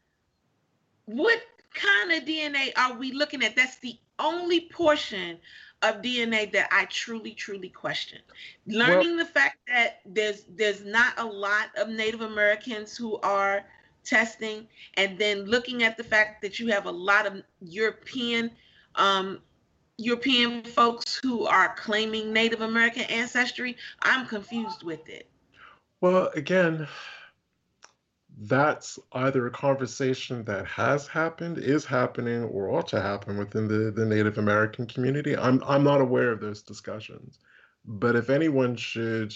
what 1.05 1.41
kind 1.75 2.13
of 2.13 2.25
DNA 2.25 2.73
are 2.77 2.99
we 2.99 3.13
looking 3.13 3.45
at? 3.45 3.57
That's 3.57 3.79
the 3.79 3.99
only 4.19 4.69
portion 4.71 5.39
of 5.83 6.03
DNA 6.03 6.51
that 6.53 6.69
I 6.73 6.87
truly, 6.87 7.33
truly 7.33 7.69
question. 7.69 8.21
Learning 8.67 9.17
well, 9.17 9.19
the 9.19 9.25
fact 9.25 9.59
that 9.69 10.01
there's 10.05 10.45
there's 10.57 10.85
not 10.85 11.19
a 11.19 11.25
lot 11.25 11.69
of 11.77 11.89
Native 11.89 12.21
Americans 12.21 12.97
who 12.97 13.19
are 13.19 13.65
testing, 14.05 14.67
and 14.95 15.19
then 15.19 15.45
looking 15.45 15.83
at 15.83 15.97
the 15.97 16.05
fact 16.05 16.43
that 16.43 16.59
you 16.59 16.69
have 16.73 16.87
a 16.87 16.91
lot 16.91 17.27
of 17.27 17.43
European 17.61 18.51
um, 18.97 19.41
European 19.99 20.63
folks 20.63 21.19
who 21.23 21.47
are 21.47 21.75
claiming 21.75 22.33
Native 22.33 22.61
American 22.61 23.03
ancestry, 23.03 23.77
I'm 24.03 24.27
confused 24.27 24.85
with 24.85 25.09
it. 25.09 25.29
Well, 26.01 26.31
again, 26.35 26.87
that's 28.43 28.99
either 29.13 29.47
a 29.47 29.51
conversation 29.51 30.45
that 30.45 30.67
has 30.67 31.09
happened, 31.09 31.59
is 31.59 31.85
happening, 31.85 32.45
or 32.45 32.71
ought 32.71 32.87
to 32.89 33.01
happen 33.01 33.37
within 33.37 33.67
the, 33.67 33.91
the 33.91 34.05
Native 34.05 34.39
American 34.39 34.87
community. 34.87 35.37
I'm 35.37 35.63
I'm 35.67 35.83
not 35.83 36.01
aware 36.01 36.31
of 36.31 36.41
those 36.41 36.63
discussions. 36.63 37.39
But 37.85 38.17
if 38.17 38.31
anyone 38.31 38.77
should 38.77 39.35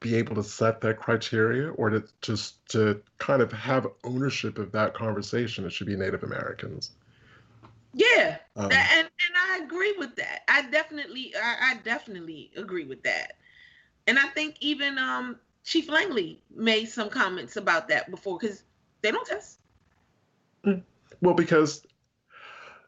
be 0.00 0.16
able 0.16 0.34
to 0.36 0.42
set 0.42 0.80
that 0.80 0.98
criteria 0.98 1.70
or 1.70 1.90
to 1.90 2.04
just 2.22 2.66
to 2.70 3.00
kind 3.18 3.40
of 3.40 3.52
have 3.52 3.86
ownership 4.04 4.58
of 4.58 4.72
that 4.72 4.94
conversation, 4.94 5.64
it 5.64 5.70
should 5.70 5.86
be 5.86 5.96
Native 5.96 6.22
Americans. 6.22 6.90
Yeah, 7.92 8.38
um, 8.56 8.70
and 8.72 9.06
and 9.06 9.36
I 9.36 9.60
agree 9.64 9.94
with 9.98 10.16
that. 10.16 10.42
I 10.48 10.68
definitely, 10.70 11.32
I, 11.40 11.72
I, 11.72 11.74
definitely 11.82 12.50
agree 12.56 12.84
with 12.84 13.02
that. 13.04 13.38
And 14.06 14.18
I 14.18 14.26
think 14.28 14.56
even 14.60 14.98
um, 14.98 15.38
Chief 15.66 15.88
Langley 15.90 16.40
made 16.54 16.86
some 16.86 17.10
comments 17.10 17.56
about 17.56 17.88
that 17.88 18.08
before 18.08 18.38
because 18.38 18.62
they 19.02 19.10
don't 19.10 19.26
test. 19.26 19.58
Hmm. 20.62 20.78
Well, 21.20 21.34
because 21.34 21.84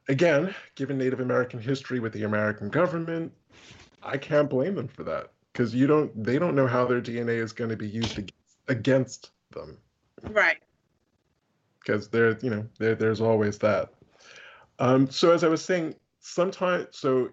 again, 0.09 0.55
given 0.77 0.97
Native 0.97 1.19
American 1.19 1.61
history 1.61 1.99
with 1.99 2.13
the 2.13 2.23
American 2.23 2.69
government, 2.69 3.33
I 4.01 4.17
can't 4.17 4.49
blame 4.49 4.77
them 4.77 4.87
for 4.87 5.03
that 5.03 5.33
because 5.53 5.75
you 5.75 5.89
don't 5.89 6.23
they 6.23 6.39
don't 6.39 6.55
know 6.55 6.69
how 6.69 6.87
their 6.87 7.01
DNA 7.01 7.43
is 7.43 7.53
going 7.53 7.71
to 7.71 7.77
be 7.77 7.89
used 7.89 8.33
against 8.69 9.33
them. 9.51 9.77
Right. 10.31 10.59
Because 11.81 12.09
there, 12.09 12.39
you 12.43 12.51
know, 12.51 12.65
there, 12.79 12.95
there's 12.95 13.21
always 13.21 13.59
that. 13.59 13.93
Um, 14.79 15.11
so 15.11 15.33
as 15.33 15.43
I 15.43 15.49
was 15.49 15.65
saying, 15.65 15.97
sometimes 16.21 16.87
so 16.93 17.31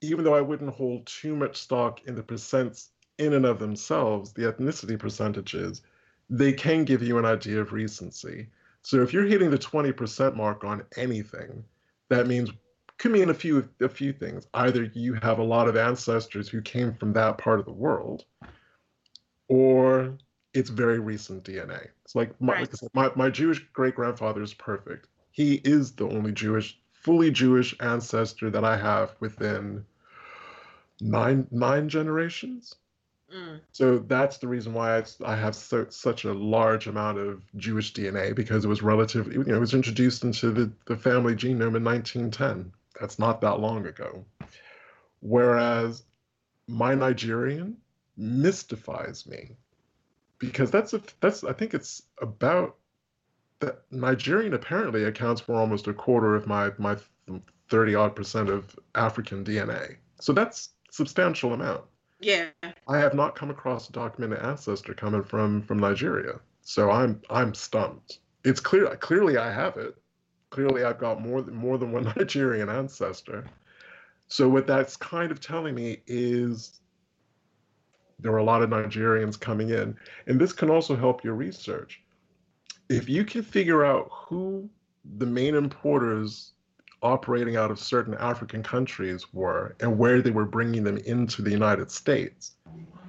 even 0.00 0.24
though 0.24 0.34
I 0.34 0.40
wouldn't 0.40 0.74
hold 0.74 1.06
too 1.06 1.36
much 1.36 1.56
stock 1.56 2.00
in 2.08 2.16
the 2.16 2.22
percents 2.22 2.88
in 3.18 3.34
and 3.34 3.46
of 3.46 3.58
themselves, 3.58 4.32
the 4.32 4.42
ethnicity 4.42 4.98
percentages, 4.98 5.82
they 6.30 6.52
can 6.52 6.84
give 6.84 7.02
you 7.02 7.18
an 7.18 7.24
idea 7.24 7.60
of 7.60 7.72
recency. 7.72 8.48
So 8.82 9.02
if 9.02 9.12
you're 9.12 9.24
hitting 9.24 9.50
the 9.50 9.58
20% 9.58 10.34
mark 10.34 10.64
on 10.64 10.84
anything, 10.96 11.64
that 12.08 12.26
means 12.26 12.50
could 12.98 13.12
mean 13.12 13.30
a 13.30 13.34
few 13.34 13.68
a 13.80 13.88
few 13.88 14.12
things. 14.12 14.46
Either 14.54 14.84
you 14.94 15.14
have 15.14 15.38
a 15.38 15.44
lot 15.44 15.68
of 15.68 15.76
ancestors 15.76 16.48
who 16.48 16.60
came 16.60 16.94
from 16.94 17.12
that 17.14 17.38
part 17.38 17.58
of 17.58 17.64
the 17.64 17.72
world, 17.72 18.24
or 19.48 20.16
it's 20.54 20.70
very 20.70 21.00
recent 21.00 21.44
DNA. 21.44 21.88
It's 22.04 22.14
like 22.14 22.38
my, 22.40 22.52
right. 22.52 22.60
like 22.60 22.76
said, 22.76 22.90
my, 22.94 23.10
my 23.16 23.30
Jewish 23.30 23.60
great 23.72 23.94
grandfather 23.94 24.42
is 24.42 24.54
perfect. 24.54 25.08
He 25.30 25.54
is 25.64 25.92
the 25.92 26.08
only 26.08 26.32
Jewish, 26.32 26.78
fully 26.92 27.30
Jewish 27.30 27.74
ancestor 27.80 28.50
that 28.50 28.64
I 28.64 28.76
have 28.76 29.16
within 29.20 29.84
nine 31.00 31.46
nine 31.50 31.88
generations. 31.88 32.76
Mm. 33.34 33.60
So 33.72 33.98
that's 33.98 34.38
the 34.38 34.48
reason 34.48 34.74
why 34.74 34.98
I, 34.98 35.04
I 35.24 35.36
have 35.36 35.54
so, 35.54 35.86
such 35.88 36.24
a 36.24 36.32
large 36.32 36.86
amount 36.86 37.18
of 37.18 37.42
Jewish 37.56 37.92
DNA 37.92 38.34
because 38.34 38.64
it 38.64 38.68
was 38.68 38.82
relatively, 38.82 39.34
you 39.34 39.44
know, 39.44 39.56
it 39.56 39.60
was 39.60 39.74
introduced 39.74 40.24
into 40.24 40.50
the, 40.50 40.70
the 40.86 40.96
family 40.96 41.34
genome 41.34 41.76
in 41.76 41.84
1910. 41.84 42.72
That's 43.00 43.18
not 43.18 43.40
that 43.40 43.60
long 43.60 43.86
ago. 43.86 44.24
Whereas 45.20 46.02
my 46.68 46.94
Nigerian 46.94 47.76
mystifies 48.16 49.26
me 49.26 49.56
because 50.38 50.70
that's 50.70 50.92
a, 50.92 51.00
that's 51.20 51.44
I 51.44 51.52
think 51.52 51.72
it's 51.72 52.02
about 52.20 52.76
that 53.60 53.82
Nigerian 53.90 54.54
apparently 54.54 55.04
accounts 55.04 55.40
for 55.40 55.54
almost 55.54 55.86
a 55.86 55.94
quarter 55.94 56.34
of 56.34 56.46
my 56.46 56.72
my 56.78 56.96
30 57.70 57.94
odd 57.94 58.16
percent 58.16 58.48
of 58.48 58.76
African 58.94 59.44
DNA. 59.44 59.96
So 60.20 60.32
that's 60.32 60.70
substantial 60.90 61.54
amount. 61.54 61.82
Yeah. 62.22 62.48
I 62.88 62.98
have 62.98 63.14
not 63.14 63.34
come 63.34 63.50
across 63.50 63.88
a 63.88 63.92
documented 63.92 64.38
ancestor 64.38 64.94
coming 64.94 65.22
from 65.22 65.62
from 65.62 65.78
Nigeria. 65.78 66.40
So 66.62 66.90
I'm 66.90 67.20
I'm 67.28 67.54
stumped. 67.54 68.20
It's 68.44 68.60
clear 68.60 68.94
clearly 68.96 69.36
I 69.36 69.52
have 69.52 69.76
it 69.76 69.96
clearly 70.52 70.84
I've 70.84 70.98
got 70.98 71.20
more 71.20 71.42
than 71.42 71.54
more 71.54 71.78
than 71.78 71.90
one 71.90 72.04
Nigerian 72.16 72.68
ancestor. 72.68 73.44
So 74.28 74.48
what 74.48 74.66
that's 74.66 74.96
kind 74.96 75.32
of 75.32 75.40
telling 75.40 75.74
me 75.74 76.02
is 76.06 76.80
there 78.20 78.32
are 78.32 78.38
a 78.38 78.44
lot 78.44 78.62
of 78.62 78.70
Nigerians 78.70 79.38
coming 79.38 79.70
in, 79.70 79.96
and 80.28 80.40
this 80.40 80.52
can 80.52 80.70
also 80.70 80.94
help 80.94 81.24
your 81.24 81.34
research. 81.34 82.00
If 82.88 83.08
you 83.08 83.24
can 83.24 83.42
figure 83.42 83.84
out 83.84 84.08
who 84.12 84.68
the 85.16 85.26
main 85.26 85.54
importers 85.54 86.52
operating 87.02 87.56
out 87.56 87.70
of 87.70 87.78
certain 87.78 88.14
African 88.14 88.62
countries 88.62 89.32
were 89.32 89.76
and 89.80 89.98
where 89.98 90.22
they 90.22 90.30
were 90.30 90.44
bringing 90.44 90.84
them 90.84 90.98
into 90.98 91.42
the 91.42 91.50
United 91.50 91.90
States, 91.90 92.54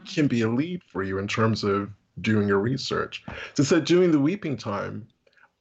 can 0.06 0.28
be 0.28 0.42
a 0.42 0.50
lead 0.50 0.82
for 0.84 1.04
you 1.04 1.18
in 1.20 1.28
terms 1.28 1.64
of 1.64 1.90
doing 2.22 2.48
your 2.48 2.60
research. 2.60 3.24
So, 3.54 3.64
so 3.64 3.80
doing 3.80 4.12
the 4.12 4.20
weeping 4.20 4.58
time, 4.58 5.08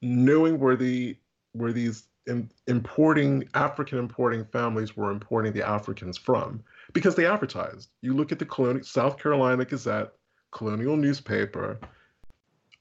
knowing 0.00 0.58
where 0.58 0.76
the 0.76 1.16
where 1.52 1.72
these 1.72 2.08
in, 2.26 2.50
importing 2.66 3.48
African 3.54 3.98
importing 3.98 4.44
families 4.46 4.96
were 4.96 5.10
importing 5.10 5.52
the 5.52 5.66
Africans 5.66 6.16
from 6.16 6.62
because 6.92 7.14
they 7.14 7.26
advertised. 7.26 7.90
You 8.00 8.14
look 8.14 8.32
at 8.32 8.38
the 8.38 8.46
colonial 8.46 8.84
South 8.84 9.18
Carolina 9.18 9.64
Gazette, 9.64 10.12
colonial 10.50 10.96
newspaper, 10.96 11.78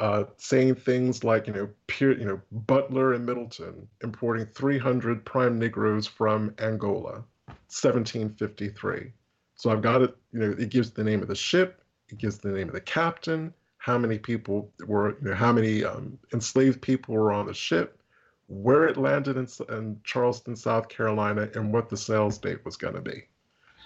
uh, 0.02 0.26
saying 0.38 0.74
things 0.74 1.24
like 1.24 1.46
you 1.46 1.54
know 1.54 1.70
Pier, 1.86 2.18
you 2.18 2.26
know 2.26 2.42
Butler 2.52 3.14
and 3.14 3.24
Middleton 3.24 3.88
importing 4.02 4.48
300 4.48 5.24
prime 5.24 5.60
Negroes 5.60 6.08
from 6.08 6.56
Angola, 6.58 7.24
1753. 7.70 9.14
So 9.56 9.70
I've 9.70 9.84
got 9.84 10.02
it. 10.02 10.18
You 10.34 10.40
know, 10.40 10.56
it 10.58 10.70
gives 10.70 10.90
the 10.90 11.04
name 11.04 11.22
of 11.22 11.28
the 11.28 11.36
ship, 11.36 11.84
it 12.10 12.18
gives 12.18 12.40
the 12.40 12.50
name 12.50 12.68
of 12.68 12.74
the 12.74 12.82
captain, 12.82 13.54
how 13.78 14.00
many 14.00 14.18
people 14.18 14.72
were, 14.88 15.12
you 15.20 15.30
know, 15.30 15.36
how 15.36 15.54
many 15.54 15.84
um, 15.84 16.18
enslaved 16.34 16.82
people 16.82 17.14
were 17.14 17.32
on 17.32 17.46
the 17.46 17.54
ship, 17.54 18.02
where 18.48 18.88
it 18.88 18.98
landed 18.98 19.38
in, 19.38 19.48
in 19.70 20.02
Charleston, 20.04 20.56
South 20.56 20.90
Carolina, 20.90 21.48
and 21.54 21.72
what 21.72 21.90
the 21.90 21.98
sales 21.98 22.40
date 22.40 22.66
was 22.66 22.76
going 22.76 22.96
to 22.96 23.02
be. 23.02 23.24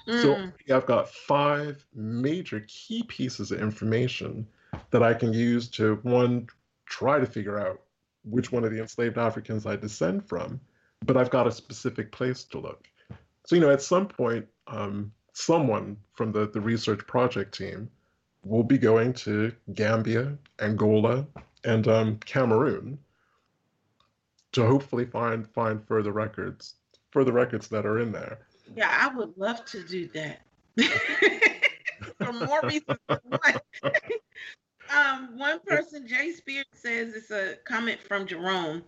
Mm. 0.08 0.22
So 0.22 0.74
I've 0.74 0.86
got 0.86 1.10
five 1.10 1.86
major 1.94 2.64
key 2.70 3.04
pieces 3.04 3.52
of 3.52 3.60
information 3.60 4.48
that 4.92 5.04
I 5.04 5.14
can 5.14 5.34
use 5.34 5.68
to 5.70 6.00
one 6.04 6.48
try 6.86 7.20
to 7.20 7.26
figure 7.26 7.60
out 7.60 7.82
which 8.24 8.52
one 8.52 8.64
of 8.64 8.72
the 8.72 8.80
enslaved 8.80 9.18
Africans 9.18 9.66
I 9.66 9.76
descend 9.76 10.28
from, 10.28 10.60
but 11.06 11.18
I've 11.18 11.30
got 11.30 11.48
a 11.48 11.52
specific 11.52 12.12
place 12.12 12.44
to 12.46 12.60
look. 12.60 12.88
So 13.46 13.56
you 13.56 13.62
know, 13.62 13.70
at 13.70 13.82
some 13.82 14.08
point, 14.08 14.48
um, 14.68 15.12
someone 15.34 15.98
from 16.14 16.32
the 16.32 16.48
the 16.50 16.62
research 16.62 17.06
project 17.06 17.56
team 17.56 17.90
will 18.44 18.64
be 18.64 18.78
going 18.78 19.14
to 19.14 19.52
Gambia, 19.74 20.38
Angola, 20.60 21.26
and 21.64 21.88
um, 21.88 22.18
Cameroon 22.18 22.98
to 24.54 24.66
hopefully 24.66 25.06
find 25.06 25.48
find 25.50 25.86
further 25.88 26.12
records, 26.12 26.76
further 27.12 27.32
records 27.32 27.68
that 27.68 27.86
are 27.86 28.00
in 28.00 28.12
there. 28.12 28.40
Yeah, 28.76 28.90
I 28.90 29.16
would 29.16 29.38
love 29.38 29.64
to 29.66 29.84
do 29.84 30.08
that. 30.10 30.42
For 32.18 32.34
more 32.34 32.62
reasons. 32.64 33.00
um, 34.94 35.38
one 35.38 35.60
person, 35.62 36.08
Jay 36.08 36.32
Spears, 36.32 36.66
says 36.74 37.14
it's 37.14 37.32
a 37.32 37.56
comment 37.66 38.00
from 38.02 38.26
Jerome. 38.28 38.84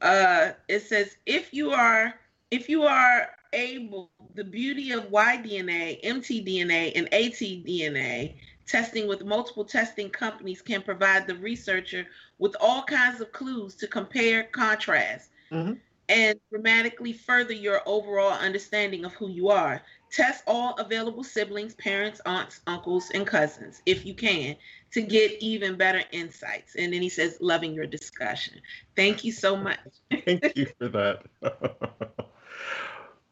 Uh, 0.00 0.52
it 0.68 0.80
says 0.80 1.16
if 1.26 1.52
you 1.52 1.70
are 1.70 2.14
if 2.50 2.68
you 2.68 2.82
are 2.82 3.30
able, 3.52 4.10
the 4.34 4.44
beauty 4.44 4.92
of 4.92 5.10
Y-DNA, 5.10 6.02
mtDNA, 6.04 6.92
and 6.94 7.10
atDNA 7.10 8.34
testing 8.66 9.06
with 9.06 9.24
multiple 9.24 9.64
testing 9.64 10.10
companies 10.10 10.62
can 10.62 10.82
provide 10.82 11.26
the 11.26 11.34
researcher 11.36 12.06
with 12.38 12.54
all 12.60 12.82
kinds 12.82 13.20
of 13.20 13.32
clues 13.32 13.74
to 13.76 13.86
compare, 13.86 14.44
contrast. 14.44 15.30
Mm-hmm 15.50 15.74
and 16.08 16.38
dramatically 16.50 17.12
further 17.12 17.54
your 17.54 17.80
overall 17.86 18.32
understanding 18.32 19.04
of 19.04 19.14
who 19.14 19.30
you 19.30 19.48
are. 19.48 19.80
Test 20.10 20.42
all 20.46 20.74
available 20.74 21.24
siblings, 21.24 21.74
parents, 21.76 22.20
aunts, 22.26 22.60
uncles, 22.66 23.10
and 23.14 23.26
cousins 23.26 23.80
if 23.86 24.04
you 24.04 24.12
can 24.12 24.54
to 24.92 25.00
get 25.00 25.32
even 25.40 25.76
better 25.76 26.02
insights. 26.12 26.76
And 26.76 26.92
then 26.92 27.02
he 27.02 27.08
says, 27.08 27.38
loving 27.40 27.72
your 27.72 27.86
discussion. 27.86 28.54
Thank 28.94 29.24
you 29.24 29.32
so 29.32 29.56
much. 29.56 29.78
Thank 30.24 30.56
you 30.56 30.66
for 30.78 30.88
that. 30.88 31.24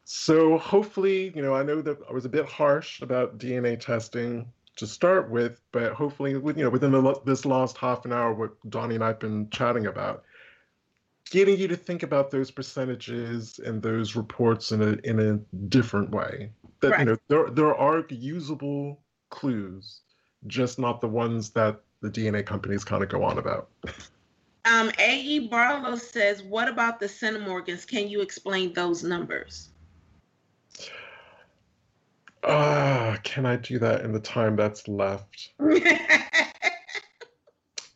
so 0.03 0.57
hopefully, 0.57 1.31
you 1.35 1.41
know, 1.41 1.53
I 1.53 1.63
know 1.63 1.81
that 1.81 1.97
I 2.09 2.13
was 2.13 2.25
a 2.25 2.29
bit 2.29 2.45
harsh 2.45 3.01
about 3.01 3.37
DNA 3.37 3.79
testing 3.79 4.51
to 4.77 4.87
start 4.87 5.29
with, 5.29 5.61
but 5.71 5.93
hopefully, 5.93 6.35
with 6.37 6.57
you 6.57 6.63
know, 6.63 6.69
within 6.69 6.91
the, 6.91 7.21
this 7.25 7.45
last 7.45 7.77
half 7.77 8.05
an 8.05 8.13
hour, 8.13 8.33
what 8.33 8.51
Donnie 8.69 8.95
and 8.95 9.03
I've 9.03 9.19
been 9.19 9.49
chatting 9.49 9.85
about, 9.85 10.23
getting 11.29 11.57
you 11.57 11.67
to 11.67 11.75
think 11.75 12.03
about 12.03 12.31
those 12.31 12.49
percentages 12.49 13.59
and 13.59 13.81
those 13.81 14.15
reports 14.15 14.71
in 14.71 14.81
a 14.81 14.97
in 15.03 15.19
a 15.19 15.37
different 15.67 16.09
way. 16.09 16.51
That 16.79 16.91
right. 16.91 16.99
you 17.01 17.05
know 17.05 17.17
there 17.27 17.49
there 17.51 17.75
are 17.75 18.05
usable 18.09 19.01
clues, 19.29 20.01
just 20.47 20.79
not 20.79 21.01
the 21.01 21.07
ones 21.07 21.51
that 21.51 21.81
the 22.01 22.09
DNA 22.09 22.45
companies 22.45 22.83
kind 22.83 23.03
of 23.03 23.09
go 23.09 23.23
on 23.23 23.37
about. 23.37 23.69
Um, 24.65 24.91
A.E. 24.99 25.47
Barlow 25.47 25.95
says, 25.95 26.43
"What 26.43 26.67
about 26.67 26.99
the 26.99 27.07
centimorgans? 27.07 27.87
Can 27.87 28.07
you 28.07 28.21
explain 28.21 28.73
those 28.73 29.03
numbers?" 29.03 29.69
Ah, 32.43 33.11
uh, 33.11 33.17
can 33.23 33.45
I 33.45 33.55
do 33.55 33.79
that 33.79 34.01
in 34.01 34.11
the 34.11 34.19
time 34.19 34.55
that's 34.55 34.87
left? 34.87 35.53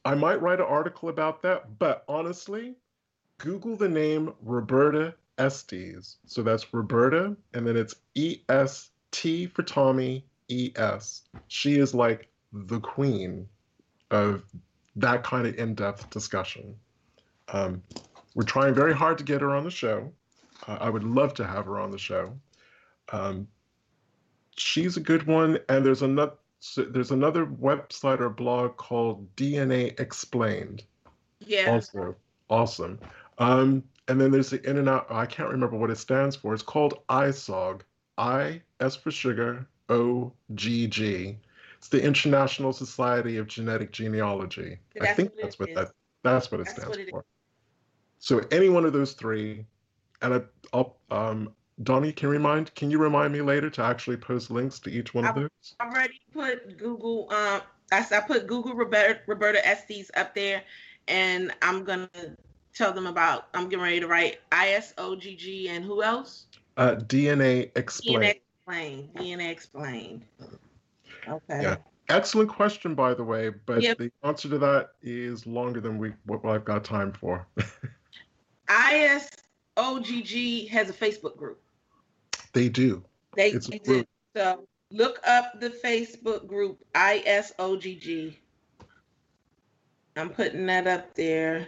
I 0.06 0.14
might 0.14 0.42
write 0.42 0.60
an 0.60 0.68
article 0.68 1.10
about 1.10 1.42
that, 1.42 1.80
but 1.80 2.04
honestly, 2.08 2.76
Google 3.40 3.76
the 3.76 3.90
name 3.90 4.34
Roberta 4.42 5.16
Estes. 5.38 6.18
So 6.26 6.44
that's 6.44 6.74
Roberta, 6.74 7.36
and 7.54 7.66
then 7.66 7.76
it's 7.76 7.96
E 8.14 8.42
S 8.50 8.92
T 9.12 9.48
for 9.48 9.64
Tommy, 9.64 10.26
E 10.48 10.72
S. 10.76 11.24
She 11.48 11.80
is 11.80 11.94
like 11.94 12.30
the 12.56 12.80
queen 12.80 13.48
of 14.12 14.44
that 14.96 15.24
kind 15.24 15.46
of 15.46 15.56
in 15.56 15.76
depth 15.76 16.10
discussion. 16.10 16.76
Um, 17.50 17.84
we're 18.34 18.44
trying 18.44 18.74
very 18.74 18.94
hard 18.94 19.18
to 19.18 19.24
get 19.24 19.42
her 19.42 19.54
on 19.56 19.64
the 19.64 19.72
show. 19.72 20.12
Uh, 20.68 20.78
I 20.80 20.90
would 20.90 21.04
love 21.04 21.34
to 21.36 21.46
have 21.46 21.66
her 21.66 21.80
on 21.80 21.92
the 21.92 21.98
show. 21.98 22.34
Um, 23.12 23.48
she's 24.56 24.98
a 24.98 25.02
good 25.02 25.28
one, 25.28 25.60
and 25.70 25.86
there's 25.86 26.02
another 26.02 26.34
there's 26.78 27.12
another 27.12 27.46
website 27.46 28.20
or 28.20 28.30
blog 28.30 28.78
called 28.78 29.36
DNA 29.36 30.00
Explained. 30.00 30.84
Yeah. 31.40 31.72
Also 31.72 32.16
awesome. 32.50 33.00
Um, 33.38 33.84
and 34.08 34.20
then 34.20 34.32
there's 34.32 34.50
the 34.50 34.68
in 34.68 34.78
and 34.78 34.90
out. 34.90 35.08
I 35.12 35.26
can't 35.26 35.50
remember 35.50 35.78
what 35.78 35.92
it 35.92 35.98
stands 35.98 36.36
for. 36.36 36.54
It's 36.54 36.64
called 36.64 37.02
ISOGG. 37.10 37.82
I 38.18 38.62
S 38.80 38.96
for 38.96 39.12
sugar. 39.12 39.68
O 39.90 40.32
G 40.56 40.88
G. 40.88 41.38
It's 41.86 41.92
the 41.92 42.04
International 42.04 42.74
Society 42.74 43.38
of 43.38 43.46
Genetic 43.46 43.92
Genealogy. 43.92 44.80
That's 44.96 45.12
I 45.12 45.14
think 45.14 45.34
that's 45.40 45.60
what 45.60 45.70
that 45.76 45.92
that's 46.24 46.52
what 46.52 46.60
it 46.60 46.64
that's 46.64 46.78
stands 46.78 46.90
what 46.90 47.00
it 47.00 47.12
for. 47.12 47.20
Is. 47.20 47.26
So 48.18 48.42
any 48.50 48.70
one 48.70 48.86
of 48.86 48.94
those 48.94 49.14
three, 49.14 49.68
and 50.24 50.34
I, 50.34 50.42
will 50.76 50.98
um, 51.12 51.54
Donnie, 51.84 52.12
can 52.12 52.30
remind 52.30 52.74
can 52.74 52.90
you 52.90 52.98
remind 52.98 53.34
me 53.34 53.44
later 53.44 53.70
to 53.70 53.84
actually 53.84 54.18
post 54.18 54.50
links 54.50 54.80
to 54.80 54.90
each 54.90 55.14
one 55.14 55.26
I, 55.26 55.30
of 55.30 55.36
those? 55.36 55.76
I 55.80 55.86
already 55.86 56.20
put 56.34 56.76
Google. 56.80 57.28
Um, 57.30 57.62
I, 57.92 58.04
I 58.12 58.20
put 58.22 58.48
Google 58.48 58.74
Roberta, 58.74 59.20
Roberta 59.28 59.64
Estes 59.64 60.10
up 60.18 60.34
there, 60.34 60.64
and 61.08 61.54
I'm 61.62 61.84
gonna 61.84 62.10
tell 62.74 62.94
them 62.94 63.06
about. 63.06 63.50
I'm 63.54 63.70
getting 63.70 63.84
ready 63.84 64.00
to 64.00 64.08
write 64.08 64.40
ISOGG 64.52 65.70
and 65.70 65.86
who 65.86 66.02
else? 66.02 66.48
Uh, 66.78 66.96
DNA 66.96 67.70
explained. 67.76 68.24
DNA 68.24 68.32
explained. 68.32 69.10
DNA 69.14 69.52
explained. 69.52 70.26
Okay. 71.28 71.62
Yeah. 71.62 71.78
Excellent 72.10 72.50
question, 72.50 72.94
by 72.94 73.16
the 73.16 73.24
way, 73.24 73.50
but 73.50 73.82
yep. 73.82 73.98
the 73.98 74.12
answer 74.24 74.48
to 74.50 74.60
that 74.60 74.92
is 75.02 75.48
longer 75.48 75.82
than 75.82 75.98
we 75.98 76.14
what 76.26 76.46
I've 76.46 76.64
got 76.64 76.84
time 76.84 77.12
for. 77.12 77.48
ISOGG 78.70 80.70
has 80.70 80.90
a 80.90 80.94
Facebook 80.94 81.36
group. 81.36 81.60
They 82.54 82.70
do. 82.70 83.04
They, 83.36 83.50
it's 83.50 83.68
they 83.68 83.80
do. 83.80 84.06
So 84.36 84.68
look 84.92 85.20
up 85.28 85.60
the 85.60 85.70
Facebook 85.70 86.48
group 86.48 86.84
ISOGG. 86.94 88.38
I'm 90.16 90.30
putting 90.30 90.66
that 90.68 90.88
up 90.88 91.14
there. 91.16 91.68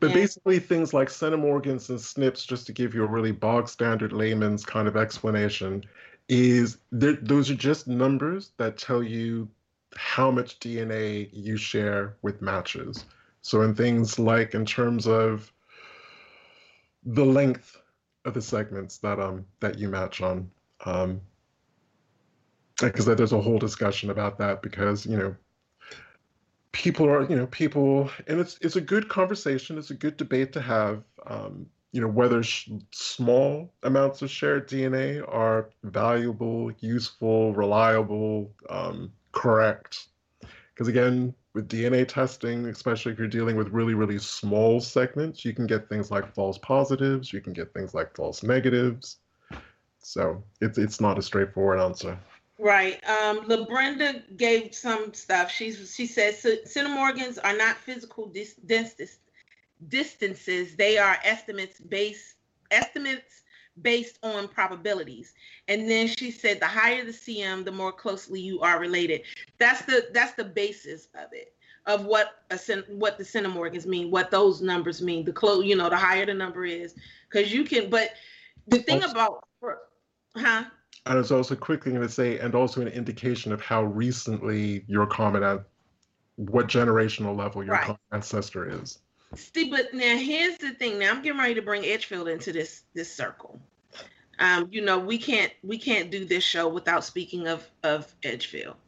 But 0.00 0.10
yeah. 0.10 0.16
basically, 0.16 0.58
things 0.58 0.92
like 0.92 1.08
centimorgans 1.08 1.88
and 1.88 1.98
SNPs, 1.98 2.46
just 2.46 2.66
to 2.66 2.72
give 2.72 2.94
you 2.94 3.04
a 3.04 3.06
really 3.06 3.32
bog 3.32 3.68
standard 3.68 4.12
layman's 4.12 4.64
kind 4.64 4.86
of 4.86 4.96
explanation, 4.96 5.84
is 6.28 6.78
those 6.90 7.50
are 7.50 7.54
just 7.54 7.86
numbers 7.86 8.52
that 8.56 8.78
tell 8.78 9.02
you 9.02 9.48
how 9.96 10.30
much 10.30 10.58
DNA 10.58 11.28
you 11.32 11.56
share 11.56 12.16
with 12.22 12.42
matches. 12.42 13.04
So, 13.42 13.62
in 13.62 13.74
things 13.74 14.18
like 14.18 14.54
in 14.54 14.64
terms 14.64 15.06
of 15.06 15.52
the 17.04 17.24
length 17.24 17.80
of 18.24 18.34
the 18.34 18.42
segments 18.42 18.98
that 18.98 19.20
um 19.20 19.44
that 19.60 19.78
you 19.78 19.88
match 19.88 20.22
on, 20.22 20.50
um, 20.84 21.20
because 22.80 23.04
there's 23.04 23.32
a 23.32 23.40
whole 23.40 23.58
discussion 23.58 24.10
about 24.10 24.38
that 24.38 24.62
because 24.62 25.04
you 25.06 25.16
know 25.16 25.36
people 26.72 27.08
are 27.08 27.28
you 27.28 27.36
know 27.36 27.46
people 27.48 28.10
and 28.26 28.40
it's 28.40 28.58
it's 28.60 28.76
a 28.76 28.80
good 28.80 29.08
conversation 29.08 29.78
it's 29.78 29.90
a 29.90 29.94
good 29.94 30.16
debate 30.16 30.52
to 30.52 30.60
have 30.60 31.04
um, 31.26 31.66
you 31.94 32.00
know 32.00 32.08
whether 32.08 32.42
sh- 32.42 32.70
small 32.90 33.72
amounts 33.84 34.20
of 34.20 34.28
shared 34.28 34.68
dna 34.68 35.24
are 35.28 35.70
valuable 35.84 36.72
useful 36.80 37.54
reliable 37.54 38.52
um, 38.68 39.12
correct 39.30 40.08
because 40.74 40.88
again 40.88 41.32
with 41.54 41.68
dna 41.68 42.06
testing 42.06 42.66
especially 42.66 43.12
if 43.12 43.18
you're 43.18 43.28
dealing 43.28 43.54
with 43.56 43.68
really 43.68 43.94
really 43.94 44.18
small 44.18 44.80
segments 44.80 45.44
you 45.44 45.54
can 45.54 45.66
get 45.66 45.88
things 45.88 46.10
like 46.10 46.34
false 46.34 46.58
positives 46.58 47.32
you 47.32 47.40
can 47.40 47.52
get 47.52 47.72
things 47.72 47.94
like 47.94 48.14
false 48.16 48.42
negatives 48.42 49.18
so 50.00 50.42
it's 50.60 50.78
it's 50.78 51.00
not 51.00 51.16
a 51.16 51.22
straightforward 51.22 51.78
answer 51.78 52.18
Right. 52.56 53.02
Um, 53.08 53.48
LaBrenda 53.48 54.36
gave 54.36 54.76
some 54.76 55.12
stuff. 55.12 55.50
She's 55.50 55.92
she 55.92 56.06
says 56.06 56.40
centimorgans 56.66 57.36
are 57.42 57.56
not 57.56 57.76
physical 57.76 58.28
dis- 58.28 58.54
dis- 58.64 59.18
distances. 59.88 60.76
They 60.76 60.98
are 60.98 61.18
estimates 61.24 61.80
based 61.80 62.36
estimates 62.70 63.42
based 63.82 64.18
on 64.22 64.48
probabilities. 64.48 65.34
And 65.68 65.90
then 65.90 66.06
she 66.06 66.30
said 66.30 66.60
the 66.60 66.66
higher 66.66 67.04
the 67.04 67.12
CM, 67.12 67.64
the 67.64 67.72
more 67.72 67.92
closely 67.92 68.40
you 68.40 68.60
are 68.60 68.78
related. 68.78 69.22
That's 69.58 69.82
the 69.82 70.08
that's 70.12 70.34
the 70.34 70.44
basis 70.44 71.08
of 71.14 71.28
it 71.32 71.54
of 71.86 72.06
what 72.06 72.44
a 72.50 72.58
what 72.88 73.18
the 73.18 73.24
centimorgans 73.24 73.86
mean, 73.86 74.10
what 74.10 74.30
those 74.30 74.62
numbers 74.62 75.02
mean. 75.02 75.24
The 75.24 75.32
close, 75.32 75.64
you 75.64 75.76
know, 75.76 75.90
the 75.90 75.96
higher 75.96 76.26
the 76.26 76.34
number 76.34 76.64
is, 76.64 76.94
because 77.28 77.52
you 77.52 77.64
can. 77.64 77.90
But 77.90 78.10
the 78.68 78.78
thing 78.78 79.02
about, 79.02 79.46
huh? 80.36 80.64
I 81.06 81.14
was 81.14 81.30
also 81.30 81.54
quickly 81.54 81.92
going 81.92 82.02
to 82.02 82.08
say, 82.08 82.38
and 82.38 82.54
also 82.54 82.80
an 82.80 82.88
indication 82.88 83.52
of 83.52 83.60
how 83.60 83.84
recently 83.84 84.84
your 84.88 85.06
common 85.06 85.60
what 86.36 86.66
generational 86.66 87.36
level 87.36 87.62
your 87.62 87.74
Right. 87.74 87.96
ancestor 88.12 88.68
is. 88.80 88.98
See, 89.36 89.70
but 89.70 89.92
now 89.94 90.16
here's 90.16 90.58
the 90.58 90.72
thing. 90.72 90.98
Now 90.98 91.10
I'm 91.10 91.22
getting 91.22 91.38
ready 91.38 91.54
to 91.54 91.62
bring 91.62 91.84
Edgefield 91.84 92.28
into 92.28 92.52
this 92.52 92.82
this 92.94 93.12
circle. 93.12 93.60
Um, 94.38 94.68
you 94.70 94.80
know, 94.82 94.98
we 94.98 95.18
can't 95.18 95.52
we 95.62 95.78
can't 95.78 96.10
do 96.10 96.24
this 96.24 96.44
show 96.44 96.68
without 96.68 97.04
speaking 97.04 97.48
of 97.48 97.68
of 97.82 98.14
Edgefield. 98.22 98.76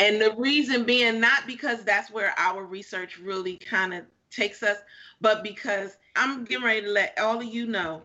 And 0.00 0.20
the 0.20 0.34
reason 0.36 0.82
being 0.82 1.20
not 1.20 1.46
because 1.46 1.84
that's 1.84 2.10
where 2.10 2.34
our 2.36 2.64
research 2.64 3.18
really 3.18 3.58
kind 3.58 3.94
of 3.94 4.04
takes 4.30 4.62
us, 4.64 4.78
but 5.20 5.44
because 5.44 5.96
I'm 6.16 6.44
getting 6.44 6.64
ready 6.64 6.80
to 6.80 6.88
let 6.88 7.16
all 7.18 7.38
of 7.38 7.44
you 7.44 7.66
know 7.66 8.02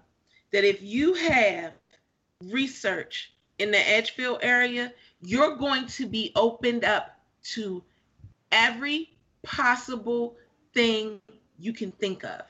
that 0.52 0.64
if 0.64 0.84
you 0.84 1.16
have 1.16 1.74
research 2.44 3.34
in 3.58 3.72
the 3.72 3.90
Edgefield 3.90 4.40
area, 4.44 4.94
you're 5.22 5.56
going 5.56 5.88
to 5.88 6.06
be 6.06 6.32
opened 6.36 6.84
up 6.84 7.18
to 7.54 7.82
every 8.52 9.10
possible 9.42 10.36
thing 10.74 11.20
you 11.64 11.74
can 11.74 11.92
think 11.94 12.24
of. 12.24 12.42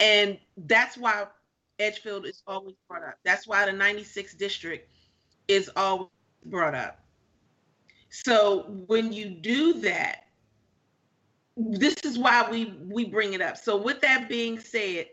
And 0.00 0.38
that's 0.56 0.96
why 0.96 1.26
Edgefield 1.78 2.26
is 2.26 2.42
always 2.46 2.76
brought 2.88 3.02
up. 3.02 3.18
That's 3.24 3.46
why 3.46 3.66
the 3.66 3.72
96th 3.72 4.38
district 4.38 4.90
is 5.48 5.70
always 5.76 6.08
brought 6.46 6.74
up. 6.74 7.00
So 8.10 8.64
when 8.86 9.12
you 9.12 9.30
do 9.30 9.74
that, 9.80 10.26
this 11.56 11.96
is 12.04 12.18
why 12.18 12.48
we 12.50 12.74
we 12.88 13.04
bring 13.04 13.34
it 13.34 13.40
up. 13.40 13.56
So 13.56 13.76
with 13.76 14.00
that 14.02 14.28
being 14.28 14.58
said, 14.58 15.06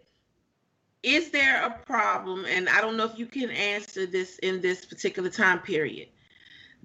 is 1.04 1.32
there 1.32 1.64
a 1.64 1.72
problem 1.86 2.46
and 2.46 2.70
I 2.70 2.82
don't 2.82 2.98
know 2.98 3.06
if 3.06 3.18
you 3.18 3.26
can 3.26 3.50
answer 3.52 4.06
this 4.06 4.38
in 4.40 4.62
this 4.62 4.86
particular 4.86 5.30
time 5.30 5.60
period. 5.60 6.10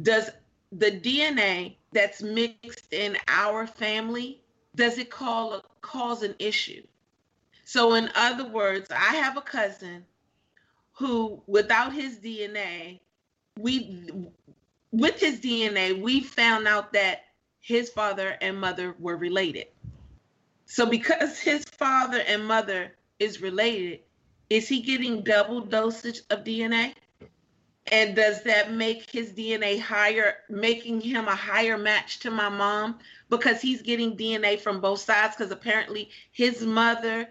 Does 0.02 0.30
the 0.72 0.90
DNA 0.90 1.76
that's 1.92 2.22
mixed 2.22 2.92
in 2.92 3.16
our 3.28 3.66
family 3.66 4.43
does 4.74 4.98
it 4.98 5.10
call 5.10 5.62
cause 5.80 6.22
an 6.22 6.34
issue? 6.38 6.82
So 7.64 7.94
in 7.94 8.10
other 8.14 8.46
words, 8.46 8.90
I 8.90 9.16
have 9.16 9.36
a 9.36 9.42
cousin 9.42 10.04
who 10.92 11.42
without 11.46 11.92
his 11.92 12.18
DNA, 12.18 13.00
we 13.58 14.12
with 14.92 15.18
his 15.18 15.40
DNA, 15.40 16.00
we 16.00 16.20
found 16.20 16.68
out 16.68 16.92
that 16.92 17.24
his 17.60 17.90
father 17.90 18.36
and 18.40 18.60
mother 18.60 18.94
were 18.98 19.16
related. 19.16 19.66
So 20.66 20.86
because 20.86 21.38
his 21.38 21.64
father 21.64 22.22
and 22.26 22.46
mother 22.46 22.92
is 23.18 23.40
related, 23.40 24.00
is 24.50 24.68
he 24.68 24.82
getting 24.82 25.22
double 25.22 25.60
dosage 25.60 26.20
of 26.30 26.44
DNA? 26.44 26.94
And 27.92 28.16
does 28.16 28.42
that 28.44 28.72
make 28.72 29.10
his 29.10 29.32
DNA 29.32 29.78
higher, 29.78 30.36
making 30.48 31.00
him 31.00 31.28
a 31.28 31.34
higher 31.34 31.76
match 31.76 32.18
to 32.20 32.30
my 32.30 32.48
mom 32.48 32.98
because 33.28 33.60
he's 33.60 33.82
getting 33.82 34.16
DNA 34.16 34.58
from 34.58 34.80
both 34.80 35.00
sides? 35.00 35.36
Because 35.36 35.52
apparently 35.52 36.08
his 36.32 36.62
mother, 36.62 37.28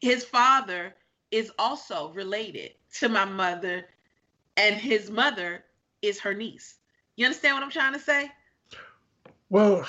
his 0.00 0.24
father 0.24 0.94
is 1.30 1.52
also 1.58 2.12
related 2.12 2.72
to 2.94 3.08
my 3.08 3.24
mother, 3.24 3.86
and 4.56 4.76
his 4.76 5.10
mother 5.10 5.64
is 6.02 6.20
her 6.20 6.34
niece. 6.34 6.76
You 7.16 7.26
understand 7.26 7.54
what 7.54 7.62
I'm 7.62 7.70
trying 7.70 7.92
to 7.92 8.00
say? 8.00 8.30
Well, 9.48 9.86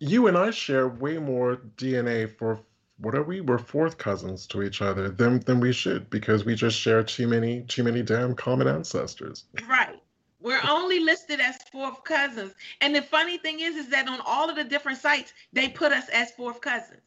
you 0.00 0.26
and 0.26 0.36
I 0.36 0.50
share 0.50 0.88
way 0.88 1.18
more 1.18 1.56
DNA 1.76 2.28
for 2.36 2.60
what 3.00 3.14
are 3.14 3.22
we? 3.22 3.40
We're 3.40 3.58
fourth 3.58 3.98
cousins 3.98 4.46
to 4.48 4.62
each 4.62 4.82
other 4.82 5.08
Then 5.08 5.40
then 5.40 5.60
we 5.60 5.72
should 5.72 6.10
because 6.10 6.44
we 6.44 6.54
just 6.54 6.78
share 6.78 7.02
too 7.02 7.26
many 7.26 7.62
too 7.62 7.82
many 7.82 8.02
damn 8.02 8.34
common 8.34 8.68
ancestors. 8.68 9.44
Right. 9.68 10.00
We're 10.40 10.60
only 10.68 11.00
listed 11.00 11.40
as 11.40 11.56
fourth 11.70 12.02
cousins. 12.04 12.54
And 12.80 12.94
the 12.94 13.02
funny 13.02 13.36
thing 13.36 13.60
is, 13.60 13.76
is 13.76 13.88
that 13.88 14.08
on 14.08 14.20
all 14.24 14.48
of 14.48 14.56
the 14.56 14.64
different 14.64 14.98
sites, 14.98 15.34
they 15.52 15.68
put 15.68 15.92
us 15.92 16.08
as 16.08 16.30
fourth 16.32 16.60
cousins. 16.62 17.02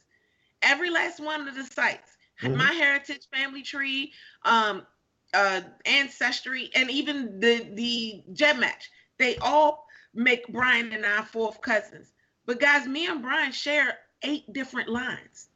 Every 0.62 0.89
last 0.89 1.20
one 1.20 1.48
of 1.48 1.56
the 1.56 1.64
sites, 1.64 2.18
Mhm. 2.41 2.58
MyHeritage 2.58 3.28
family 3.30 3.64
tree, 3.64 4.14
um, 4.44 4.86
uh, 5.34 5.62
ancestry, 5.86 6.70
and 6.76 6.91
even 6.91 7.39
the 7.39 7.70
the 7.74 8.24
GEDmatch, 8.34 8.89
they 9.18 9.38
all 9.38 9.88
make 10.14 10.48
Brian 10.50 10.91
and 10.94 11.06
I 11.06 11.24
fourth 11.24 11.62
cousins. 11.62 12.14
But 12.46 12.60
guys, 12.60 12.88
me 12.88 13.08
and 13.08 13.22
Brian 13.22 13.52
share 13.52 13.98
eight 14.22 14.52
different 14.54 14.89
lines. 14.89 15.50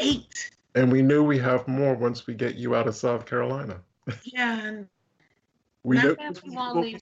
Eight. 0.00 0.50
And 0.74 0.90
we 0.90 1.02
knew 1.02 1.22
we 1.22 1.38
have 1.38 1.66
more 1.68 1.94
once 1.94 2.26
we 2.26 2.34
get 2.34 2.56
you 2.56 2.74
out 2.74 2.88
of 2.88 2.94
South 2.94 3.26
Carolina. 3.26 3.80
Yeah. 4.24 4.66
and 4.66 4.88
We 5.82 5.96
know 5.96 6.14
we 6.44 6.82
leave 6.82 7.00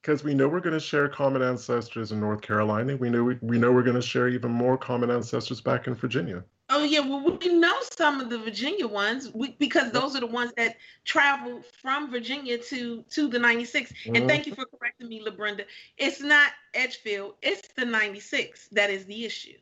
because 0.00 0.24
we 0.24 0.34
know 0.34 0.48
we're 0.48 0.60
going 0.60 0.72
to 0.72 0.80
share 0.80 1.08
common 1.08 1.42
ancestors 1.42 2.10
in 2.10 2.20
North 2.20 2.40
Carolina. 2.40 2.96
We 2.96 3.08
know 3.08 3.22
we, 3.22 3.38
we 3.42 3.58
know 3.58 3.70
we're 3.70 3.82
going 3.82 3.96
to 3.96 4.02
share 4.02 4.28
even 4.28 4.50
more 4.50 4.76
common 4.76 5.10
ancestors 5.10 5.60
back 5.60 5.86
in 5.86 5.94
Virginia. 5.94 6.42
Oh 6.70 6.84
yeah, 6.84 7.00
well 7.00 7.38
we 7.38 7.52
know 7.52 7.74
some 7.98 8.20
of 8.20 8.30
the 8.30 8.38
Virginia 8.38 8.88
ones 8.88 9.30
we, 9.34 9.54
because 9.58 9.92
those 9.92 10.16
are 10.16 10.20
the 10.20 10.26
ones 10.26 10.52
that 10.56 10.76
travel 11.04 11.62
from 11.82 12.10
Virginia 12.10 12.56
to 12.56 13.02
to 13.10 13.28
the 13.28 13.38
96. 13.38 13.92
Mhm. 13.92 14.16
And 14.16 14.28
thank 14.28 14.46
you 14.46 14.54
for 14.54 14.64
correcting 14.64 15.08
me, 15.08 15.22
LaBrenda. 15.22 15.66
It's 15.98 16.22
not 16.22 16.50
Edgefield, 16.72 17.34
it's 17.42 17.68
the 17.76 17.84
96 17.84 18.68
that 18.72 18.88
is 18.88 19.04
the 19.04 19.24
issue. 19.26 19.58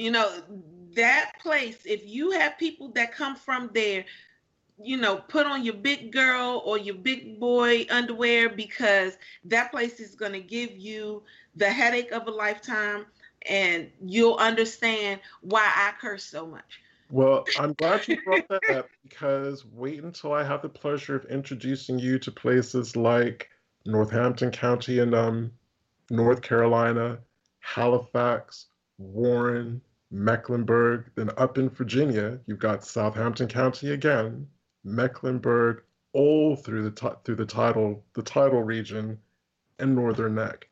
You 0.00 0.10
know, 0.10 0.32
that 0.94 1.32
place, 1.42 1.76
if 1.84 2.06
you 2.06 2.30
have 2.30 2.56
people 2.56 2.88
that 2.92 3.12
come 3.12 3.36
from 3.36 3.68
there, 3.74 4.06
you 4.82 4.96
know, 4.96 5.16
put 5.16 5.44
on 5.44 5.62
your 5.62 5.74
big 5.74 6.10
girl 6.10 6.62
or 6.64 6.78
your 6.78 6.94
big 6.94 7.38
boy 7.38 7.86
underwear 7.90 8.48
because 8.48 9.18
that 9.44 9.70
place 9.70 10.00
is 10.00 10.14
going 10.14 10.32
to 10.32 10.40
give 10.40 10.74
you 10.74 11.22
the 11.54 11.68
headache 11.68 12.12
of 12.12 12.26
a 12.28 12.30
lifetime 12.30 13.04
and 13.42 13.90
you'll 14.02 14.36
understand 14.36 15.20
why 15.42 15.70
I 15.70 15.92
curse 16.00 16.24
so 16.24 16.46
much. 16.46 16.80
Well, 17.10 17.44
I'm 17.58 17.74
glad 17.74 18.08
you 18.08 18.16
brought 18.24 18.48
that 18.48 18.70
up 18.70 18.88
because 19.02 19.66
wait 19.66 20.02
until 20.02 20.32
I 20.32 20.44
have 20.44 20.62
the 20.62 20.70
pleasure 20.70 21.16
of 21.16 21.26
introducing 21.26 21.98
you 21.98 22.18
to 22.20 22.32
places 22.32 22.96
like 22.96 23.50
Northampton 23.84 24.50
County 24.50 25.00
in 25.00 25.12
um, 25.12 25.50
North 26.08 26.40
Carolina, 26.40 27.18
Halifax, 27.58 28.68
Warren, 28.96 29.82
Mecklenburg. 30.10 31.10
Then 31.14 31.30
up 31.36 31.58
in 31.58 31.70
Virginia, 31.70 32.38
you've 32.46 32.58
got 32.58 32.84
Southampton 32.84 33.48
County 33.48 33.92
again, 33.92 34.46
Mecklenburg, 34.84 35.82
all 36.12 36.56
through 36.56 36.82
the 36.82 36.90
ti- 36.90 37.16
through 37.24 37.36
the 37.36 37.46
title 37.46 38.04
the 38.14 38.22
title 38.22 38.62
region, 38.62 39.18
and 39.78 39.94
Northern 39.94 40.34
Neck. 40.34 40.68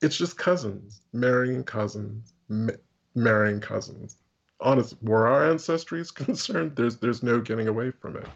It's 0.00 0.16
just 0.16 0.36
cousins 0.36 1.02
marrying 1.12 1.64
cousins, 1.64 2.34
ma- 2.48 2.72
marrying 3.14 3.60
cousins 3.60 4.16
honest 4.62 4.94
where 5.00 5.26
our 5.26 5.50
ancestry 5.50 6.00
is 6.00 6.10
concerned 6.10 6.74
there's 6.76 6.96
there's 6.96 7.22
no 7.22 7.40
getting 7.40 7.68
away 7.68 7.90
from 7.90 8.16
it 8.16 8.26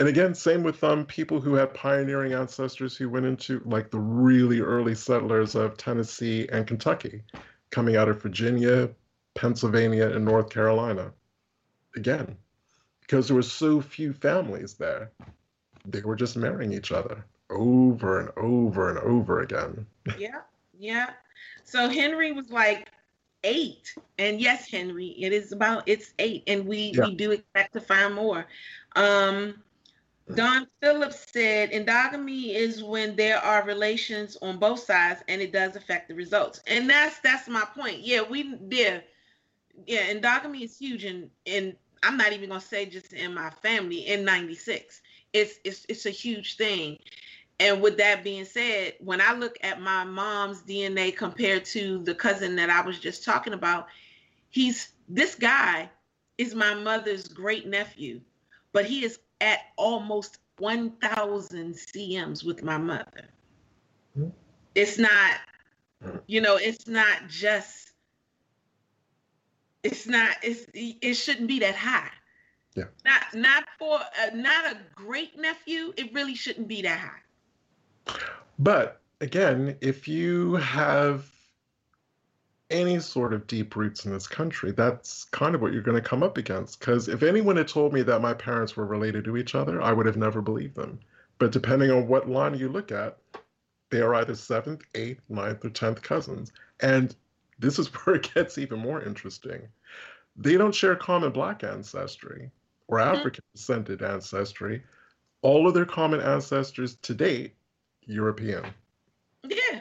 and 0.00 0.08
again 0.08 0.34
same 0.34 0.62
with 0.62 0.82
um 0.82 1.04
people 1.04 1.40
who 1.40 1.54
had 1.54 1.74
pioneering 1.74 2.32
ancestors 2.32 2.96
who 2.96 3.08
went 3.10 3.26
into 3.26 3.60
like 3.64 3.90
the 3.90 3.98
really 3.98 4.60
early 4.60 4.94
settlers 4.94 5.54
of 5.54 5.76
tennessee 5.76 6.48
and 6.52 6.66
kentucky 6.66 7.22
coming 7.70 7.96
out 7.96 8.08
of 8.08 8.22
virginia 8.22 8.88
pennsylvania 9.34 10.08
and 10.10 10.24
north 10.24 10.50
carolina 10.50 11.12
again 11.96 12.36
because 13.00 13.28
there 13.28 13.36
were 13.36 13.42
so 13.42 13.80
few 13.80 14.12
families 14.12 14.74
there 14.74 15.10
they 15.86 16.00
were 16.02 16.16
just 16.16 16.36
marrying 16.36 16.72
each 16.72 16.92
other 16.92 17.24
over 17.50 18.20
and 18.20 18.30
over 18.36 18.90
and 18.90 18.98
over 18.98 19.40
again 19.42 19.86
Yeah, 20.16 20.40
yeah. 20.78 21.10
So 21.64 21.88
Henry 21.88 22.32
was 22.32 22.50
like 22.50 22.90
eight, 23.44 23.94
and 24.18 24.40
yes, 24.40 24.70
Henry, 24.70 25.08
it 25.18 25.32
is 25.32 25.52
about 25.52 25.82
it's 25.86 26.12
eight, 26.18 26.44
and 26.46 26.66
we 26.66 26.94
Yeah. 26.94 27.04
we 27.04 27.14
do 27.14 27.32
expect 27.32 27.72
to 27.74 27.80
find 27.80 28.14
more. 28.14 28.46
Um, 28.96 29.62
Don 30.34 30.66
Phillips 30.80 31.30
said 31.32 31.70
endogamy 31.72 32.54
is 32.54 32.82
when 32.82 33.16
there 33.16 33.38
are 33.38 33.64
relations 33.64 34.36
on 34.42 34.58
both 34.58 34.80
sides, 34.80 35.22
and 35.28 35.40
it 35.40 35.52
does 35.52 35.76
affect 35.76 36.08
the 36.08 36.14
results. 36.14 36.60
And 36.66 36.88
that's 36.88 37.20
that's 37.20 37.48
my 37.48 37.64
point. 37.74 38.00
Yeah, 38.00 38.22
we 38.22 38.58
yeah, 38.70 39.00
yeah. 39.86 40.12
Endogamy 40.12 40.62
is 40.62 40.78
huge, 40.78 41.04
and 41.04 41.30
and 41.46 41.74
I'm 42.02 42.16
not 42.16 42.32
even 42.32 42.48
gonna 42.48 42.60
say 42.60 42.86
just 42.86 43.12
in 43.12 43.34
my 43.34 43.50
family. 43.50 44.06
In 44.06 44.24
'96, 44.24 45.02
it's 45.32 45.58
it's 45.64 45.86
it's 45.88 46.06
a 46.06 46.10
huge 46.10 46.56
thing. 46.56 46.98
And 47.60 47.80
with 47.80 47.96
that 47.98 48.24
being 48.24 48.44
said, 48.44 48.94
when 48.98 49.20
I 49.20 49.32
look 49.32 49.56
at 49.62 49.80
my 49.80 50.04
mom's 50.04 50.62
DNA 50.62 51.16
compared 51.16 51.64
to 51.66 52.02
the 52.02 52.14
cousin 52.14 52.56
that 52.56 52.68
I 52.68 52.80
was 52.80 52.98
just 52.98 53.24
talking 53.24 53.52
about, 53.52 53.86
he's 54.50 54.90
this 55.08 55.34
guy 55.36 55.88
is 56.38 56.54
my 56.54 56.74
mother's 56.74 57.28
great 57.28 57.66
nephew, 57.66 58.20
but 58.72 58.84
he 58.84 59.04
is 59.04 59.20
at 59.40 59.60
almost 59.76 60.38
1,000 60.58 61.74
CMs 61.74 62.44
with 62.44 62.62
my 62.62 62.78
mother. 62.78 63.28
Hmm. 64.16 64.28
It's 64.74 64.98
not, 64.98 65.38
you 66.26 66.40
know, 66.40 66.56
it's 66.56 66.86
not 66.86 67.28
just, 67.28 67.92
it's 69.84 70.06
not, 70.08 70.36
it's, 70.42 70.66
it 70.74 71.14
shouldn't 71.14 71.46
be 71.46 71.60
that 71.60 71.76
high. 71.76 72.10
Yeah. 72.74 72.84
Not, 73.04 73.22
not 73.34 73.64
for, 73.78 74.00
uh, 74.00 74.34
not 74.34 74.64
a 74.66 74.78
great 74.94 75.38
nephew. 75.38 75.92
It 75.96 76.12
really 76.12 76.34
shouldn't 76.34 76.66
be 76.66 76.82
that 76.82 76.98
high. 76.98 78.16
But 78.58 79.00
again, 79.20 79.76
if 79.80 80.08
you 80.08 80.54
have 80.54 81.30
any 82.70 82.98
sort 82.98 83.32
of 83.32 83.46
deep 83.46 83.76
roots 83.76 84.04
in 84.06 84.12
this 84.12 84.26
country, 84.26 84.72
that's 84.72 85.24
kind 85.24 85.54
of 85.54 85.60
what 85.60 85.72
you're 85.72 85.82
going 85.82 86.02
to 86.02 86.08
come 86.08 86.22
up 86.22 86.38
against. 86.38 86.80
Because 86.80 87.08
if 87.08 87.22
anyone 87.22 87.56
had 87.56 87.68
told 87.68 87.92
me 87.92 88.02
that 88.02 88.20
my 88.20 88.34
parents 88.34 88.76
were 88.76 88.86
related 88.86 89.24
to 89.26 89.36
each 89.36 89.54
other, 89.54 89.80
I 89.80 89.92
would 89.92 90.06
have 90.06 90.16
never 90.16 90.40
believed 90.40 90.74
them. 90.74 90.98
But 91.38 91.52
depending 91.52 91.90
on 91.90 92.08
what 92.08 92.28
line 92.28 92.58
you 92.58 92.68
look 92.68 92.90
at, 92.90 93.18
they 93.90 94.00
are 94.00 94.14
either 94.14 94.34
seventh, 94.34 94.82
eighth, 94.94 95.20
ninth, 95.28 95.64
or 95.64 95.70
tenth 95.70 96.02
cousins. 96.02 96.50
And 96.80 97.14
this 97.58 97.78
is 97.78 97.88
where 98.04 98.16
it 98.16 98.32
gets 98.34 98.58
even 98.58 98.78
more 98.78 99.02
interesting. 99.02 99.68
They 100.36 100.56
don't 100.56 100.74
share 100.74 100.96
common 100.96 101.30
black 101.30 101.62
ancestry 101.62 102.50
or 102.88 102.98
Mhm. 102.98 103.18
African 103.18 103.44
descended 103.54 104.02
ancestry. 104.02 104.82
All 105.42 105.68
of 105.68 105.74
their 105.74 105.86
common 105.86 106.20
ancestors 106.20 106.96
to 106.96 107.14
date, 107.14 107.54
European. 108.06 108.64
Yeah, 109.44 109.80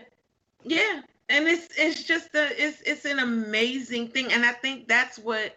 yeah, 0.63 1.01
and 1.29 1.47
it's 1.47 1.69
it's 1.77 2.03
just 2.03 2.35
a 2.35 2.49
it's 2.61 2.81
it's 2.81 3.05
an 3.05 3.19
amazing 3.19 4.09
thing, 4.09 4.31
and 4.31 4.45
I 4.45 4.51
think 4.51 4.87
that's 4.87 5.17
what 5.17 5.55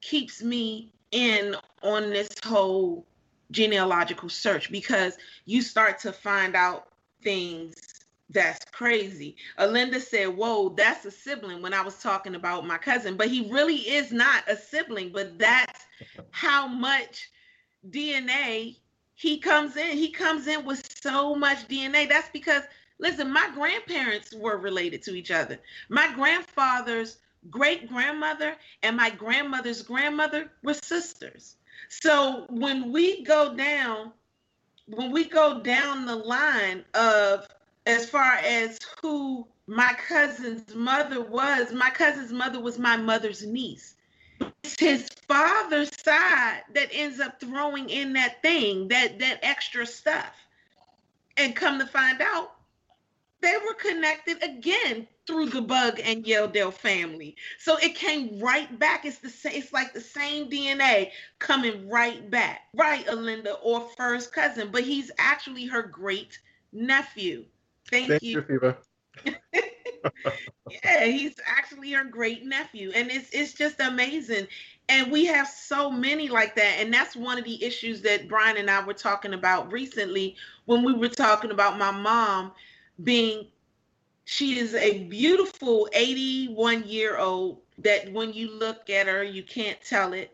keeps 0.00 0.42
me 0.42 0.92
in 1.10 1.56
on 1.82 2.10
this 2.10 2.28
whole 2.44 3.04
genealogical 3.50 4.28
search 4.28 4.70
because 4.70 5.18
you 5.44 5.60
start 5.60 5.98
to 5.98 6.12
find 6.12 6.54
out 6.54 6.88
things 7.22 7.99
that's 8.30 8.64
crazy. 8.72 9.36
Alinda 9.58 10.00
said, 10.00 10.28
"Whoa, 10.28 10.70
that's 10.70 11.04
a 11.04 11.10
sibling." 11.10 11.62
When 11.62 11.74
I 11.74 11.82
was 11.82 11.96
talking 11.96 12.34
about 12.34 12.66
my 12.66 12.78
cousin, 12.78 13.16
but 13.16 13.28
he 13.28 13.50
really 13.50 13.76
is 13.76 14.12
not 14.12 14.48
a 14.48 14.56
sibling. 14.56 15.10
But 15.12 15.38
that's 15.38 15.84
how 16.30 16.66
much 16.66 17.30
DNA 17.90 18.76
he 19.14 19.38
comes 19.38 19.76
in. 19.76 19.96
He 19.96 20.10
comes 20.10 20.46
in 20.46 20.64
with 20.64 20.82
so 21.02 21.34
much 21.34 21.68
DNA. 21.68 22.08
That's 22.08 22.28
because 22.30 22.62
listen, 22.98 23.32
my 23.32 23.50
grandparents 23.54 24.32
were 24.32 24.58
related 24.58 25.02
to 25.04 25.14
each 25.14 25.30
other. 25.30 25.58
My 25.88 26.12
grandfather's 26.14 27.18
great 27.48 27.88
grandmother 27.88 28.54
and 28.82 28.96
my 28.96 29.10
grandmother's 29.10 29.82
grandmother 29.82 30.50
were 30.62 30.74
sisters. 30.74 31.56
So 31.88 32.46
when 32.50 32.92
we 32.92 33.24
go 33.24 33.54
down, 33.54 34.12
when 34.86 35.10
we 35.10 35.24
go 35.24 35.60
down 35.60 36.04
the 36.04 36.16
line 36.16 36.84
of 36.94 37.46
as 37.90 38.08
far 38.08 38.34
as 38.34 38.78
who 39.02 39.46
my 39.66 39.92
cousin's 40.06 40.74
mother 40.74 41.20
was, 41.20 41.72
my 41.72 41.90
cousin's 41.90 42.32
mother 42.32 42.60
was 42.60 42.78
my 42.78 42.96
mother's 42.96 43.44
niece. 43.44 43.96
It's 44.62 44.78
his 44.78 45.08
father's 45.26 45.90
side 46.02 46.62
that 46.74 46.88
ends 46.92 47.20
up 47.20 47.40
throwing 47.40 47.90
in 47.90 48.12
that 48.14 48.42
thing, 48.42 48.88
that 48.88 49.18
that 49.18 49.40
extra 49.42 49.86
stuff. 49.86 50.34
And 51.36 51.56
come 51.56 51.78
to 51.78 51.86
find 51.86 52.20
out, 52.22 52.52
they 53.40 53.56
were 53.56 53.74
connected 53.74 54.42
again 54.42 55.06
through 55.26 55.46
the 55.46 55.62
Bug 55.62 56.00
and 56.02 56.24
Yeldale 56.24 56.72
family. 56.72 57.36
So 57.58 57.76
it 57.78 57.94
came 57.94 58.38
right 58.38 58.78
back. 58.78 59.04
It's 59.04 59.18
the 59.18 59.30
same, 59.30 59.54
it's 59.54 59.72
like 59.72 59.92
the 59.94 60.00
same 60.00 60.50
DNA 60.50 61.10
coming 61.38 61.88
right 61.88 62.28
back. 62.30 62.62
Right, 62.74 63.06
Alinda, 63.06 63.56
or 63.62 63.88
first 63.96 64.32
cousin, 64.32 64.70
but 64.70 64.82
he's 64.82 65.10
actually 65.18 65.66
her 65.66 65.82
great 65.82 66.38
nephew. 66.72 67.46
Thank, 67.90 68.08
Thank 68.08 68.22
you. 68.22 68.44
you. 68.48 68.74
Yeah, 70.84 71.04
he's 71.06 71.34
actually 71.44 71.92
her 71.92 72.04
great 72.04 72.44
nephew, 72.44 72.92
and 72.94 73.10
it's 73.10 73.28
it's 73.30 73.52
just 73.52 73.80
amazing. 73.80 74.46
And 74.88 75.10
we 75.10 75.24
have 75.26 75.48
so 75.48 75.90
many 75.90 76.28
like 76.28 76.54
that, 76.56 76.76
and 76.78 76.94
that's 76.94 77.16
one 77.16 77.38
of 77.38 77.44
the 77.44 77.62
issues 77.64 78.02
that 78.02 78.28
Brian 78.28 78.56
and 78.56 78.70
I 78.70 78.84
were 78.84 78.94
talking 78.94 79.34
about 79.34 79.72
recently 79.72 80.36
when 80.66 80.84
we 80.84 80.92
were 80.92 81.08
talking 81.08 81.50
about 81.50 81.78
my 81.78 81.90
mom 81.90 82.52
being. 83.02 83.48
She 84.26 84.60
is 84.60 84.76
a 84.76 85.04
beautiful 85.08 85.88
81 85.92 86.84
year 86.86 87.18
old 87.18 87.62
that 87.78 88.12
when 88.12 88.32
you 88.32 88.52
look 88.52 88.88
at 88.88 89.08
her, 89.08 89.24
you 89.24 89.42
can't 89.42 89.78
tell 89.82 90.12
it. 90.12 90.32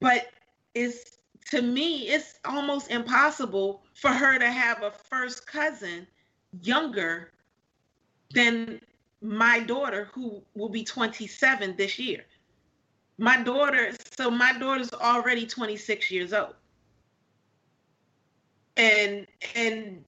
But 0.00 0.26
it's 0.74 1.16
to 1.50 1.62
me, 1.62 2.08
it's 2.08 2.38
almost 2.44 2.90
impossible 2.90 3.84
for 3.94 4.10
her 4.10 4.38
to 4.38 4.50
have 4.50 4.82
a 4.82 4.90
first 4.90 5.46
cousin 5.46 6.06
younger 6.62 7.32
than 8.34 8.80
my 9.20 9.60
daughter 9.60 10.08
who 10.12 10.42
will 10.54 10.68
be 10.68 10.84
27 10.84 11.76
this 11.76 11.98
year. 11.98 12.24
My 13.18 13.42
daughter 13.42 13.92
so 14.16 14.30
my 14.30 14.52
daughter's 14.58 14.92
already 14.92 15.46
26 15.46 16.10
years 16.10 16.32
old. 16.32 16.54
And 18.76 19.26
and 19.54 20.04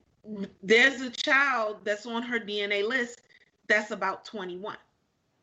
there's 0.62 1.01
a 1.01 1.11
child 1.11 1.78
that's 1.84 2.05
on 2.05 2.22
her 2.22 2.38
dna 2.38 2.86
list 2.86 3.22
that's 3.66 3.92
about 3.92 4.26
21 4.26 4.76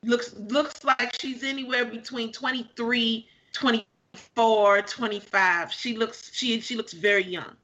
looks 0.03 0.33
looks 0.35 0.83
like 0.83 1.19
she's 1.19 1.43
anywhere 1.43 1.85
between 1.85 2.31
23 2.31 3.27
24 3.51 4.81
25 4.83 5.71
she 5.73 5.97
looks 5.97 6.31
she 6.33 6.61
she 6.61 6.75
looks 6.75 6.93
very 6.93 7.23
young. 7.23 7.55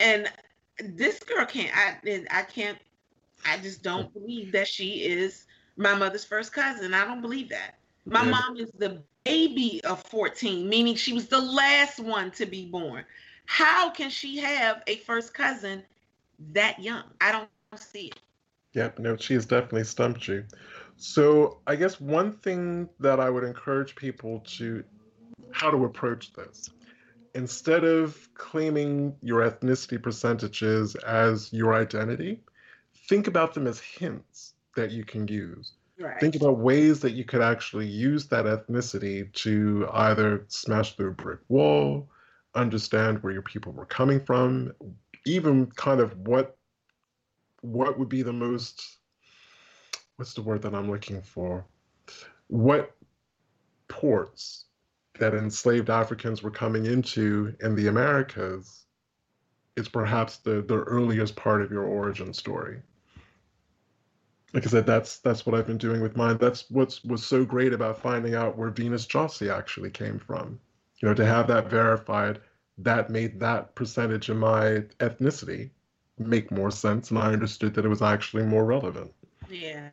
And 0.00 0.30
this 0.78 1.20
girl 1.20 1.44
can't 1.46 1.70
i 1.76 2.24
i 2.30 2.42
can't 2.42 2.78
I 3.44 3.58
just 3.58 3.82
don't 3.82 4.12
believe 4.12 4.52
that 4.52 4.68
she 4.68 5.04
is 5.04 5.46
my 5.76 5.94
mother's 5.94 6.24
first 6.24 6.52
cousin. 6.52 6.94
I 6.94 7.04
don't 7.04 7.20
believe 7.20 7.48
that. 7.48 7.74
My 8.06 8.22
Yeah. 8.22 8.30
mom 8.30 8.56
is 8.56 8.70
the 8.78 9.02
baby 9.24 9.80
of 9.84 10.02
14, 10.04 10.68
meaning 10.68 10.94
she 10.94 11.12
was 11.12 11.28
the 11.28 11.40
last 11.40 12.00
one 12.00 12.30
to 12.32 12.46
be 12.46 12.66
born. 12.66 13.04
How 13.46 13.90
can 13.90 14.10
she 14.10 14.38
have 14.38 14.82
a 14.86 14.96
first 14.98 15.34
cousin 15.34 15.82
that 16.52 16.78
young? 16.80 17.04
I 17.20 17.32
don't 17.32 17.48
see 17.80 18.08
it. 18.08 18.20
Yep, 18.74 18.98
no, 19.00 19.16
she 19.16 19.34
has 19.34 19.44
definitely 19.46 19.84
stumped 19.84 20.28
you. 20.28 20.44
So 20.96 21.60
I 21.66 21.76
guess 21.76 22.00
one 22.00 22.32
thing 22.38 22.88
that 23.00 23.20
I 23.20 23.28
would 23.28 23.44
encourage 23.44 23.94
people 23.94 24.40
to 24.56 24.82
how 25.50 25.70
to 25.70 25.84
approach 25.84 26.32
this. 26.32 26.70
Instead 27.34 27.84
of 27.84 28.28
claiming 28.34 29.16
your 29.22 29.40
ethnicity 29.40 30.02
percentages 30.02 30.94
as 30.96 31.52
your 31.52 31.74
identity, 31.74 32.40
think 33.08 33.26
about 33.26 33.54
them 33.54 33.66
as 33.66 33.80
hints 33.80 34.54
that 34.76 34.90
you 34.90 35.04
can 35.04 35.26
use. 35.28 35.72
Right. 35.98 36.18
Think 36.20 36.36
about 36.36 36.58
ways 36.58 37.00
that 37.00 37.12
you 37.12 37.24
could 37.24 37.42
actually 37.42 37.86
use 37.86 38.26
that 38.28 38.44
ethnicity 38.44 39.32
to 39.34 39.88
either 39.92 40.44
smash 40.48 40.96
through 40.96 41.10
a 41.10 41.12
brick 41.12 41.40
wall, 41.48 42.10
understand 42.54 43.22
where 43.22 43.32
your 43.32 43.42
people 43.42 43.72
were 43.72 43.86
coming 43.86 44.20
from, 44.20 44.72
even 45.24 45.66
kind 45.66 46.00
of 46.00 46.16
what 46.18 46.56
what 47.60 47.98
would 47.98 48.08
be 48.08 48.22
the 48.22 48.32
most 48.32 48.98
what's 50.16 50.34
the 50.34 50.42
word 50.42 50.62
that 50.62 50.74
I'm 50.74 50.90
looking 50.90 51.22
for? 51.22 51.64
What 52.48 52.94
ports 53.88 54.64
that 55.18 55.34
enslaved 55.34 55.90
Africans 55.90 56.42
were 56.42 56.50
coming 56.50 56.86
into 56.86 57.54
in 57.60 57.74
the 57.74 57.88
Americas 57.88 58.84
is 59.76 59.88
perhaps 59.88 60.38
the, 60.38 60.62
the 60.62 60.82
earliest 60.82 61.36
part 61.36 61.62
of 61.62 61.70
your 61.70 61.84
origin 61.84 62.32
story. 62.32 62.80
Like 64.52 64.66
I 64.66 64.70
said, 64.70 64.86
that's 64.86 65.18
that's 65.18 65.46
what 65.46 65.54
I've 65.54 65.66
been 65.66 65.78
doing 65.78 66.02
with 66.02 66.16
mine. 66.16 66.36
That's 66.36 66.70
what's 66.70 67.02
was 67.04 67.24
so 67.24 67.44
great 67.44 67.72
about 67.72 68.02
finding 68.02 68.34
out 68.34 68.58
where 68.58 68.68
Venus 68.68 69.06
Jossi 69.06 69.50
actually 69.50 69.90
came 69.90 70.18
from. 70.18 70.60
You 70.98 71.08
know, 71.08 71.14
to 71.14 71.24
have 71.24 71.46
that 71.48 71.70
verified, 71.70 72.40
that 72.78 73.08
made 73.08 73.40
that 73.40 73.74
percentage 73.74 74.28
of 74.28 74.36
my 74.36 74.84
ethnicity 75.00 75.70
make 76.18 76.50
more 76.50 76.70
sense, 76.70 77.10
and 77.10 77.18
I 77.18 77.32
understood 77.32 77.74
that 77.74 77.84
it 77.86 77.88
was 77.88 78.02
actually 78.02 78.44
more 78.44 78.64
relevant. 78.64 79.10
yeah. 79.50 79.88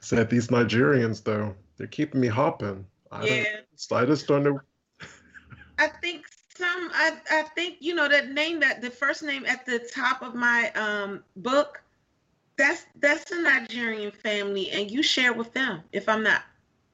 Said 0.00 0.28
these 0.28 0.48
Nigerians 0.48 1.22
though, 1.22 1.54
they're 1.76 1.86
keeping 1.86 2.20
me 2.20 2.26
hopping. 2.26 2.84
I 3.12 3.26
Yeah. 3.26 3.44
I 3.92 4.06
just 4.06 4.26
don't 4.26 4.44
know. 4.44 4.60
I 5.78 5.88
think 5.88 6.26
some 6.56 6.90
I, 6.94 7.18
I 7.30 7.42
think 7.54 7.76
you 7.80 7.94
know 7.94 8.08
that 8.08 8.30
name 8.30 8.60
that 8.60 8.80
the 8.80 8.90
first 8.90 9.22
name 9.22 9.44
at 9.46 9.66
the 9.66 9.78
top 9.78 10.22
of 10.22 10.34
my 10.34 10.70
um 10.72 11.24
book 11.36 11.82
that's 12.56 12.86
that's 13.00 13.30
a 13.30 13.42
Nigerian 13.42 14.10
family 14.10 14.70
and 14.70 14.90
you 14.90 15.02
share 15.02 15.32
with 15.32 15.52
them 15.52 15.82
if 15.92 16.08
I'm 16.08 16.22
not 16.22 16.42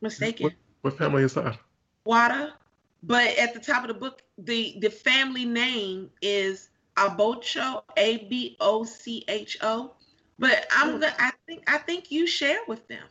mistaken. 0.01 0.51
What 0.83 0.97
family 0.97 1.23
is 1.23 1.35
that? 1.35 1.59
Wada. 2.05 2.55
But 3.03 3.37
at 3.39 3.55
the 3.55 3.61
top 3.61 3.83
of 3.83 3.89
the 3.89 3.95
book, 3.95 4.23
the 4.39 4.77
the 4.81 4.91
family 4.91 5.45
name 5.45 6.11
is 6.23 6.71
Abocho, 6.97 7.83
A 7.97 8.27
B 8.29 8.57
O 8.61 8.85
C 8.85 9.25
H 9.29 9.59
O. 9.63 9.93
But 10.39 10.67
I'm 10.73 11.01
the, 11.01 11.13
I 11.21 11.33
think 11.47 11.69
I 11.71 11.79
think 11.79 12.11
you 12.11 12.27
share 12.27 12.61
with 12.67 12.87
them. 12.89 13.05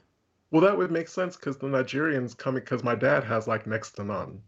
Well, 0.52 0.62
that 0.62 0.78
would 0.78 0.92
make 0.92 1.08
sense 1.08 1.36
because 1.36 1.58
the 1.58 1.68
Nigerians 1.68 2.38
coming 2.38 2.62
because 2.62 2.84
my 2.84 2.96
dad 2.96 3.24
has 3.24 3.48
like 3.48 3.68
next 3.68 3.92
to 3.92 4.04
none, 4.04 4.42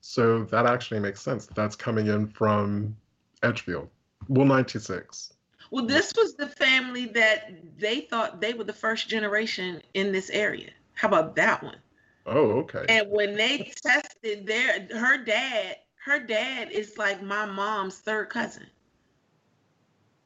so 0.00 0.44
that 0.44 0.66
actually 0.66 1.00
makes 1.00 1.20
sense. 1.20 1.46
That's 1.46 1.74
coming 1.74 2.06
in 2.06 2.28
from 2.28 2.96
Edgefield. 3.42 3.88
Well, 4.28 4.46
ninety 4.46 4.78
six. 4.78 5.32
Well, 5.70 5.86
this 5.86 6.12
was 6.16 6.34
the 6.34 6.48
family 6.48 7.06
that 7.06 7.50
they 7.78 8.02
thought 8.02 8.40
they 8.40 8.52
were 8.52 8.64
the 8.64 8.72
first 8.72 9.08
generation 9.08 9.82
in 9.94 10.12
this 10.12 10.30
area. 10.30 10.70
How 10.94 11.08
about 11.08 11.34
that 11.36 11.62
one? 11.62 11.78
Oh, 12.26 12.50
okay. 12.60 12.84
And 12.88 13.10
when 13.10 13.34
they 13.34 13.72
tested 13.82 14.46
their 14.46 14.86
her 14.96 15.24
dad, 15.24 15.78
her 16.04 16.20
dad 16.20 16.70
is 16.70 16.98
like 16.98 17.22
my 17.22 17.46
mom's 17.46 17.98
third 17.98 18.28
cousin. 18.28 18.66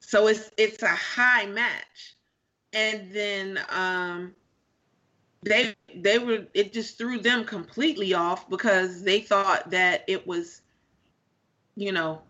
So 0.00 0.26
it's 0.26 0.50
it's 0.56 0.82
a 0.82 0.88
high 0.88 1.46
match. 1.46 2.16
And 2.72 3.10
then 3.12 3.60
um 3.70 4.34
they 5.46 5.74
they 5.94 6.18
were 6.18 6.46
it 6.54 6.72
just 6.72 6.98
threw 6.98 7.18
them 7.18 7.44
completely 7.44 8.12
off 8.12 8.50
because 8.50 9.02
they 9.02 9.20
thought 9.20 9.70
that 9.70 10.04
it 10.06 10.26
was 10.26 10.62
you 11.76 11.92
know. 11.92 12.22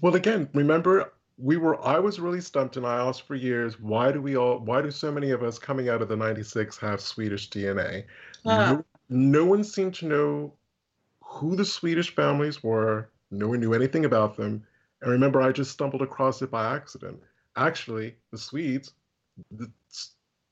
Well 0.00 0.14
again 0.14 0.48
remember 0.54 1.12
we 1.38 1.56
were 1.56 1.82
i 1.84 1.98
was 1.98 2.20
really 2.20 2.40
stumped 2.40 2.76
and 2.76 2.86
i 2.86 2.96
asked 2.96 3.26
for 3.26 3.34
years. 3.34 3.78
Why 3.78 4.10
do 4.10 4.22
we 4.22 4.36
all 4.36 4.58
why 4.58 4.80
do 4.82 4.90
so 4.90 5.12
many 5.12 5.30
of 5.30 5.42
us 5.42 5.58
coming 5.58 5.88
out 5.88 6.02
of 6.02 6.08
the 6.08 6.16
96 6.16 6.78
have 6.78 7.00
swedish 7.00 7.50
dna 7.50 8.04
uh-huh. 8.44 8.72
no, 8.74 8.84
no 9.08 9.44
one 9.44 9.62
seemed 9.62 9.94
to 9.96 10.06
know 10.06 10.52
who 11.22 11.56
the 11.56 11.64
swedish 11.64 12.14
families 12.14 12.62
were. 12.62 13.08
No 13.30 13.48
one 13.48 13.60
knew 13.60 13.72
anything 13.72 14.04
about 14.04 14.36
them. 14.36 14.64
And 15.02 15.10
remember 15.10 15.42
i 15.42 15.52
just 15.52 15.72
stumbled 15.72 16.02
across 16.02 16.40
it 16.42 16.50
by 16.50 16.74
accident. 16.74 17.20
Actually 17.56 18.16
the 18.30 18.38
swedes 18.38 18.92
the, 19.50 19.70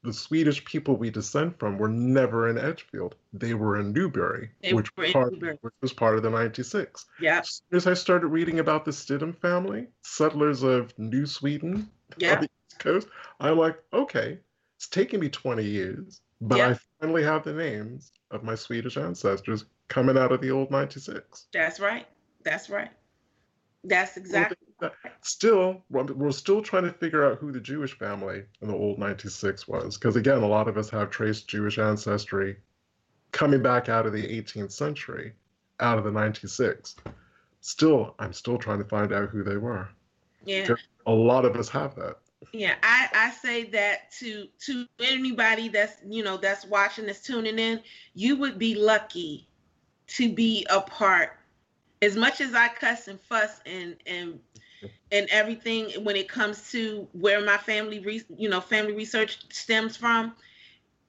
the 0.03 0.12
Swedish 0.12 0.64
people 0.64 0.96
we 0.96 1.11
descend 1.11 1.59
from 1.59 1.78
were 1.78 1.88
never 1.88 2.48
in 2.48 2.59
Edgefield. 2.59 3.16
They 3.32 3.55
were 3.55 3.78
in 3.78 3.92
Newberry, 3.92 4.51
which, 4.72 4.94
was 4.96 5.12
part, 5.12 5.32
Newberry. 5.32 5.59
which 5.61 5.74
was 5.82 5.92
part 5.92 6.16
of 6.16 6.22
the 6.22 6.30
96. 6.30 7.07
Yeah. 7.20 7.42
As 7.72 7.86
I 7.86 7.94
started 7.94 8.28
reading 8.28 8.61
about 8.61 8.84
the 8.84 8.92
Stidham 8.92 9.36
family, 9.36 9.88
settlers 10.03 10.62
of 10.62 10.98
New 10.98 11.26
Sweden 11.26 11.90
yeah. 12.16 12.34
on 12.34 12.40
the 12.42 12.48
East 12.68 12.78
Coast, 12.78 13.09
I'm 13.40 13.59
like, 13.59 13.78
okay, 13.92 14.38
it's 14.76 14.88
taken 14.88 15.20
me 15.20 15.28
20 15.28 15.62
years, 15.62 16.22
but 16.40 16.59
yeah. 16.59 16.68
I 16.70 16.78
finally 17.01 17.22
have 17.22 17.44
the 17.44 17.53
names 17.53 18.12
of 18.30 18.42
my 18.42 18.55
Swedish 18.55 18.96
ancestors 18.96 19.66
coming 19.88 20.16
out 20.16 20.32
of 20.32 20.40
the 20.40 20.51
old 20.51 20.70
96. 20.70 21.46
That's 21.53 21.78
right. 21.78 22.07
That's 22.42 22.70
right. 22.70 22.90
That's 23.84 24.16
exactly 24.16 24.57
still 25.22 25.82
we're 25.90 26.30
still 26.30 26.62
trying 26.62 26.84
to 26.84 26.92
figure 26.92 27.24
out 27.24 27.38
who 27.38 27.52
the 27.52 27.60
jewish 27.60 27.98
family 27.98 28.42
in 28.62 28.68
the 28.68 28.74
old 28.74 28.98
96 28.98 29.68
was 29.68 29.96
because 29.96 30.16
again 30.16 30.42
a 30.42 30.46
lot 30.46 30.68
of 30.68 30.76
us 30.76 30.88
have 30.90 31.10
traced 31.10 31.48
jewish 31.48 31.78
ancestry 31.78 32.56
coming 33.32 33.62
back 33.62 33.88
out 33.88 34.06
of 34.06 34.12
the 34.12 34.22
18th 34.22 34.72
century 34.72 35.32
out 35.80 35.98
of 35.98 36.04
the 36.04 36.10
96 36.10 36.96
still 37.60 38.14
i'm 38.18 38.32
still 38.32 38.58
trying 38.58 38.78
to 38.78 38.84
find 38.84 39.12
out 39.12 39.28
who 39.28 39.42
they 39.42 39.56
were. 39.56 39.88
Yeah. 40.44 40.74
A 41.06 41.12
lot 41.12 41.44
of 41.44 41.56
us 41.56 41.68
have 41.68 41.94
that. 41.96 42.16
Yeah 42.52 42.74
i 42.82 43.08
i 43.14 43.30
say 43.30 43.64
that 43.64 44.10
to 44.18 44.46
to 44.60 44.86
anybody 44.98 45.68
that's 45.68 45.96
you 46.08 46.22
know 46.24 46.38
that's 46.38 46.64
watching 46.64 47.06
that's 47.06 47.20
tuning 47.20 47.58
in 47.58 47.82
you 48.14 48.36
would 48.36 48.58
be 48.58 48.74
lucky 48.74 49.46
to 50.08 50.32
be 50.32 50.66
a 50.70 50.80
part. 50.80 51.36
As 52.02 52.16
much 52.16 52.40
as 52.40 52.54
i 52.54 52.68
cuss 52.68 53.08
and 53.08 53.20
fuss 53.20 53.60
and 53.66 53.96
and 54.06 54.40
and 55.12 55.28
everything 55.30 55.90
when 56.04 56.16
it 56.16 56.28
comes 56.28 56.70
to 56.72 57.06
where 57.12 57.44
my 57.44 57.56
family 57.58 57.98
re- 58.00 58.24
you 58.36 58.48
know 58.48 58.60
family 58.60 58.92
research 58.94 59.38
stems 59.52 59.96
from 59.96 60.34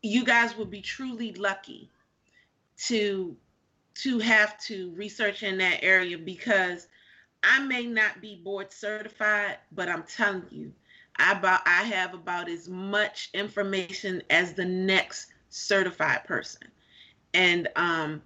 you 0.02 0.24
guys 0.26 0.58
will 0.58 0.66
be 0.66 0.82
truly 0.82 1.34
lucky 1.34 1.90
to 2.78 3.36
to 3.96 4.20
have 4.20 4.58
to 4.60 4.92
research 4.96 5.44
in 5.44 5.58
that 5.58 5.80
area 5.84 6.18
because 6.18 6.88
I 7.44 7.60
may 7.64 7.86
not 7.86 8.22
be 8.22 8.36
board 8.44 8.72
certified, 8.72 9.58
but 9.72 9.90
I'm 9.90 10.04
telling 10.04 10.46
you, 10.50 10.74
I 11.18 11.34
about 11.34 11.62
I 11.66 11.84
have 11.84 12.14
about 12.14 12.50
as 12.50 12.68
much 12.70 13.30
information 13.34 14.22
as 14.30 14.54
the 14.54 14.66
next 14.66 15.28
certified 15.50 16.24
person. 16.26 16.68
And 17.34 17.68
um 17.76 18.22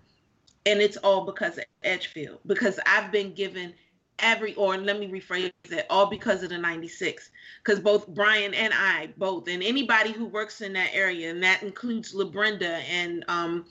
and 0.65 0.81
it's 0.81 0.97
all 0.97 1.25
because 1.25 1.57
of 1.57 1.65
Edgefield 1.83 2.39
because 2.45 2.79
I've 2.85 3.11
been 3.11 3.33
given 3.33 3.73
every 4.19 4.53
or 4.55 4.77
let 4.77 4.99
me 4.99 5.07
rephrase 5.07 5.51
it 5.69 5.85
all 5.89 6.05
because 6.07 6.43
of 6.43 6.49
the 6.49 6.57
96 6.57 7.29
because 7.63 7.79
both 7.79 8.07
brian 8.07 8.53
and 8.53 8.73
i 8.73 9.09
both 9.17 9.47
and 9.47 9.61
anybody 9.61 10.11
who 10.11 10.25
works 10.25 10.61
in 10.61 10.73
that 10.73 10.89
area 10.93 11.29
and 11.29 11.43
that 11.43 11.61
includes 11.63 12.13
labrenda 12.13 12.81
and 12.89 13.25
um, 13.27 13.65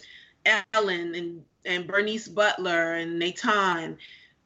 ellen 0.74 1.14
and 1.14 1.42
and 1.64 1.86
bernice 1.86 2.28
butler 2.28 2.94
and 2.94 3.18
nathan 3.18 3.96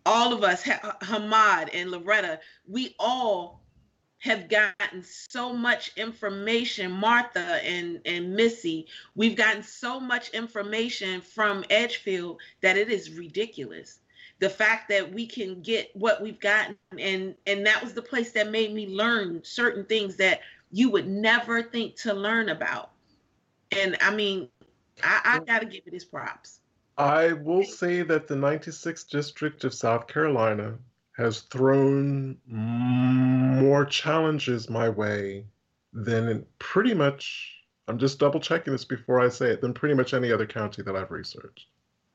all 0.06 0.32
of 0.32 0.44
us 0.44 0.62
hamad 0.62 1.68
and 1.72 1.90
loretta 1.90 2.38
we 2.66 2.94
all 2.98 3.60
have 4.20 4.48
gotten 4.48 5.02
so 5.04 5.52
much 5.52 5.92
information. 5.96 6.90
Martha 6.90 7.64
and 7.64 8.00
and 8.04 8.34
missy 8.34 8.86
we've 9.14 9.36
gotten 9.36 9.62
so 9.62 10.00
much 10.00 10.30
information 10.30 11.20
from 11.20 11.64
edgefield 11.70 12.40
that 12.60 12.76
it 12.76 12.90
is 12.90 13.12
ridiculous 13.12 14.00
the 14.40 14.48
fact 14.48 14.88
that 14.88 15.12
we 15.12 15.26
can 15.26 15.60
get 15.62 15.90
what 15.94 16.22
we've 16.22 16.40
gotten 16.40 16.76
and 16.98 17.34
and 17.46 17.66
that 17.66 17.82
was 17.82 17.92
the 17.92 18.02
place 18.02 18.32
that 18.32 18.50
made 18.50 18.72
me 18.72 18.86
learn 18.86 19.42
certain 19.42 19.84
things 19.84 20.16
that 20.16 20.40
you 20.70 20.90
would 20.90 21.08
never 21.08 21.62
think 21.62 21.96
to 21.96 22.12
learn 22.12 22.48
about. 22.50 22.90
And 23.72 23.96
i 24.00 24.14
mean 24.14 24.48
i, 25.02 25.20
I 25.24 25.38
gotta 25.40 25.66
give 25.66 25.82
it 25.86 25.92
his 25.92 26.04
props. 26.04 26.60
I 26.96 27.32
will 27.32 27.62
say 27.62 28.02
that 28.02 28.26
the 28.26 28.34
96th 28.34 29.08
district 29.08 29.64
of 29.64 29.74
south 29.74 30.06
carolina 30.06 30.78
has 31.16 31.40
thrown 31.42 32.38
more 32.46 33.84
challenges 33.84 34.70
my 34.70 34.88
way 34.88 35.44
than 35.92 36.46
pretty 36.58 36.94
much 36.94 37.56
i'm 37.88 37.98
just 37.98 38.18
double 38.18 38.38
checking 38.38 38.72
this 38.72 38.84
before 38.84 39.20
i 39.20 39.28
say 39.28 39.50
it 39.50 39.60
than 39.60 39.74
pretty 39.74 39.94
much 39.94 40.14
any 40.14 40.30
other 40.30 40.46
county 40.46 40.82
that 40.82 40.94
i've 40.94 41.10
researched. 41.10 41.66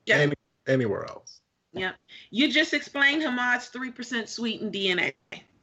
Yeah. 0.06 0.16
Any, 0.16 0.34
anywhere 0.66 1.06
else 1.06 1.40
yeah. 1.74 1.92
You 2.30 2.50
just 2.50 2.74
explained 2.74 3.22
Hamad's 3.22 3.70
3% 3.70 4.28
sweetened 4.28 4.72
DNA. 4.72 5.14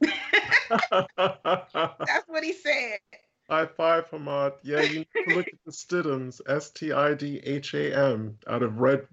That's 1.16 2.28
what 2.28 2.44
he 2.44 2.52
said. 2.52 2.98
High 3.48 3.66
five, 3.66 4.08
Hamad. 4.10 4.52
Yeah, 4.62 4.80
you 4.80 5.00
need 5.00 5.08
to 5.28 5.34
look 5.34 5.46
at 5.48 5.54
the 5.66 5.72
Stidhams, 5.72 6.40
S 6.48 6.70
T 6.70 6.92
I 6.92 7.12
D 7.14 7.40
H 7.44 7.74
A 7.74 7.94
M, 7.94 8.38
out 8.48 8.62
of 8.62 8.78
Red. 8.78 9.06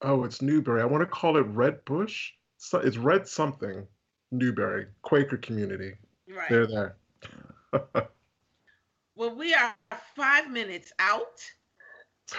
Oh, 0.00 0.24
it's 0.24 0.40
Newberry. 0.40 0.80
I 0.80 0.86
want 0.86 1.02
to 1.02 1.06
call 1.06 1.36
it 1.36 1.42
Red 1.42 1.84
Bush. 1.84 2.32
It's 2.72 2.96
Red 2.96 3.28
something. 3.28 3.86
Newberry, 4.30 4.86
Quaker 5.02 5.36
community. 5.36 5.94
Right. 6.28 6.48
They're 6.48 6.66
there. 6.66 6.96
well, 9.16 9.34
we 9.34 9.54
are 9.54 9.74
five 10.14 10.50
minutes 10.50 10.92
out. 10.98 11.44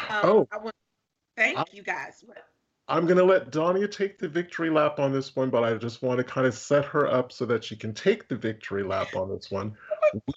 Um, 0.10 0.20
oh. 0.24 0.48
I 0.52 0.58
want 0.58 0.76
thank 1.36 1.58
I, 1.58 1.66
you 1.72 1.84
guys. 1.84 2.24
I'm 2.90 3.06
going 3.06 3.18
to 3.18 3.24
let 3.24 3.52
Dania 3.52 3.90
take 3.90 4.18
the 4.18 4.28
victory 4.28 4.72
lap 4.72 5.00
on 5.00 5.14
this 5.14 5.36
one, 5.36 5.52
but 5.52 5.64
I 5.64 5.76
just 5.76 6.02
want 6.02 6.18
to 6.18 6.24
kind 6.24 6.48
of 6.48 6.56
set 6.56 6.84
her 6.86 7.08
up 7.08 7.32
so 7.32 7.46
that 7.46 7.64
she 7.64 7.76
can 7.76 7.94
take 7.94 8.28
the 8.28 8.36
victory 8.36 8.84
lap 8.84 9.16
on 9.16 9.30
this 9.30 9.52
one. 9.52 9.78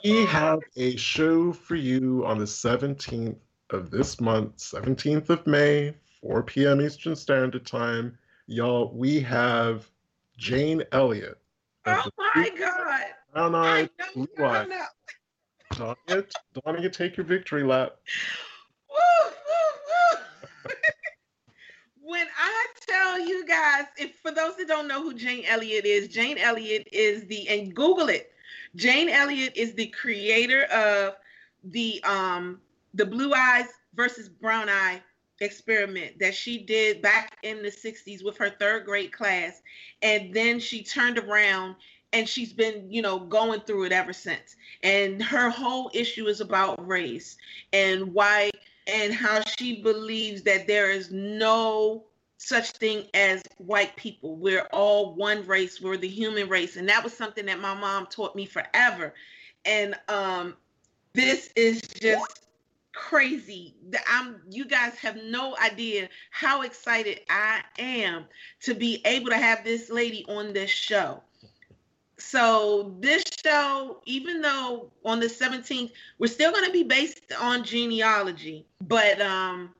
We 0.05 0.27
have 0.27 0.61
a 0.77 0.95
show 0.97 1.55
for 1.55 1.77
you 1.77 2.27
on 2.27 2.39
the 2.39 2.45
17th 2.45 3.37
of 3.71 3.91
this 3.91 4.21
month, 4.21 4.59
17th 4.59 5.31
of 5.31 5.47
May, 5.47 5.95
4 6.21 6.43
p.m. 6.43 6.83
Eastern 6.83 7.17
Standard 7.17 7.65
Time. 7.65 8.19
Y'all, 8.47 8.93
we 8.95 9.19
have 9.21 9.89
Jane 10.37 10.83
Elliott. 10.93 11.39
Oh 11.87 12.05
my 12.19 12.51
God. 12.59 13.01
Brown 13.33 13.55
eyed, 13.55 13.91
blue 14.15 14.29
eyed. 14.45 14.69
Dania, 15.73 16.25
Dania, 16.55 16.93
take 16.93 17.17
your 17.17 17.25
victory 17.25 17.65
lap. 17.65 17.97
You 23.19 23.47
guys, 23.47 23.85
if 23.97 24.17
for 24.23 24.31
those 24.33 24.57
that 24.57 24.69
don't 24.69 24.89
know 24.89 25.03
who 25.03 25.15
Jane 25.15 25.45
Elliott 25.47 25.85
is, 25.85 26.09
Jane 26.09 26.39
Elliott 26.39 26.89
is 26.93 27.27
the 27.27 27.49
and 27.49 27.75
Google 27.75 28.09
it. 28.09 28.33
Jane 28.75 29.09
Elliott 29.09 29.57
is 29.57 29.75
the 29.75 29.87
creator 29.87 30.65
of 30.65 31.15
the 31.65 32.03
um 32.05 32.61
the 32.95 33.07
blue 33.07 33.33
eyes 33.35 33.67
versus 33.95 34.29
brown 34.29 34.69
eye 34.69 35.03
experiment 35.41 36.19
that 36.19 36.35
she 36.35 36.59
did 36.59 37.03
back 37.03 37.37
in 37.43 37.63
the 37.63 37.71
60s 37.71 38.25
with 38.25 38.37
her 38.37 38.51
third 38.61 38.85
grade 38.85 39.13
class 39.13 39.61
and 40.03 40.33
then 40.33 40.61
she 40.61 40.85
turned 40.85 41.19
around 41.19 41.75
and 42.13 42.29
she's 42.29 42.53
been 42.53 42.87
you 42.91 43.03
know 43.03 43.19
going 43.19 43.61
through 43.61 43.85
it 43.85 43.93
ever 43.93 44.13
since 44.13 44.57
and 44.83 45.23
her 45.23 45.51
whole 45.51 45.91
issue 45.93 46.27
is 46.27 46.41
about 46.41 46.87
race 46.87 47.37
and 47.73 48.13
why 48.15 48.51
and 48.87 49.13
how 49.13 49.41
she 49.59 49.83
believes 49.83 50.43
that 50.43 50.67
there 50.67 50.91
is 50.91 51.11
no 51.11 52.05
such 52.47 52.73
thing 52.73 53.07
as 53.15 53.43
white 53.59 53.95
people. 53.97 54.37
We're 54.37 54.67
all 54.73 55.15
one 55.15 55.47
race. 55.47 55.81
We're 55.81 55.97
the 55.97 56.09
human 56.09 56.49
race. 56.49 56.77
And 56.77 56.89
that 56.89 57.03
was 57.03 57.13
something 57.13 57.47
that 57.47 57.61
my 57.61 57.75
mom 57.75 58.07
taught 58.07 58.35
me 58.35 58.47
forever. 58.47 59.15
And 59.65 59.95
um, 60.09 60.57
this 61.13 61.51
is 61.57 61.81
just 61.83 62.47
crazy. 62.93 63.75
I'm 64.09 64.41
you 64.51 64.67
guys 64.67 64.95
have 64.97 65.17
no 65.17 65.57
idea 65.63 66.09
how 66.31 66.63
excited 66.63 67.21
I 67.31 67.63
am 67.79 68.27
to 68.61 68.75
be 68.75 69.01
able 69.05 69.31
to 69.31 69.39
have 69.39 69.65
this 69.65 69.89
lady 69.89 70.27
on 70.29 70.53
this 70.53 70.71
show 70.71 71.23
so 72.23 72.95
this 73.01 73.25
show, 73.45 74.01
even 74.07 74.41
though 74.41 74.91
on 75.05 75.21
the 75.21 75.27
17th, 75.27 75.93
we're 76.19 76.29
still 76.29 76.53
going 76.53 76.65
to 76.65 76.73
be 76.73 76.85
based 76.85 77.33
on 77.39 77.65
genealogy, 77.65 78.65
but 78.81 79.21
um, 79.21 79.75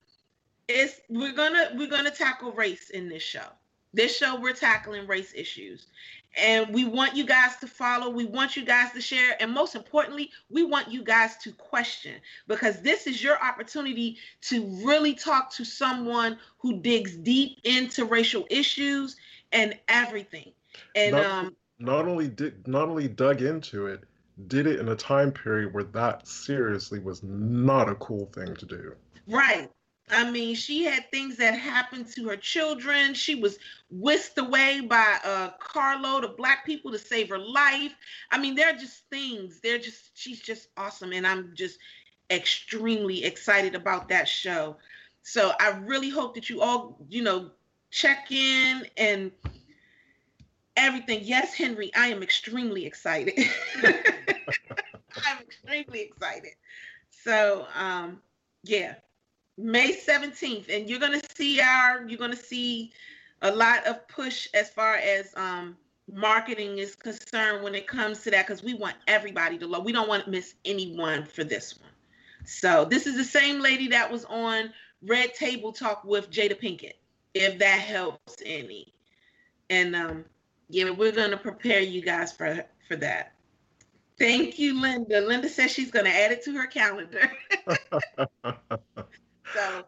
it's 0.73 1.01
we're 1.09 1.33
gonna 1.33 1.71
we're 1.75 1.89
gonna 1.89 2.11
tackle 2.11 2.53
race 2.53 2.91
in 2.91 3.09
this 3.09 3.23
show. 3.23 3.47
This 3.95 4.17
show, 4.17 4.41
we're 4.41 4.55
tackling 4.55 5.07
race 5.07 5.33
issues. 5.35 5.87
And 6.35 6.73
we 6.73 6.87
want 6.87 7.15
you 7.15 7.27
guys 7.27 7.57
to 7.57 7.67
follow. 7.67 8.09
We 8.09 8.25
want 8.25 8.57
you 8.57 8.65
guys 8.65 8.93
to 8.93 9.03
share. 9.03 9.37
And 9.39 9.53
most 9.53 9.75
importantly, 9.75 10.31
we 10.49 10.65
want 10.65 10.91
you 10.91 11.03
guys 11.03 11.37
to 11.39 11.53
question 11.53 12.15
because 12.49 12.81
this 12.81 13.07
is 13.07 13.23
your 13.23 13.39
opportunity 13.43 14.17
to 14.43 14.65
really 14.83 15.13
talk 15.13 15.53
to 15.53 15.65
someone 15.65 16.39
who 16.57 16.81
digs 16.81 17.17
deep 17.19 17.59
into 17.65 18.07
racial 18.07 18.47
issues 18.49 19.17
and 19.53 19.79
everything. 19.89 20.53
And 20.97 21.13
not, 21.13 21.27
um, 21.27 21.57
not 21.79 22.09
only 22.09 22.29
did 22.29 22.67
not 22.67 22.89
only 22.89 23.09
dug 23.09 23.43
into 23.43 23.89
it, 23.89 24.05
did 24.47 24.67
it 24.67 24.81
in 24.81 24.89
a 24.89 24.97
time 24.97 25.33
period 25.33 25.75
where 25.75 25.85
that 25.85 26.27
seriously 26.27 26.99
was 26.99 27.23
not 27.23 27.91
a 27.91 27.95
cool 27.97 28.25
thing 28.35 28.57
to 28.57 28.65
do. 28.65 28.95
Right. 29.27 29.71
I 30.13 30.31
mean, 30.31 30.55
she 30.55 30.85
had 30.85 31.11
things 31.11 31.37
that 31.39 31.59
happened 31.59 32.07
to 32.15 32.29
her 32.29 32.37
children. 32.37 33.15
She 33.15 33.35
was 33.35 33.59
whisked 33.91 34.39
away 34.39 34.81
by 34.81 35.19
a 35.25 35.51
carload 35.59 36.25
of 36.25 36.37
black 36.37 36.67
people 36.67 36.93
to 36.93 36.99
save 36.99 37.31
her 37.31 37.39
life. 37.39 37.95
I 38.31 38.39
mean, 38.39 38.55
they're 38.55 38.77
just 38.77 39.09
things. 39.11 39.61
They're 39.61 39.79
just, 39.79 40.11
she's 40.15 40.41
just 40.41 40.69
awesome. 40.77 41.13
And 41.13 41.27
I'm 41.27 41.53
just 41.55 41.79
extremely 42.31 43.25
excited 43.25 43.75
about 43.75 44.09
that 44.11 44.29
show. 44.29 44.77
So 45.23 45.53
I 45.59 45.71
really 45.71 46.11
hope 46.11 46.35
that 46.35 46.51
you 46.51 46.61
all, 46.61 46.99
you 47.09 47.23
know, 47.23 47.51
check 47.91 48.31
in 48.31 48.87
and 48.97 49.33
everything. 50.77 51.21
Yes, 51.23 51.55
Henry, 51.55 51.91
I 51.95 52.09
am 52.09 52.23
extremely 52.23 52.85
excited. 52.85 53.39
I'm 53.83 55.39
extremely 55.41 56.01
excited. 56.01 56.53
So, 57.11 57.67
um, 57.75 58.21
yeah, 58.65 58.95
May 59.59 59.95
17th, 59.95 60.75
and 60.75 60.89
you're 60.89 61.01
gonna 61.01 61.21
see 61.37 61.61
our 61.61 62.05
you're 62.07 62.19
gonna 62.19 62.37
see 62.37 62.93
a 63.43 63.55
lot 63.55 63.87
of 63.87 64.07
push 64.09 64.49
as 64.55 64.71
far 64.71 64.95
as 64.97 65.33
um 65.37 65.77
marketing 66.11 66.79
is 66.79 66.95
concerned 66.95 67.63
when 67.63 67.75
it 67.75 67.87
comes 67.87 68.23
to 68.23 68.31
that 68.31 68.47
because 68.47 68.63
we 68.63 68.75
want 68.75 68.97
everybody 69.07 69.59
to 69.59 69.67
love. 69.67 69.85
We 69.85 69.93
don't 69.93 70.09
want 70.09 70.25
to 70.25 70.31
miss 70.31 70.55
anyone 70.65 71.25
for 71.25 71.45
this 71.45 71.79
one. 71.79 71.91
So 72.45 72.85
this 72.85 73.07
is 73.07 73.17
the 73.17 73.25
same 73.25 73.61
lady 73.61 73.89
that 73.89 74.11
was 74.11 74.25
on 74.25 74.73
Red 75.03 75.35
Table 75.35 75.73
Talk 75.73 76.05
with 76.05 76.31
Jada 76.31 76.59
Pinkett, 76.59 76.95
if 77.35 77.59
that 77.59 77.81
helps 77.81 78.43
any. 78.45 78.93
And 79.71 79.95
um, 79.95 80.25
yeah, 80.69 80.91
we're 80.91 81.13
gonna 81.13 81.37
prepare 81.37 81.81
you 81.81 82.01
guys 82.03 82.33
for 82.33 82.65
for 82.89 82.97
that. 82.97 83.33
Thank 84.19 84.59
you, 84.59 84.81
Linda. 84.81 85.21
Linda 85.21 85.49
says 85.49 85.71
she's 85.71 85.91
gonna 85.91 86.11
add 86.11 86.33
it 86.33 86.45
to 86.45 86.53
her 86.53 86.67
calendar. 86.67 87.31
so 89.53 89.85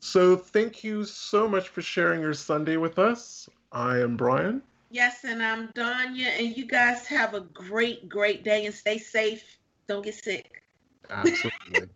So 0.00 0.36
thank 0.36 0.84
you 0.84 1.04
so 1.04 1.48
much 1.48 1.68
for 1.68 1.80
sharing 1.82 2.20
your 2.20 2.34
Sunday 2.34 2.76
with 2.76 2.98
us. 2.98 3.48
I 3.72 3.98
am 3.98 4.16
Brian. 4.16 4.62
yes, 4.90 5.24
and 5.24 5.42
I'm 5.42 5.68
Danya, 5.72 6.26
and 6.38 6.56
you 6.56 6.66
guys 6.66 7.06
have 7.06 7.34
a 7.34 7.40
great, 7.40 8.08
great 8.08 8.44
day 8.44 8.66
and 8.66 8.74
stay 8.74 8.98
safe. 8.98 9.58
Don't 9.88 10.04
get 10.04 10.14
sick. 10.14 10.62
Absolutely. 11.10 11.88